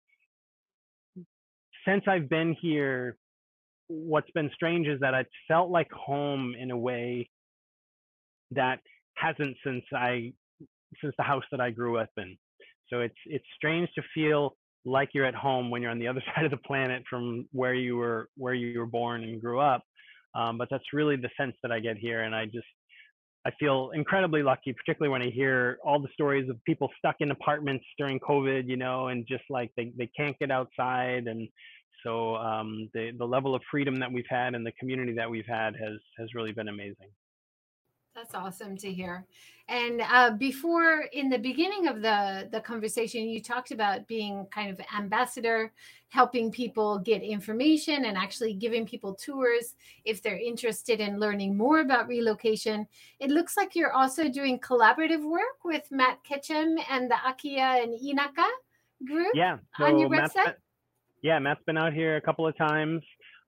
since 1.86 2.04
I've 2.06 2.28
been 2.28 2.56
here, 2.60 3.16
what's 3.88 4.30
been 4.32 4.50
strange 4.54 4.86
is 4.86 5.00
that 5.00 5.14
it 5.14 5.26
felt 5.46 5.70
like 5.70 5.90
home 5.90 6.54
in 6.58 6.70
a 6.70 6.76
way 6.76 7.28
that 8.52 8.80
hasn't 9.14 9.56
since 9.64 9.84
I 9.94 10.32
since 11.02 11.14
the 11.18 11.24
house 11.24 11.44
that 11.50 11.60
I 11.60 11.70
grew 11.70 11.98
up 11.98 12.10
in. 12.16 12.36
So 12.88 13.00
it's 13.00 13.14
it's 13.26 13.44
strange 13.56 13.88
to 13.94 14.02
feel 14.14 14.56
like 14.88 15.10
you're 15.12 15.26
at 15.26 15.34
home 15.34 15.70
when 15.70 15.82
you're 15.82 15.90
on 15.90 15.98
the 15.98 16.08
other 16.08 16.22
side 16.34 16.44
of 16.44 16.50
the 16.50 16.56
planet 16.58 17.02
from 17.08 17.46
where 17.52 17.74
you 17.74 17.96
were 17.96 18.28
where 18.36 18.54
you 18.54 18.78
were 18.78 18.86
born 18.86 19.22
and 19.22 19.40
grew 19.40 19.60
up. 19.60 19.82
Um, 20.34 20.58
but 20.58 20.68
that's 20.70 20.84
really 20.92 21.16
the 21.16 21.30
sense 21.40 21.54
that 21.62 21.72
I 21.72 21.80
get 21.80 21.96
here, 21.96 22.22
and 22.22 22.34
I 22.34 22.44
just 22.44 22.66
I 23.46 23.50
feel 23.58 23.92
incredibly 23.94 24.42
lucky, 24.42 24.74
particularly 24.74 25.10
when 25.10 25.22
I 25.22 25.30
hear 25.30 25.78
all 25.84 26.00
the 26.00 26.08
stories 26.12 26.50
of 26.50 26.62
people 26.64 26.90
stuck 26.98 27.16
in 27.20 27.30
apartments 27.30 27.84
during 27.96 28.20
COVID, 28.20 28.68
you 28.68 28.76
know, 28.76 29.08
and 29.08 29.26
just 29.26 29.44
like 29.48 29.70
they, 29.76 29.92
they 29.96 30.10
can't 30.14 30.38
get 30.38 30.50
outside. 30.50 31.26
And 31.26 31.48
so 32.04 32.36
um, 32.36 32.90
the, 32.92 33.12
the 33.16 33.24
level 33.24 33.54
of 33.54 33.62
freedom 33.70 33.98
that 34.00 34.12
we've 34.12 34.26
had 34.28 34.54
and 34.54 34.66
the 34.66 34.72
community 34.72 35.14
that 35.14 35.30
we've 35.30 35.46
had 35.46 35.74
has, 35.76 35.98
has 36.18 36.34
really 36.34 36.52
been 36.52 36.68
amazing. 36.68 37.08
That's 38.18 38.34
awesome 38.34 38.76
to 38.78 38.92
hear. 38.92 39.24
And 39.68 40.00
uh, 40.00 40.32
before, 40.32 41.02
in 41.12 41.28
the 41.28 41.38
beginning 41.38 41.86
of 41.86 42.02
the 42.02 42.48
the 42.50 42.60
conversation, 42.60 43.28
you 43.28 43.40
talked 43.40 43.70
about 43.70 44.08
being 44.08 44.44
kind 44.50 44.70
of 44.70 44.80
ambassador, 44.96 45.72
helping 46.08 46.50
people 46.50 46.98
get 46.98 47.22
information 47.22 48.06
and 48.06 48.16
actually 48.18 48.54
giving 48.54 48.84
people 48.84 49.14
tours 49.14 49.76
if 50.04 50.20
they're 50.20 50.38
interested 50.38 50.98
in 50.98 51.20
learning 51.20 51.56
more 51.56 51.78
about 51.80 52.08
relocation. 52.08 52.88
It 53.20 53.30
looks 53.30 53.56
like 53.56 53.76
you're 53.76 53.92
also 53.92 54.28
doing 54.28 54.58
collaborative 54.58 55.22
work 55.22 55.62
with 55.64 55.86
Matt 55.92 56.24
Ketchum 56.24 56.76
and 56.90 57.08
the 57.08 57.16
Akiya 57.16 57.84
and 57.84 57.92
Inaka 57.92 58.48
group. 59.06 59.32
Yeah, 59.34 59.58
so 59.78 59.84
on 59.84 59.98
your 59.98 60.08
Matt's 60.08 60.34
website. 60.34 60.44
Been, 60.44 60.54
yeah, 61.22 61.38
Matt's 61.38 61.62
been 61.66 61.78
out 61.78 61.92
here 61.92 62.16
a 62.16 62.20
couple 62.20 62.48
of 62.48 62.56
times. 62.56 63.02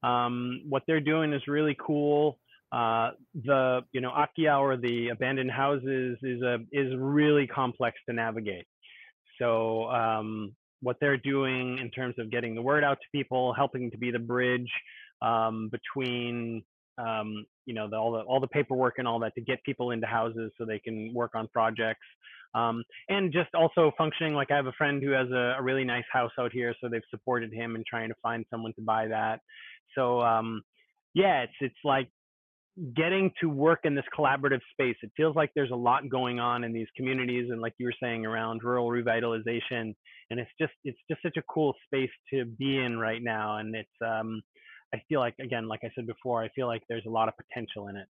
Um, 0.05 0.63
what 0.69 0.85
they're 0.87 1.01
doing 1.01 1.33
is 1.33 1.43
really 1.49 1.77
cool. 1.81 2.39
Uh, 2.73 3.11
the 3.35 3.81
you 3.93 4.01
know 4.01 4.11
Akiya 4.11 4.61
or 4.61 4.77
the 4.77 5.09
abandoned 5.09 5.51
houses 5.51 6.19
is 6.23 6.41
a 6.43 6.59
is 6.73 6.93
really 6.97 7.47
complex 7.47 7.97
to 8.09 8.15
navigate. 8.15 8.67
So 9.41 9.91
um, 9.91 10.55
what 10.81 10.97
they're 11.01 11.17
doing 11.17 11.79
in 11.79 11.91
terms 11.91 12.15
of 12.19 12.31
getting 12.31 12.55
the 12.55 12.63
word 12.63 12.85
out 12.85 12.99
to 13.01 13.07
people, 13.13 13.53
helping 13.55 13.91
to 13.91 13.99
be 13.99 14.11
the 14.11 14.19
bridge 14.19 14.71
um, 15.23 15.71
between 15.71 16.63
um, 16.99 17.45
you 17.67 17.75
know 17.75 17.89
the, 17.89 17.97
all 17.97 18.13
the 18.13 18.21
all 18.21 18.41
the 18.41 18.49
paperwork 18.49 18.95
and 18.99 19.09
all 19.09 19.19
that 19.21 19.35
to 19.35 19.41
get 19.41 19.63
people 19.65 19.91
into 19.91 20.07
houses 20.07 20.53
so 20.57 20.65
they 20.65 20.79
can 20.79 21.13
work 21.15 21.33
on 21.35 21.49
projects. 21.49 22.07
Um, 22.55 22.83
and 23.09 23.33
just 23.33 23.55
also 23.55 23.93
functioning 23.97 24.35
like 24.35 24.51
I 24.51 24.57
have 24.57 24.67
a 24.67 24.73
friend 24.73 25.01
who 25.03 25.11
has 25.11 25.29
a, 25.31 25.57
a, 25.59 25.63
really 25.63 25.85
nice 25.85 26.05
house 26.13 26.33
out 26.37 26.51
here, 26.53 26.75
so 26.81 26.89
they've 26.89 27.01
supported 27.09 27.53
him 27.53 27.77
in 27.77 27.85
trying 27.89 28.09
to 28.09 28.15
find 28.25 28.45
someone 28.51 28.73
to 28.75 28.81
buy 28.81 29.07
that. 29.07 29.39
So 29.95 30.21
um, 30.21 30.63
yeah, 31.15 31.43
it's 31.43 31.53
it's 31.61 31.83
like 31.85 32.09
getting 32.95 33.31
to 33.41 33.49
work 33.49 33.81
in 33.85 33.95
this 33.95 34.05
collaborative 34.17 34.61
space. 34.73 34.97
It 35.03 35.11
feels 35.17 35.37
like 35.37 35.51
there's 35.55 35.71
a 35.71 35.77
lot 35.77 36.09
going 36.09 36.41
on 36.41 36.65
in 36.65 36.73
these 36.73 36.87
communities, 36.97 37.49
and 37.51 37.61
like 37.61 37.75
you 37.79 37.87
were 37.87 37.95
saying, 38.03 38.27
around 38.27 38.63
rural 38.65 38.89
revitalization. 38.89 39.95
And 40.31 40.39
it's 40.39 40.51
just 40.61 40.73
it's 40.85 40.99
just 41.11 41.23
such 41.23 41.37
a 41.37 41.43
cool 41.53 41.75
space 41.87 42.11
to 42.33 42.45
be 42.45 42.79
in 42.79 42.99
right 42.99 43.21
now. 43.23 43.59
And 43.59 43.75
it's 43.75 43.89
um, 44.05 44.41
I 44.95 44.99
feel 45.09 45.21
like 45.21 45.35
again, 45.41 45.69
like 45.69 45.81
I 45.85 45.91
said 45.95 46.07
before, 46.07 46.43
I 46.43 46.49
feel 46.51 46.67
like 46.67 46.83
there's 46.89 47.07
a 47.07 47.11
lot 47.11 47.29
of 47.29 47.35
potential 47.37 47.89
in 47.89 47.97
it. 47.97 48.07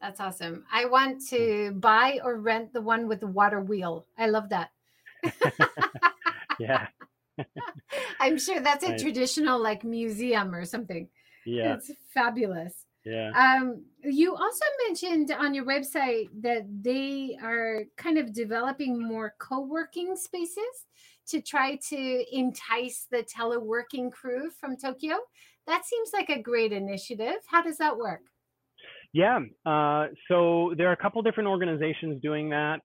That's 0.00 0.18
awesome. 0.18 0.64
I 0.72 0.86
want 0.86 1.24
to 1.28 1.72
buy 1.78 2.18
or 2.24 2.36
rent 2.36 2.72
the 2.72 2.80
one 2.80 3.06
with 3.06 3.20
the 3.20 3.28
water 3.28 3.60
wheel. 3.60 4.06
I 4.18 4.26
love 4.26 4.48
that. 4.48 4.70
yeah. 6.58 6.88
I'm 8.20 8.36
sure 8.36 8.60
that's 8.60 8.84
a 8.84 8.90
right. 8.90 8.98
traditional 8.98 9.62
like 9.62 9.84
museum 9.84 10.54
or 10.54 10.64
something. 10.64 11.08
Yeah. 11.46 11.74
It's 11.74 11.90
fabulous. 12.12 12.74
Yeah. 13.04 13.30
Um, 13.36 13.84
you 14.04 14.34
also 14.34 14.64
mentioned 14.86 15.32
on 15.32 15.54
your 15.54 15.64
website 15.64 16.28
that 16.42 16.66
they 16.82 17.36
are 17.42 17.82
kind 17.96 18.16
of 18.16 18.32
developing 18.32 19.02
more 19.02 19.34
co-working 19.40 20.14
spaces 20.16 20.86
to 21.28 21.40
try 21.40 21.78
to 21.88 22.24
entice 22.32 23.06
the 23.10 23.24
teleworking 23.24 24.12
crew 24.12 24.50
from 24.50 24.76
Tokyo. 24.76 25.16
That 25.66 25.84
seems 25.84 26.10
like 26.12 26.28
a 26.28 26.40
great 26.40 26.72
initiative. 26.72 27.36
How 27.46 27.62
does 27.62 27.78
that 27.78 27.96
work? 27.96 28.20
Yeah. 29.12 29.40
Uh, 29.66 30.06
so 30.28 30.74
there 30.76 30.88
are 30.88 30.92
a 30.92 30.96
couple 30.96 31.22
different 31.22 31.48
organizations 31.48 32.20
doing 32.22 32.50
that. 32.50 32.80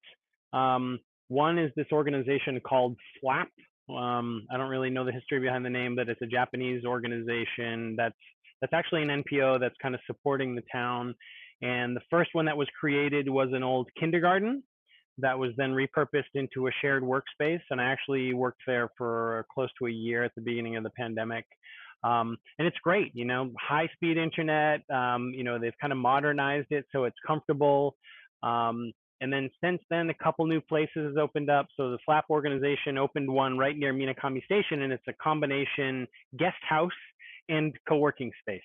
Um, 0.53 0.99
one 1.27 1.57
is 1.57 1.71
this 1.75 1.87
organization 1.91 2.59
called 2.59 2.95
FLAP. 3.21 3.49
Um, 3.89 4.45
I 4.51 4.57
don't 4.57 4.69
really 4.69 4.89
know 4.89 5.05
the 5.05 5.11
history 5.11 5.39
behind 5.39 5.63
the 5.65 5.69
name, 5.69 5.95
but 5.95 6.09
it's 6.09 6.21
a 6.21 6.25
Japanese 6.27 6.85
organization 6.85 7.95
that's 7.97 8.15
that's 8.61 8.73
actually 8.73 9.03
an 9.03 9.23
NPO 9.23 9.59
that's 9.59 9.75
kind 9.81 9.95
of 9.95 10.01
supporting 10.07 10.55
the 10.55 10.63
town. 10.71 11.15
And 11.61 11.95
the 11.95 12.01
first 12.09 12.31
one 12.33 12.45
that 12.45 12.57
was 12.57 12.67
created 12.79 13.29
was 13.29 13.49
an 13.53 13.63
old 13.63 13.89
kindergarten 13.99 14.63
that 15.19 15.37
was 15.37 15.51
then 15.57 15.71
repurposed 15.71 16.35
into 16.35 16.67
a 16.67 16.71
shared 16.81 17.03
workspace. 17.03 17.61
And 17.71 17.81
I 17.81 17.85
actually 17.85 18.33
worked 18.33 18.61
there 18.67 18.89
for 18.97 19.45
close 19.53 19.69
to 19.79 19.87
a 19.87 19.91
year 19.91 20.23
at 20.23 20.31
the 20.35 20.41
beginning 20.41 20.75
of 20.75 20.83
the 20.83 20.91
pandemic. 20.91 21.45
Um, 22.03 22.37
and 22.59 22.67
it's 22.67 22.77
great, 22.83 23.11
you 23.15 23.25
know, 23.25 23.51
high 23.59 23.89
speed 23.95 24.17
internet. 24.17 24.81
Um, 24.93 25.31
you 25.35 25.43
know, 25.43 25.57
they've 25.57 25.73
kind 25.81 25.91
of 25.91 25.97
modernized 25.97 26.67
it 26.69 26.85
so 26.91 27.05
it's 27.05 27.17
comfortable. 27.25 27.95
Um, 28.43 28.91
and 29.19 29.33
then 29.33 29.49
since 29.63 29.81
then, 29.89 30.09
a 30.11 30.13
couple 30.13 30.45
new 30.45 30.61
places 30.61 31.07
has 31.07 31.17
opened 31.19 31.49
up. 31.49 31.67
So 31.75 31.89
the 31.89 31.97
FLAP 32.05 32.25
organization 32.29 32.99
opened 32.99 33.29
one 33.29 33.57
right 33.57 33.75
near 33.75 33.91
Minakami 33.93 34.43
Station, 34.45 34.83
and 34.83 34.93
it's 34.93 35.03
a 35.07 35.13
combination 35.13 36.07
guest 36.37 36.57
house 36.67 36.91
and 37.49 37.73
co-working 37.87 38.31
space. 38.41 38.61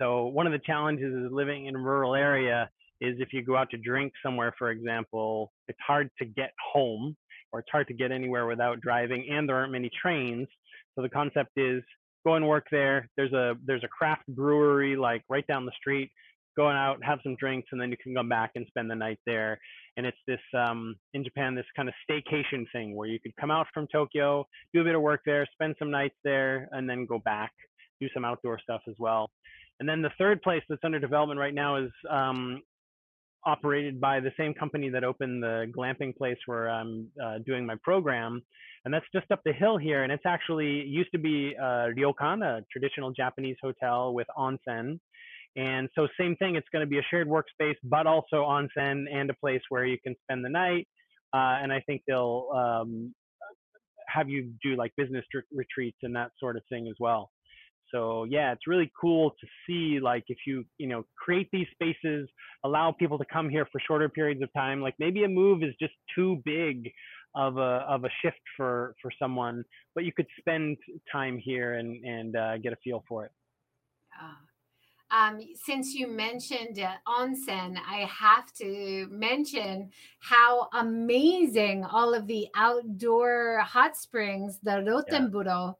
So 0.00 0.26
one 0.26 0.46
of 0.46 0.52
the 0.52 0.60
challenges 0.64 1.12
is 1.12 1.30
living 1.30 1.66
in 1.66 1.76
a 1.76 1.78
rural 1.78 2.14
area 2.14 2.70
is 3.00 3.16
if 3.18 3.32
you 3.32 3.42
go 3.42 3.56
out 3.56 3.70
to 3.70 3.76
drink 3.76 4.12
somewhere, 4.22 4.54
for 4.58 4.70
example, 4.70 5.52
it's 5.68 5.78
hard 5.86 6.10
to 6.18 6.24
get 6.24 6.52
home 6.72 7.16
or 7.52 7.60
it's 7.60 7.68
hard 7.70 7.88
to 7.88 7.94
get 7.94 8.12
anywhere 8.12 8.46
without 8.46 8.80
driving 8.80 9.26
and 9.30 9.48
there 9.48 9.56
aren't 9.56 9.72
many 9.72 9.90
trains. 10.00 10.48
So 10.94 11.02
the 11.02 11.08
concept 11.08 11.50
is 11.56 11.82
go 12.24 12.34
and 12.34 12.46
work 12.46 12.66
there. 12.70 13.08
There's 13.16 13.32
a 13.32 13.54
there's 13.64 13.84
a 13.84 13.88
craft 13.88 14.26
brewery 14.28 14.96
like 14.96 15.22
right 15.28 15.46
down 15.46 15.66
the 15.66 15.72
street. 15.78 16.10
Going 16.56 16.76
out, 16.76 16.98
have 17.04 17.20
some 17.22 17.36
drinks, 17.36 17.68
and 17.70 17.80
then 17.80 17.90
you 17.90 17.96
can 18.02 18.12
come 18.12 18.28
back 18.28 18.50
and 18.56 18.66
spend 18.66 18.90
the 18.90 18.94
night 18.94 19.18
there. 19.24 19.58
And 19.96 20.04
it's 20.04 20.18
this 20.26 20.40
um, 20.52 20.96
in 21.14 21.22
Japan, 21.22 21.54
this 21.54 21.64
kind 21.76 21.88
of 21.88 21.94
staycation 22.10 22.64
thing 22.72 22.96
where 22.96 23.08
you 23.08 23.20
could 23.20 23.34
come 23.40 23.52
out 23.52 23.68
from 23.72 23.86
Tokyo, 23.86 24.46
do 24.74 24.80
a 24.80 24.84
bit 24.84 24.96
of 24.96 25.00
work 25.00 25.20
there, 25.24 25.46
spend 25.52 25.76
some 25.78 25.92
nights 25.92 26.16
there, 26.24 26.68
and 26.72 26.90
then 26.90 27.06
go 27.06 27.20
back 27.20 27.52
do 28.00 28.08
some 28.14 28.24
outdoor 28.24 28.58
stuff 28.58 28.82
as 28.88 28.94
well. 28.98 29.30
And 29.80 29.88
then 29.88 30.02
the 30.02 30.10
third 30.18 30.42
place 30.42 30.62
that's 30.68 30.82
under 30.84 30.98
development 30.98 31.40
right 31.40 31.54
now 31.54 31.76
is 31.76 31.90
um, 32.08 32.62
operated 33.46 34.00
by 34.00 34.20
the 34.20 34.30
same 34.36 34.52
company 34.54 34.90
that 34.90 35.04
opened 35.04 35.42
the 35.42 35.72
glamping 35.76 36.14
place 36.14 36.36
where 36.46 36.68
I'm 36.68 37.08
uh, 37.22 37.38
doing 37.46 37.64
my 37.64 37.76
program. 37.82 38.42
And 38.84 38.92
that's 38.92 39.06
just 39.14 39.30
up 39.30 39.40
the 39.44 39.52
hill 39.52 39.78
here. 39.78 40.02
And 40.02 40.12
it's 40.12 40.26
actually 40.26 40.80
it 40.80 40.86
used 40.86 41.10
to 41.12 41.18
be 41.18 41.54
a 41.54 41.88
ryokan, 41.96 42.44
a 42.44 42.64
traditional 42.70 43.10
Japanese 43.10 43.56
hotel 43.62 44.12
with 44.12 44.26
onsen. 44.36 44.98
And 45.56 45.88
so 45.94 46.06
same 46.18 46.36
thing, 46.36 46.54
it's 46.54 46.68
going 46.72 46.84
to 46.84 46.88
be 46.88 46.98
a 46.98 47.02
shared 47.10 47.28
workspace, 47.28 47.76
but 47.82 48.06
also 48.06 48.44
onsen 48.44 49.04
and 49.12 49.30
a 49.30 49.34
place 49.34 49.62
where 49.68 49.84
you 49.84 49.98
can 50.02 50.14
spend 50.22 50.44
the 50.44 50.48
night. 50.48 50.86
Uh, 51.32 51.58
and 51.62 51.72
I 51.72 51.80
think 51.80 52.02
they'll 52.06 52.48
um, 52.54 53.14
have 54.06 54.28
you 54.28 54.52
do 54.62 54.76
like 54.76 54.92
business 54.96 55.24
retreats 55.52 55.98
and 56.02 56.14
that 56.16 56.32
sort 56.38 56.56
of 56.56 56.62
thing 56.68 56.88
as 56.88 56.94
well 56.98 57.30
so 57.92 58.24
yeah 58.24 58.52
it's 58.52 58.66
really 58.66 58.90
cool 59.00 59.30
to 59.40 59.46
see 59.66 60.00
like 60.00 60.24
if 60.28 60.38
you 60.46 60.64
you 60.78 60.86
know 60.86 61.04
create 61.16 61.48
these 61.52 61.66
spaces 61.72 62.28
allow 62.64 62.92
people 62.92 63.18
to 63.18 63.24
come 63.32 63.48
here 63.48 63.66
for 63.70 63.80
shorter 63.86 64.08
periods 64.08 64.42
of 64.42 64.52
time 64.52 64.80
like 64.80 64.94
maybe 64.98 65.24
a 65.24 65.28
move 65.28 65.62
is 65.62 65.74
just 65.80 65.94
too 66.14 66.40
big 66.44 66.90
of 67.34 67.56
a 67.58 67.84
of 67.88 68.04
a 68.04 68.10
shift 68.22 68.40
for 68.56 68.94
for 69.00 69.10
someone 69.18 69.62
but 69.94 70.04
you 70.04 70.12
could 70.12 70.26
spend 70.38 70.76
time 71.10 71.38
here 71.38 71.74
and 71.74 72.04
and 72.04 72.36
uh, 72.36 72.58
get 72.58 72.72
a 72.72 72.76
feel 72.84 73.04
for 73.08 73.26
it 73.26 73.32
uh, 74.20 74.34
um, 75.12 75.40
since 75.54 75.92
you 75.92 76.06
mentioned 76.06 76.78
uh, 76.78 76.92
onsen, 77.06 77.76
I 77.78 78.08
have 78.08 78.52
to 78.54 79.08
mention 79.10 79.90
how 80.20 80.68
amazing 80.72 81.84
all 81.84 82.14
of 82.14 82.28
the 82.28 82.46
outdoor 82.54 83.58
hot 83.58 83.96
springs, 83.96 84.60
the 84.62 84.70
Rotenburo, 84.70 85.44
yeah. 85.46 85.72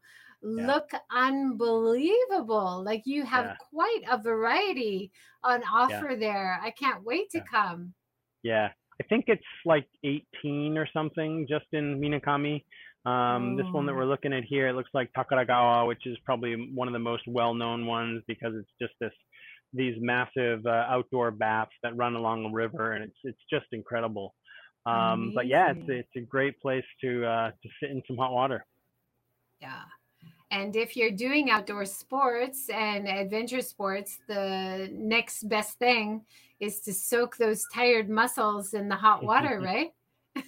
Look 0.42 0.90
unbelievable. 1.14 2.82
Like 2.84 3.02
you 3.04 3.24
have 3.24 3.44
yeah. 3.44 3.54
quite 3.72 4.02
a 4.10 4.18
variety 4.18 5.10
on 5.42 5.62
offer 5.72 6.10
yeah. 6.10 6.16
there. 6.16 6.60
I 6.62 6.70
can't 6.70 7.04
wait 7.04 7.30
to 7.30 7.40
come. 7.40 7.94
Yeah. 8.42 8.68
I 9.00 9.04
think 9.04 9.24
it's 9.28 9.42
like 9.64 9.86
18 10.04 10.76
or 10.76 10.86
something 10.92 11.46
just 11.48 11.66
in 11.72 12.00
Minakami. 12.00 12.64
Um, 13.06 13.54
oh. 13.54 13.56
This 13.56 13.72
one 13.72 13.86
that 13.86 13.94
we're 13.94 14.02
oh. 14.02 14.08
looking 14.08 14.32
at 14.32 14.44
here, 14.44 14.68
it 14.68 14.74
looks 14.74 14.90
like 14.92 15.10
Takaragawa, 15.16 15.86
which 15.86 16.06
is 16.06 16.18
probably 16.24 16.70
one 16.74 16.86
of 16.86 16.92
the 16.92 16.98
most 16.98 17.22
well-known 17.26 17.86
ones 17.86 18.22
because 18.26 18.52
it's 18.54 18.70
just 18.80 18.92
this 19.00 19.12
these 19.72 19.94
massive 20.00 20.66
uh, 20.66 20.84
outdoor 20.88 21.30
baths 21.30 21.70
that 21.84 21.96
run 21.96 22.16
along 22.16 22.44
a 22.44 22.50
river, 22.50 22.92
and 22.92 23.04
it's 23.04 23.16
it's 23.22 23.38
just 23.48 23.66
incredible. 23.72 24.34
Um, 24.84 25.32
but 25.34 25.46
yeah, 25.46 25.70
it's 25.70 25.88
it's 25.88 26.08
a 26.16 26.20
great 26.20 26.60
place 26.60 26.84
to 27.02 27.24
uh, 27.24 27.50
to 27.50 27.68
sit 27.80 27.90
in 27.90 28.02
some 28.06 28.16
hot 28.16 28.32
water. 28.32 28.66
Yeah. 29.60 29.82
And 30.50 30.74
if 30.74 30.96
you're 30.96 31.12
doing 31.12 31.50
outdoor 31.50 31.84
sports 31.84 32.68
and 32.70 33.06
adventure 33.08 33.60
sports, 33.60 34.18
the 34.26 34.88
next 34.92 35.48
best 35.48 35.78
thing 35.78 36.22
is 36.58 36.80
to 36.80 36.92
soak 36.92 37.36
those 37.36 37.64
tired 37.72 38.10
muscles 38.10 38.74
in 38.74 38.88
the 38.88 38.96
hot 38.96 39.22
water, 39.22 39.60
right? 39.64 39.92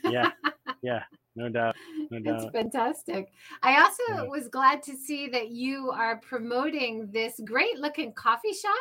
yeah, 0.05 0.31
yeah, 0.83 1.03
no 1.37 1.49
doubt, 1.49 1.77
no 2.11 2.19
doubt. 2.19 2.43
It's 2.43 2.53
fantastic. 2.53 3.33
I 3.63 3.81
also 3.81 4.03
yeah. 4.09 4.23
was 4.25 4.49
glad 4.49 4.83
to 4.85 4.97
see 4.97 5.29
that 5.29 5.51
you 5.51 5.91
are 5.91 6.17
promoting 6.19 7.09
this 7.13 7.41
great 7.45 7.79
looking 7.79 8.13
coffee 8.13 8.53
shop 8.53 8.75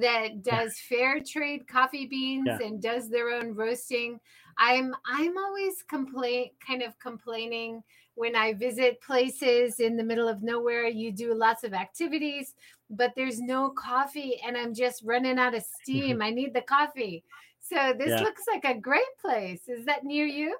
that 0.00 0.42
does 0.42 0.78
fair 0.78 1.20
trade 1.20 1.66
coffee 1.66 2.06
beans 2.06 2.46
yeah. 2.46 2.66
and 2.66 2.80
does 2.80 3.08
their 3.08 3.30
own 3.30 3.54
roasting. 3.54 4.20
I'm 4.58 4.94
I'm 5.06 5.36
always 5.36 5.82
complain 5.88 6.50
kind 6.66 6.82
of 6.82 6.98
complaining 6.98 7.82
when 8.14 8.36
I 8.36 8.52
visit 8.52 9.00
places 9.00 9.80
in 9.80 9.96
the 9.96 10.04
middle 10.04 10.28
of 10.28 10.42
nowhere. 10.42 10.86
You 10.86 11.12
do 11.12 11.34
lots 11.34 11.64
of 11.64 11.74
activities, 11.74 12.54
but 12.90 13.12
there's 13.16 13.40
no 13.40 13.70
coffee, 13.70 14.40
and 14.46 14.56
I'm 14.56 14.74
just 14.74 15.02
running 15.04 15.38
out 15.38 15.54
of 15.54 15.64
steam. 15.82 16.22
I 16.22 16.30
need 16.30 16.54
the 16.54 16.62
coffee. 16.62 17.24
So 17.60 17.94
this 17.98 18.10
yeah. 18.10 18.20
looks 18.20 18.42
like 18.52 18.64
a 18.64 18.78
great 18.78 19.02
place. 19.20 19.62
Is 19.68 19.86
that 19.86 20.04
near 20.04 20.26
you? 20.26 20.56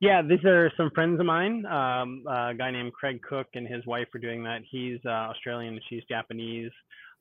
Yeah, 0.00 0.22
these 0.22 0.44
are 0.44 0.72
some 0.76 0.90
friends 0.94 1.20
of 1.20 1.26
mine. 1.26 1.64
Um, 1.66 2.24
a 2.28 2.52
guy 2.56 2.70
named 2.70 2.92
Craig 2.92 3.20
Cook 3.22 3.46
and 3.54 3.66
his 3.66 3.86
wife 3.86 4.08
are 4.14 4.18
doing 4.18 4.42
that. 4.44 4.60
He's 4.68 4.98
uh, 5.04 5.30
Australian 5.30 5.74
and 5.74 5.82
she's 5.88 6.02
Japanese. 6.08 6.72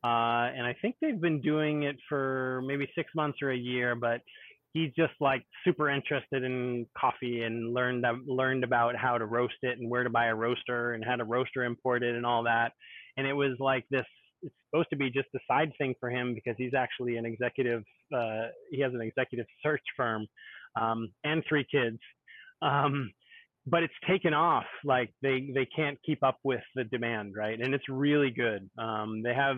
Uh, 0.07 0.45
and 0.55 0.65
I 0.65 0.75
think 0.81 0.95
they've 1.01 1.19
been 1.19 1.41
doing 1.41 1.83
it 1.83 1.97
for 2.07 2.61
maybe 2.65 2.87
six 2.95 3.11
months 3.15 3.39
or 3.41 3.51
a 3.51 3.57
year, 3.57 3.95
but 3.95 4.21
he's 4.73 4.91
just 4.95 5.13
like 5.19 5.43
super 5.65 5.89
interested 5.89 6.43
in 6.43 6.85
coffee 6.97 7.41
and 7.41 7.73
learned 7.73 8.05
learned 8.25 8.63
about 8.63 8.95
how 8.95 9.17
to 9.17 9.25
roast 9.25 9.61
it 9.63 9.79
and 9.79 9.89
where 9.89 10.03
to 10.03 10.09
buy 10.09 10.27
a 10.27 10.35
roaster 10.35 10.93
and 10.93 11.03
how 11.03 11.15
to 11.15 11.23
roaster 11.23 11.63
import 11.63 12.03
it 12.03 12.15
and 12.15 12.25
all 12.25 12.43
that. 12.43 12.71
And 13.17 13.27
it 13.27 13.33
was 13.33 13.53
like 13.59 13.85
this. 13.89 14.05
It's 14.43 14.55
supposed 14.69 14.89
to 14.91 14.97
be 14.97 15.09
just 15.09 15.29
a 15.35 15.39
side 15.51 15.71
thing 15.79 15.95
for 15.99 16.09
him 16.09 16.35
because 16.35 16.55
he's 16.57 16.75
actually 16.75 17.17
an 17.17 17.25
executive. 17.25 17.83
Uh, 18.15 18.47
he 18.71 18.79
has 18.81 18.93
an 18.93 19.01
executive 19.01 19.47
search 19.63 19.81
firm 19.97 20.27
um, 20.79 21.09
and 21.23 21.43
three 21.49 21.65
kids. 21.69 21.97
Um, 22.61 23.11
but 23.65 23.83
it's 23.83 23.93
taken 24.07 24.33
off. 24.33 24.65
Like 24.85 25.11
they 25.21 25.49
they 25.53 25.67
can't 25.75 25.97
keep 26.05 26.23
up 26.23 26.37
with 26.43 26.61
the 26.75 26.85
demand, 26.85 27.33
right? 27.35 27.59
And 27.59 27.73
it's 27.73 27.89
really 27.89 28.31
good. 28.31 28.69
Um, 28.77 29.21
they 29.23 29.33
have, 29.33 29.57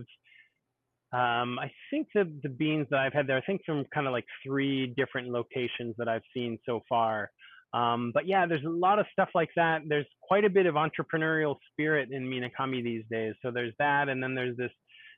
um, 1.12 1.58
I 1.58 1.72
think 1.90 2.08
the 2.14 2.32
the 2.44 2.50
beans 2.50 2.88
that 2.92 3.00
I've 3.00 3.14
had 3.14 3.26
there, 3.28 3.38
I 3.38 3.42
think 3.42 3.62
from 3.66 3.86
kind 3.94 4.06
of 4.06 4.14
like 4.14 4.26
three 4.46 4.94
different 4.96 5.30
locations 5.30 5.96
that 5.98 6.08
I've 6.08 6.22
seen 6.34 6.60
so 6.66 6.82
far. 6.88 7.32
Um, 7.74 8.12
but 8.14 8.28
yeah, 8.28 8.46
there's 8.46 8.64
a 8.64 8.70
lot 8.70 9.00
of 9.00 9.06
stuff 9.12 9.30
like 9.36 9.50
that. 9.56 9.82
There's 9.88 10.06
quite 10.22 10.46
a 10.46 10.50
bit 10.50 10.66
of 10.66 10.76
entrepreneurial 10.76 11.56
spirit 11.72 12.10
in 12.12 12.24
Minakami 12.24 12.84
these 12.84 13.04
days. 13.12 13.34
So 13.44 13.52
there's 13.52 13.74
that, 13.80 14.10
and 14.10 14.22
then 14.22 14.36
there's 14.36 14.58
this 14.58 14.72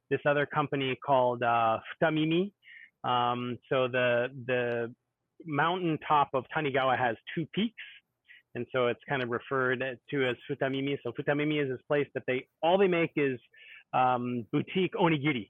this 0.09 0.19
other 0.25 0.45
company 0.45 0.97
called 1.05 1.43
uh, 1.43 1.79
Futamimi. 2.01 2.51
Um, 3.03 3.57
so 3.69 3.87
the 3.87 4.27
the 4.47 4.93
mountain 5.45 5.97
top 6.07 6.29
of 6.33 6.45
Tanigawa 6.55 6.97
has 6.97 7.15
two 7.35 7.45
peaks, 7.53 7.83
and 8.55 8.65
so 8.71 8.87
it's 8.87 8.99
kind 9.09 9.23
of 9.23 9.29
referred 9.29 9.83
to 10.09 10.29
as 10.29 10.35
Futamimi. 10.49 10.97
So 11.03 11.11
Futamimi 11.11 11.63
is 11.63 11.69
this 11.69 11.81
place 11.87 12.07
that 12.13 12.23
they 12.27 12.47
all 12.61 12.77
they 12.77 12.87
make 12.87 13.11
is 13.15 13.39
um, 13.93 14.45
boutique 14.51 14.93
onigiri, 14.93 15.49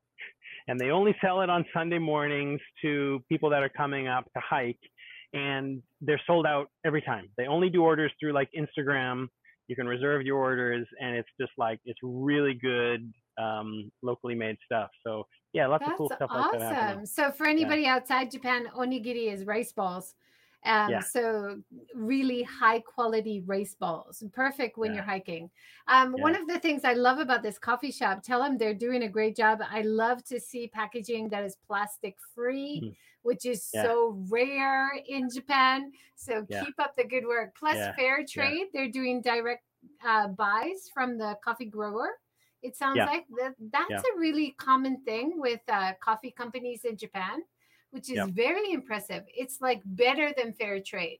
and 0.68 0.80
they 0.80 0.90
only 0.90 1.16
sell 1.22 1.42
it 1.42 1.50
on 1.50 1.66
Sunday 1.74 2.00
mornings 2.00 2.60
to 2.82 3.24
people 3.30 3.50
that 3.50 3.64
are 3.64 3.70
coming 3.70 4.08
up 4.08 4.26
to 4.34 4.42
hike, 4.42 4.80
and 5.34 5.82
they're 6.02 6.22
sold 6.28 6.46
out 6.46 6.70
every 6.86 7.02
time. 7.02 7.30
They 7.38 7.48
only 7.48 7.70
do 7.70 7.84
orders 7.84 8.12
through 8.20 8.34
like 8.34 8.50
Instagram. 8.58 9.28
You 9.68 9.76
can 9.76 9.88
reserve 9.88 10.24
your 10.24 10.38
orders, 10.38 10.88
and 11.00 11.16
it's 11.16 11.30
just 11.40 11.52
like 11.58 11.80
it's 11.86 12.00
really 12.04 12.54
good 12.54 13.12
um, 13.42 13.92
locally 14.02 14.36
made 14.36 14.58
stuff. 14.66 14.90
So 15.06 15.26
yeah, 15.54 15.68
lots 15.68 15.82
That's 15.82 15.94
of 15.94 15.98
cool 15.98 16.12
stuff 16.16 16.30
awesome. 16.30 16.60
like 16.60 16.70
that. 16.70 16.76
Happening. 16.76 17.06
So 17.06 17.32
for 17.32 17.46
anybody 17.46 17.84
yeah. 17.84 17.96
outside 17.96 18.32
Japan, 18.32 18.68
onigiri 18.76 19.32
is 19.32 19.46
rice 19.46 19.72
balls. 19.72 20.16
Um, 20.64 20.92
yeah. 20.92 21.00
So 21.00 21.60
really 21.96 22.44
high 22.44 22.80
quality 22.80 23.42
rice 23.46 23.76
balls, 23.80 24.24
perfect 24.32 24.78
when 24.78 24.92
yeah. 24.92 24.98
you're 24.98 25.06
hiking. 25.06 25.50
Um, 25.88 26.14
yeah. 26.16 26.22
One 26.22 26.36
of 26.36 26.48
the 26.48 26.60
things 26.60 26.84
I 26.86 26.94
love 26.94 27.18
about 27.18 27.42
this 27.42 27.58
coffee 27.58 27.92
shop, 27.92 28.22
tell 28.22 28.44
them 28.44 28.58
they're 28.58 28.74
doing 28.74 29.04
a 29.04 29.10
great 29.10 29.36
job. 29.36 29.60
I 29.68 29.82
love 29.82 30.24
to 30.26 30.40
see 30.40 30.68
packaging 30.68 31.30
that 31.30 31.44
is 31.44 31.58
plastic 31.66 32.16
free, 32.36 32.82
mm. 32.84 32.96
which 33.24 33.46
is 33.46 33.64
so 33.64 34.18
rare 34.30 34.92
in 35.08 35.30
Japan. 35.34 35.92
So 36.16 36.46
keep 36.46 36.80
up 36.80 36.96
the 36.96 37.06
good 37.06 37.26
work. 37.26 37.56
Plus 37.58 37.78
fair 37.98 38.24
trade, 38.24 38.68
they're 38.74 38.92
doing 38.92 39.22
direct 39.22 39.64
uh, 40.06 40.28
buys 40.28 40.92
from 40.94 41.18
the 41.18 41.38
coffee 41.44 41.66
grower. 41.66 42.10
It 42.62 42.78
sounds 42.78 42.98
like 42.98 43.26
that, 43.40 43.56
that's 43.72 44.04
a 44.04 44.20
really 44.20 44.54
common 44.60 45.02
thing 45.02 45.34
with 45.38 45.62
uh, 45.68 45.94
coffee 46.00 46.30
companies 46.30 46.86
in 46.86 46.96
Japan 46.96 47.42
which 47.92 48.10
is 48.10 48.26
very 48.30 48.72
impressive. 48.72 49.24
It's 49.28 49.62
like 49.62 49.82
better 49.86 50.34
than 50.36 50.54
fair 50.54 50.80
trade. 50.80 51.20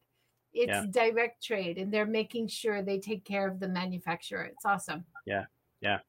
It's 0.54 0.70
yeah. 0.70 0.86
direct 0.90 1.44
trade, 1.44 1.78
and 1.78 1.94
they're 1.94 2.06
making 2.06 2.48
sure 2.48 2.82
they 2.82 3.00
take 3.00 3.24
care 3.24 3.48
of 3.48 3.60
the 3.60 3.70
manufacturer. 3.70 4.44
It's 4.44 4.66
awesome. 4.66 5.06
Yeah, 5.26 5.46
yeah, 5.80 6.00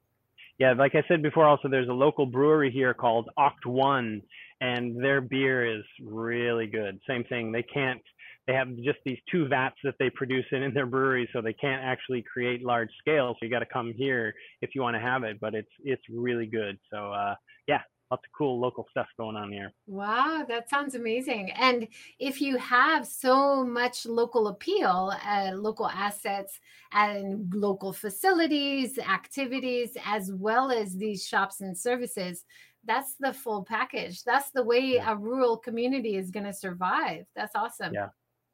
yeah. 0.58 0.72
Like 0.72 0.94
I 0.96 1.04
said 1.06 1.22
before, 1.22 1.46
also 1.46 1.68
there's 1.68 1.88
a 1.88 1.92
local 1.92 2.26
brewery 2.26 2.70
here 2.70 2.92
called 2.92 3.28
Octone, 3.38 4.22
and 4.60 5.02
their 5.02 5.20
beer 5.20 5.78
is 5.78 5.84
really 6.02 6.66
good. 6.66 6.98
Same 7.06 7.24
thing. 7.24 7.52
They 7.52 7.62
can't. 7.62 8.02
They 8.48 8.54
have 8.54 8.74
just 8.78 8.98
these 9.04 9.18
two 9.30 9.46
vats 9.46 9.76
that 9.84 9.94
they 10.00 10.10
produce 10.10 10.46
in 10.50 10.64
in 10.64 10.74
their 10.74 10.86
brewery, 10.86 11.28
so 11.32 11.40
they 11.40 11.52
can't 11.52 11.84
actually 11.84 12.22
create 12.22 12.64
large 12.64 12.90
scale. 12.98 13.34
So 13.38 13.46
you 13.46 13.50
got 13.50 13.60
to 13.60 13.66
come 13.66 13.92
here 13.96 14.34
if 14.60 14.74
you 14.74 14.82
want 14.82 14.96
to 14.96 15.00
have 15.00 15.22
it. 15.22 15.38
But 15.38 15.54
it's 15.54 15.70
it's 15.84 16.02
really 16.10 16.46
good. 16.46 16.78
So 16.90 17.12
uh, 17.12 17.36
yeah, 17.68 17.82
lots 18.12 18.26
of 18.26 18.32
cool 18.32 18.60
local 18.60 18.86
stuff 18.90 19.08
going 19.16 19.36
on 19.36 19.50
here. 19.50 19.72
Wow, 19.86 20.44
that 20.46 20.68
sounds 20.68 20.94
amazing. 20.94 21.50
And 21.52 21.88
if 22.18 22.42
you 22.42 22.58
have 22.58 23.06
so 23.06 23.64
much 23.64 24.04
local 24.04 24.48
appeal, 24.48 25.14
uh, 25.26 25.52
local 25.54 25.88
assets 25.88 26.60
and 26.92 27.50
local 27.54 27.90
facilities, 27.94 28.98
activities, 28.98 29.96
as 30.04 30.30
well 30.30 30.70
as 30.70 30.94
these 30.94 31.26
shops 31.26 31.62
and 31.62 31.76
services, 31.76 32.44
that's 32.84 33.14
the 33.18 33.32
full 33.32 33.64
package. 33.64 34.22
That's 34.24 34.50
the 34.50 34.62
way 34.62 34.96
yeah. 34.96 35.10
a 35.10 35.16
rural 35.16 35.56
community 35.56 36.16
is 36.16 36.30
going 36.30 36.44
to 36.44 36.52
survive. 36.52 37.24
That's 37.34 37.56
awesome. 37.56 37.94
Yeah. 37.94 38.08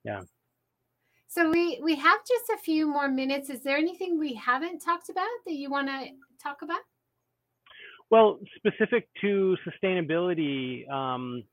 Yeah. 0.05 0.21
So 1.27 1.51
we 1.51 1.81
we 1.83 1.97
have 1.97 2.21
just 2.27 2.49
a 2.55 2.63
few 2.63 2.87
more 2.87 3.09
minutes. 3.09 3.51
Is 3.51 3.63
there 3.65 3.77
anything 3.77 4.19
we 4.19 4.35
haven't 4.35 4.79
talked 4.79 5.09
about 5.09 5.27
that 5.47 5.55
you 5.55 5.69
want 5.69 5.89
to 5.89 6.11
talk 6.41 6.63
about? 6.63 6.81
Well, 8.11 8.39
specific 8.57 9.09
to 9.21 9.57
sustainability, 9.67 10.89
um, 10.91 11.45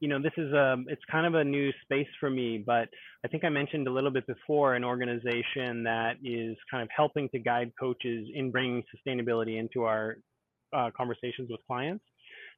you 0.00 0.08
know, 0.08 0.20
this 0.20 0.32
is 0.36 0.52
a, 0.52 0.76
it's 0.88 1.02
kind 1.10 1.26
of 1.26 1.34
a 1.34 1.44
new 1.44 1.70
space 1.82 2.08
for 2.18 2.28
me, 2.28 2.58
but 2.58 2.88
I 3.24 3.28
think 3.28 3.44
I 3.44 3.48
mentioned 3.48 3.86
a 3.86 3.92
little 3.92 4.10
bit 4.10 4.26
before 4.26 4.74
an 4.74 4.84
organization 4.84 5.84
that 5.84 6.14
is 6.24 6.56
kind 6.70 6.82
of 6.82 6.88
helping 6.94 7.28
to 7.30 7.38
guide 7.38 7.72
coaches 7.78 8.28
in 8.34 8.50
bringing 8.50 8.82
sustainability 8.94 9.58
into 9.58 9.84
our 9.84 10.16
uh, 10.76 10.90
conversations 10.96 11.48
with 11.50 11.60
clients. 11.66 12.04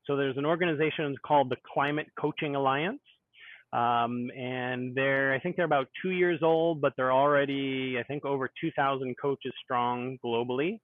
So 0.07 0.17
there's 0.17 0.39
an 0.39 0.47
organization 0.47 1.15
called 1.25 1.51
the 1.51 1.57
Climate 1.73 2.07
Coaching 2.19 2.57
Alliance. 2.57 3.01
Um, 3.75 4.31
and 4.35 4.95
they're, 4.95 5.35
I 5.35 5.39
think 5.39 5.57
they're 5.57 5.67
about 5.67 5.89
two 6.03 6.11
years 6.11 6.41
old, 6.43 6.81
but 6.81 6.95
they're 6.97 7.13
already, 7.13 7.97
I 8.01 8.03
think, 8.05 8.25
over 8.25 8.51
2,000 8.61 9.15
coaches 9.21 9.53
strong 9.63 10.19
globally. 10.25 10.81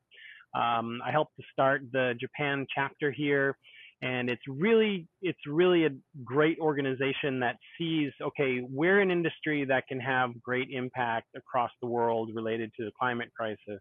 Um, 0.54 1.00
I 1.04 1.10
helped 1.10 1.36
to 1.36 1.42
start 1.52 1.82
the 1.92 2.14
Japan 2.20 2.66
chapter 2.74 3.10
here, 3.10 3.56
and 4.02 4.28
it's 4.28 4.42
really 4.48 5.06
it's 5.22 5.38
really 5.46 5.86
a 5.86 5.90
great 6.24 6.58
organization 6.58 7.40
that 7.40 7.56
sees 7.78 8.12
okay 8.22 8.60
we're 8.68 9.00
an 9.00 9.10
industry 9.10 9.64
that 9.64 9.86
can 9.88 9.98
have 10.00 10.30
great 10.42 10.68
impact 10.70 11.28
across 11.36 11.70
the 11.80 11.88
world 11.88 12.30
related 12.34 12.70
to 12.78 12.84
the 12.84 12.92
climate 12.98 13.30
crisis, 13.36 13.80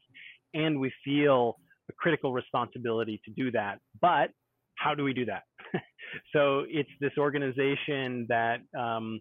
and 0.53 0.79
we 0.79 0.91
feel 1.03 1.57
a 1.89 1.93
critical 1.93 2.33
responsibility 2.33 3.21
to 3.25 3.31
do 3.31 3.51
that. 3.51 3.79
But 4.01 4.29
how 4.77 4.95
do 4.95 5.03
we 5.03 5.13
do 5.13 5.25
that? 5.25 5.43
so 6.33 6.63
it's 6.69 6.89
this 6.99 7.13
organization 7.17 8.25
that 8.29 8.57
um, 8.77 9.19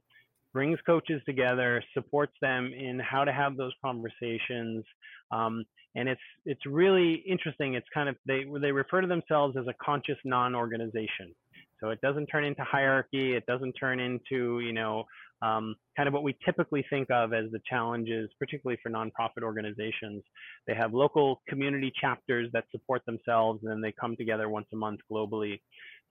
brings 0.53 0.79
coaches 0.85 1.21
together, 1.27 1.83
supports 1.95 2.35
them 2.41 2.73
in 2.73 3.01
how 3.01 3.25
to 3.25 3.33
have 3.33 3.57
those 3.57 3.73
conversations, 3.85 4.85
um, 5.31 5.65
and 5.95 6.09
it's 6.09 6.21
it's 6.45 6.65
really 6.67 7.15
interesting. 7.27 7.75
It's 7.75 7.87
kind 7.93 8.09
of 8.09 8.17
they 8.27 8.45
they 8.61 8.73
refer 8.73 9.01
to 9.01 9.07
themselves 9.07 9.57
as 9.59 9.67
a 9.67 9.75
conscious 9.85 10.19
non-organization. 10.25 11.35
So 11.81 11.91
it 11.91 12.01
doesn't 12.01 12.27
turn 12.27 12.45
into 12.45 12.63
hierarchy. 12.63 13.35
It 13.35 13.45
doesn't 13.47 13.73
turn 13.73 13.99
into 13.99 14.61
you 14.61 14.73
know 14.73 15.05
um, 15.43 15.75
kind 15.97 16.07
of 16.07 16.15
what 16.15 16.23
we 16.23 16.37
typically 16.45 16.85
think 16.89 17.11
of 17.11 17.33
as 17.33 17.51
the 17.51 17.61
challenges, 17.69 18.31
particularly 18.39 18.79
for 18.83 18.91
nonprofit 18.91 19.43
organizations. 19.43 20.23
They 20.67 20.75
have 20.75 20.95
local 20.95 21.43
community 21.49 21.93
chapters 22.01 22.49
that 22.53 22.65
support 22.71 23.03
themselves, 23.07 23.61
and 23.63 23.71
then 23.71 23.81
they 23.81 23.93
come 23.93 24.17
together 24.17 24.49
once 24.49 24.67
a 24.73 24.77
month 24.77 25.01
globally. 25.11 25.61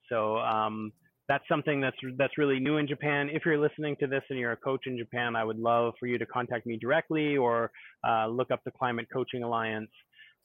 So 0.10 0.38
um, 0.38 0.92
that's 1.32 1.47
something 1.47 1.79
that's 1.79 1.95
that's 2.17 2.38
really 2.38 2.59
new 2.59 2.75
in 2.75 2.86
Japan. 2.86 3.29
If 3.32 3.43
you're 3.45 3.57
listening 3.57 3.95
to 4.01 4.07
this 4.07 4.21
and 4.29 4.38
you're 4.38 4.51
a 4.51 4.57
coach 4.57 4.82
in 4.86 4.97
Japan, 4.97 5.34
I 5.38 5.45
would 5.45 5.57
love 5.57 5.93
for 5.97 6.05
you 6.05 6.17
to 6.17 6.25
contact 6.25 6.65
me 6.65 6.77
directly 6.77 7.38
or 7.38 7.71
uh, 8.05 8.27
look 8.27 8.51
up 8.51 8.59
the 8.65 8.71
Climate 8.71 9.07
Coaching 9.13 9.41
Alliance 9.41 9.91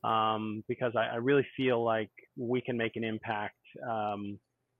um, 0.04 0.62
because 0.68 0.92
I, 0.96 1.14
I, 1.14 1.16
really 1.16 1.44
feel 1.56 1.82
like 1.82 2.10
we 2.36 2.60
can 2.60 2.76
make 2.76 2.94
an 2.94 3.02
impact 3.02 3.56
um, 3.90 4.38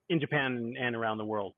in 0.09 0.20
Japan 0.20 0.74
and 0.78 0.94
around 0.94 1.18
the 1.18 1.24
world. 1.24 1.54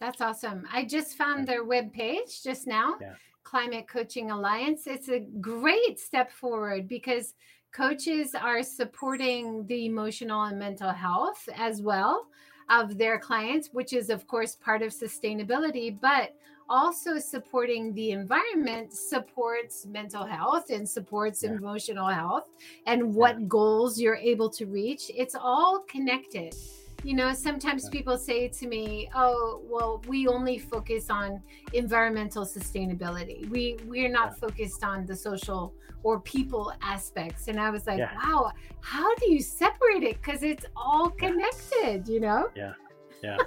That's 0.00 0.20
awesome. 0.20 0.62
I 0.72 0.84
just 0.84 1.16
found 1.16 1.48
their 1.48 1.64
webpage 1.64 2.44
just 2.44 2.68
now, 2.68 2.94
yeah. 3.00 3.14
Climate 3.42 3.88
Coaching 3.88 4.30
Alliance. 4.30 4.82
It's 4.86 5.08
a 5.08 5.18
great 5.40 5.98
step 5.98 6.30
forward 6.30 6.86
because 6.86 7.34
coaches 7.74 8.36
are 8.40 8.62
supporting 8.62 9.66
the 9.66 9.86
emotional 9.86 10.44
and 10.44 10.56
mental 10.56 10.90
health 10.90 11.48
as 11.56 11.82
well 11.82 12.28
of 12.70 12.96
their 12.96 13.18
clients, 13.18 13.68
which 13.72 13.92
is, 13.92 14.08
of 14.08 14.26
course, 14.26 14.54
part 14.56 14.82
of 14.82 14.92
sustainability, 14.92 15.98
but 16.00 16.34
also 16.68 17.18
supporting 17.18 17.92
the 17.94 18.12
environment 18.12 18.92
supports 18.92 19.84
mental 19.86 20.24
health 20.24 20.70
and 20.70 20.88
supports 20.88 21.42
yeah. 21.42 21.50
emotional 21.50 22.06
health 22.06 22.48
and 22.86 23.14
what 23.14 23.38
yeah. 23.38 23.46
goals 23.48 24.00
you're 24.00 24.16
able 24.16 24.48
to 24.48 24.66
reach. 24.66 25.10
It's 25.14 25.34
all 25.34 25.80
connected. 25.88 26.54
You 27.02 27.14
know, 27.14 27.32
sometimes 27.32 27.88
people 27.88 28.18
say 28.18 28.48
to 28.48 28.66
me, 28.66 29.08
"Oh, 29.14 29.62
well, 29.64 30.02
we 30.06 30.26
only 30.26 30.58
focus 30.58 31.08
on 31.10 31.42
environmental 31.72 32.44
sustainability. 32.44 33.48
We 33.48 33.78
we're 33.86 34.10
not 34.10 34.38
focused 34.38 34.84
on 34.84 35.06
the 35.06 35.16
social 35.16 35.74
or 36.02 36.20
people 36.20 36.72
aspects." 36.82 37.48
And 37.48 37.58
I 37.58 37.70
was 37.70 37.86
like, 37.86 37.98
yeah. 37.98 38.14
"Wow, 38.14 38.52
how 38.82 39.14
do 39.16 39.32
you 39.32 39.40
separate 39.40 40.02
it 40.02 40.22
cuz 40.22 40.42
it's 40.42 40.66
all 40.76 41.10
connected, 41.10 42.06
you 42.08 42.20
know?" 42.20 42.48
Yeah. 42.54 42.74
Yeah. 43.22 43.38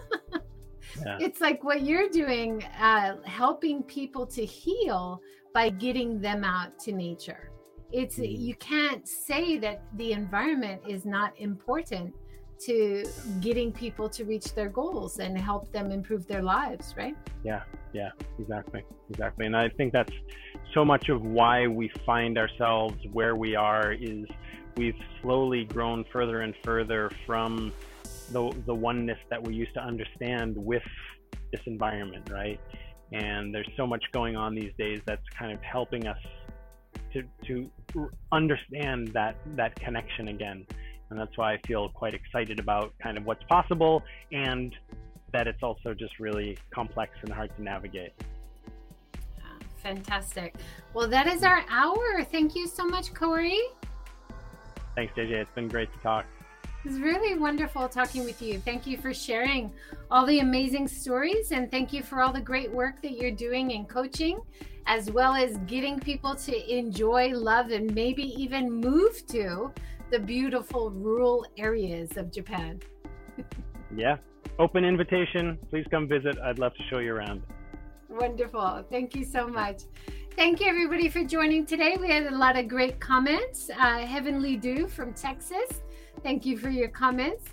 yeah. 1.06 1.18
It's 1.20 1.42
like 1.42 1.64
what 1.64 1.84
you're 1.84 2.10
doing 2.10 2.64
uh 2.80 3.18
helping 3.24 3.84
people 3.84 4.26
to 4.28 4.46
heal 4.46 5.22
by 5.54 5.70
getting 5.70 6.20
them 6.20 6.44
out 6.44 6.80
to 6.80 6.92
nature. 6.92 7.52
It's 7.92 8.18
mm-hmm. 8.18 8.42
you 8.48 8.56
can't 8.56 9.08
say 9.08 9.58
that 9.60 9.84
the 9.98 10.12
environment 10.14 10.82
is 10.88 11.06
not 11.06 11.40
important 11.40 12.16
to 12.60 13.06
getting 13.42 13.72
people 13.72 14.10
to 14.10 14.24
reach 14.26 14.54
their 14.54 14.70
goals 14.70 15.20
and 15.20 15.38
help 15.38 15.72
them 15.72 15.92
improve 15.92 16.28
their 16.28 16.42
lives, 16.42 16.94
right? 16.98 17.16
Yeah, 17.44 17.64
yeah, 17.94 18.10
exactly, 18.40 18.84
exactly. 19.10 19.46
And 19.46 19.56
I 19.56 19.70
think 19.70 19.94
that's 19.94 20.14
so 20.74 20.86
much 20.86 21.10
of 21.10 21.22
why 21.22 21.68
we 21.68 21.92
find 22.06 22.38
ourselves 22.38 22.96
where 23.12 23.36
we 23.36 23.56
are 23.56 23.94
is 23.94 24.26
we've 24.78 25.00
slowly 25.22 25.66
grown 25.66 26.06
further 26.12 26.42
and 26.42 26.54
further 26.64 27.12
from 27.26 27.72
the 28.32 28.52
the 28.66 28.74
oneness 28.74 29.20
that 29.30 29.42
we 29.42 29.54
used 29.54 29.74
to 29.74 29.82
understand 29.82 30.56
with 30.58 30.84
this 31.52 31.62
environment, 31.66 32.30
right? 32.32 32.60
And 33.12 33.54
there's 33.54 33.70
so 33.78 33.86
much 33.86 34.04
going 34.12 34.36
on 34.36 34.56
these 34.56 34.72
days 34.78 35.02
that's 35.06 35.28
kind 35.38 35.52
of 35.52 35.62
helping 35.62 36.08
us 36.08 36.18
to 37.14 37.24
to 37.48 37.70
understand 38.32 39.10
that 39.10 39.36
that 39.56 39.76
connection 39.76 40.30
again. 40.30 40.66
And 41.14 41.22
that's 41.22 41.38
why 41.38 41.54
I 41.54 41.60
feel 41.68 41.90
quite 41.90 42.16
excited 42.16 42.60
about 42.60 42.92
kind 42.98 43.20
of 43.20 43.26
what's 43.28 43.44
possible 43.44 44.02
and 44.32 44.76
that 45.32 45.46
it's 45.46 45.62
also 45.62 45.94
just 45.94 46.20
really 46.20 46.58
complex 46.74 47.12
and 47.22 47.32
hard 47.32 47.56
to 47.56 47.62
navigate. 47.62 48.14
Fantastic. 49.84 50.56
Well, 50.96 51.08
that 51.10 51.28
is 51.28 51.44
our 51.44 51.64
hour. 51.70 52.24
Thank 52.32 52.56
you 52.56 52.66
so 52.66 52.84
much, 52.84 53.14
Corey. 53.14 53.60
Thanks, 54.96 55.14
JJ. 55.16 55.34
It's 55.34 55.52
been 55.54 55.68
great 55.68 55.94
to 55.94 56.00
talk. 56.00 56.26
It's 56.84 56.98
really 56.98 57.38
wonderful 57.38 57.88
talking 57.88 58.24
with 58.24 58.42
you. 58.42 58.58
Thank 58.58 58.88
you 58.88 58.98
for 58.98 59.14
sharing 59.14 59.72
all 60.10 60.26
the 60.26 60.40
amazing 60.40 60.88
stories 60.88 61.52
and 61.52 61.70
thank 61.70 61.94
you 61.94 62.02
for 62.02 62.24
all 62.24 62.34
the 62.34 62.42
great 62.42 62.72
work 62.72 63.04
that 63.04 63.12
you're 63.12 63.30
doing 63.30 63.70
in 63.70 63.86
coaching, 63.86 64.42
as 64.88 65.12
well 65.12 65.36
as 65.36 65.58
getting 65.68 66.00
people 66.00 66.34
to 66.34 66.76
enjoy, 66.76 67.30
love, 67.30 67.70
and 67.70 67.94
maybe 67.94 68.24
even 68.42 68.72
move 68.72 69.28
to 69.28 69.72
the 70.12 70.20
beautiful 70.20 70.92
rural 70.92 71.46
areas 71.58 72.18
of 72.18 72.32
Japan. 72.32 72.80
yeah. 73.96 74.18
Open 74.60 74.86
invitation. 74.86 75.58
Please 75.70 75.86
come 75.90 76.08
visit. 76.08 76.38
I'd 76.44 76.60
love 76.60 76.74
to 76.76 76.84
show 76.90 77.00
you 77.00 77.14
around. 77.16 77.42
Wonderful. 78.10 78.86
Thank 78.92 79.16
you 79.16 79.26
so 79.26 79.48
much. 79.48 79.84
Thank 80.36 80.60
you, 80.60 80.68
everybody, 80.68 81.10
for 81.10 81.24
joining 81.24 81.66
today. 81.66 81.98
We 82.00 82.10
had 82.10 82.28
a 82.28 82.36
lot 82.36 82.58
of 82.58 82.68
great 82.68 83.00
comments. 83.00 83.70
Uh, 83.70 84.00
Heavenly 84.00 84.58
Dew 84.58 84.88
from 84.88 85.14
Texas 85.14 85.82
Thank 86.22 86.46
you 86.46 86.58
for 86.58 86.70
your 86.70 86.90
comments. 86.90 87.50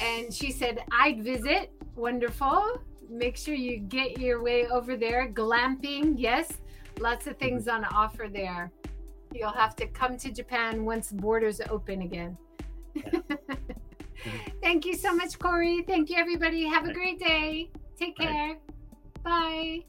And 0.00 0.32
she 0.32 0.50
said, 0.50 0.80
I'd 0.90 1.22
visit. 1.22 1.72
Wonderful. 1.94 2.82
Make 3.08 3.36
sure 3.36 3.54
you 3.54 3.78
get 3.78 4.18
your 4.18 4.42
way 4.42 4.66
over 4.66 4.96
there. 4.96 5.30
Glamping, 5.30 6.14
yes. 6.16 6.58
Lots 6.98 7.26
of 7.26 7.36
things 7.38 7.68
on 7.68 7.84
offer 7.84 8.28
there. 8.30 8.70
You'll 9.34 9.50
have 9.50 9.74
to 9.76 9.86
come 9.86 10.16
to 10.18 10.30
Japan 10.30 10.84
once 10.84 11.12
borders 11.12 11.60
open 11.70 12.02
again. 12.02 12.36
Thank 14.62 14.84
you 14.84 14.94
so 14.94 15.14
much, 15.14 15.38
Corey. 15.38 15.82
Thank 15.82 16.10
you, 16.10 16.16
everybody. 16.16 16.64
Have 16.64 16.86
a 16.86 16.92
great 16.92 17.18
day. 17.18 17.70
Take 17.98 18.16
care. 18.16 18.58
Bye. 19.22 19.80
Bye. 19.82 19.84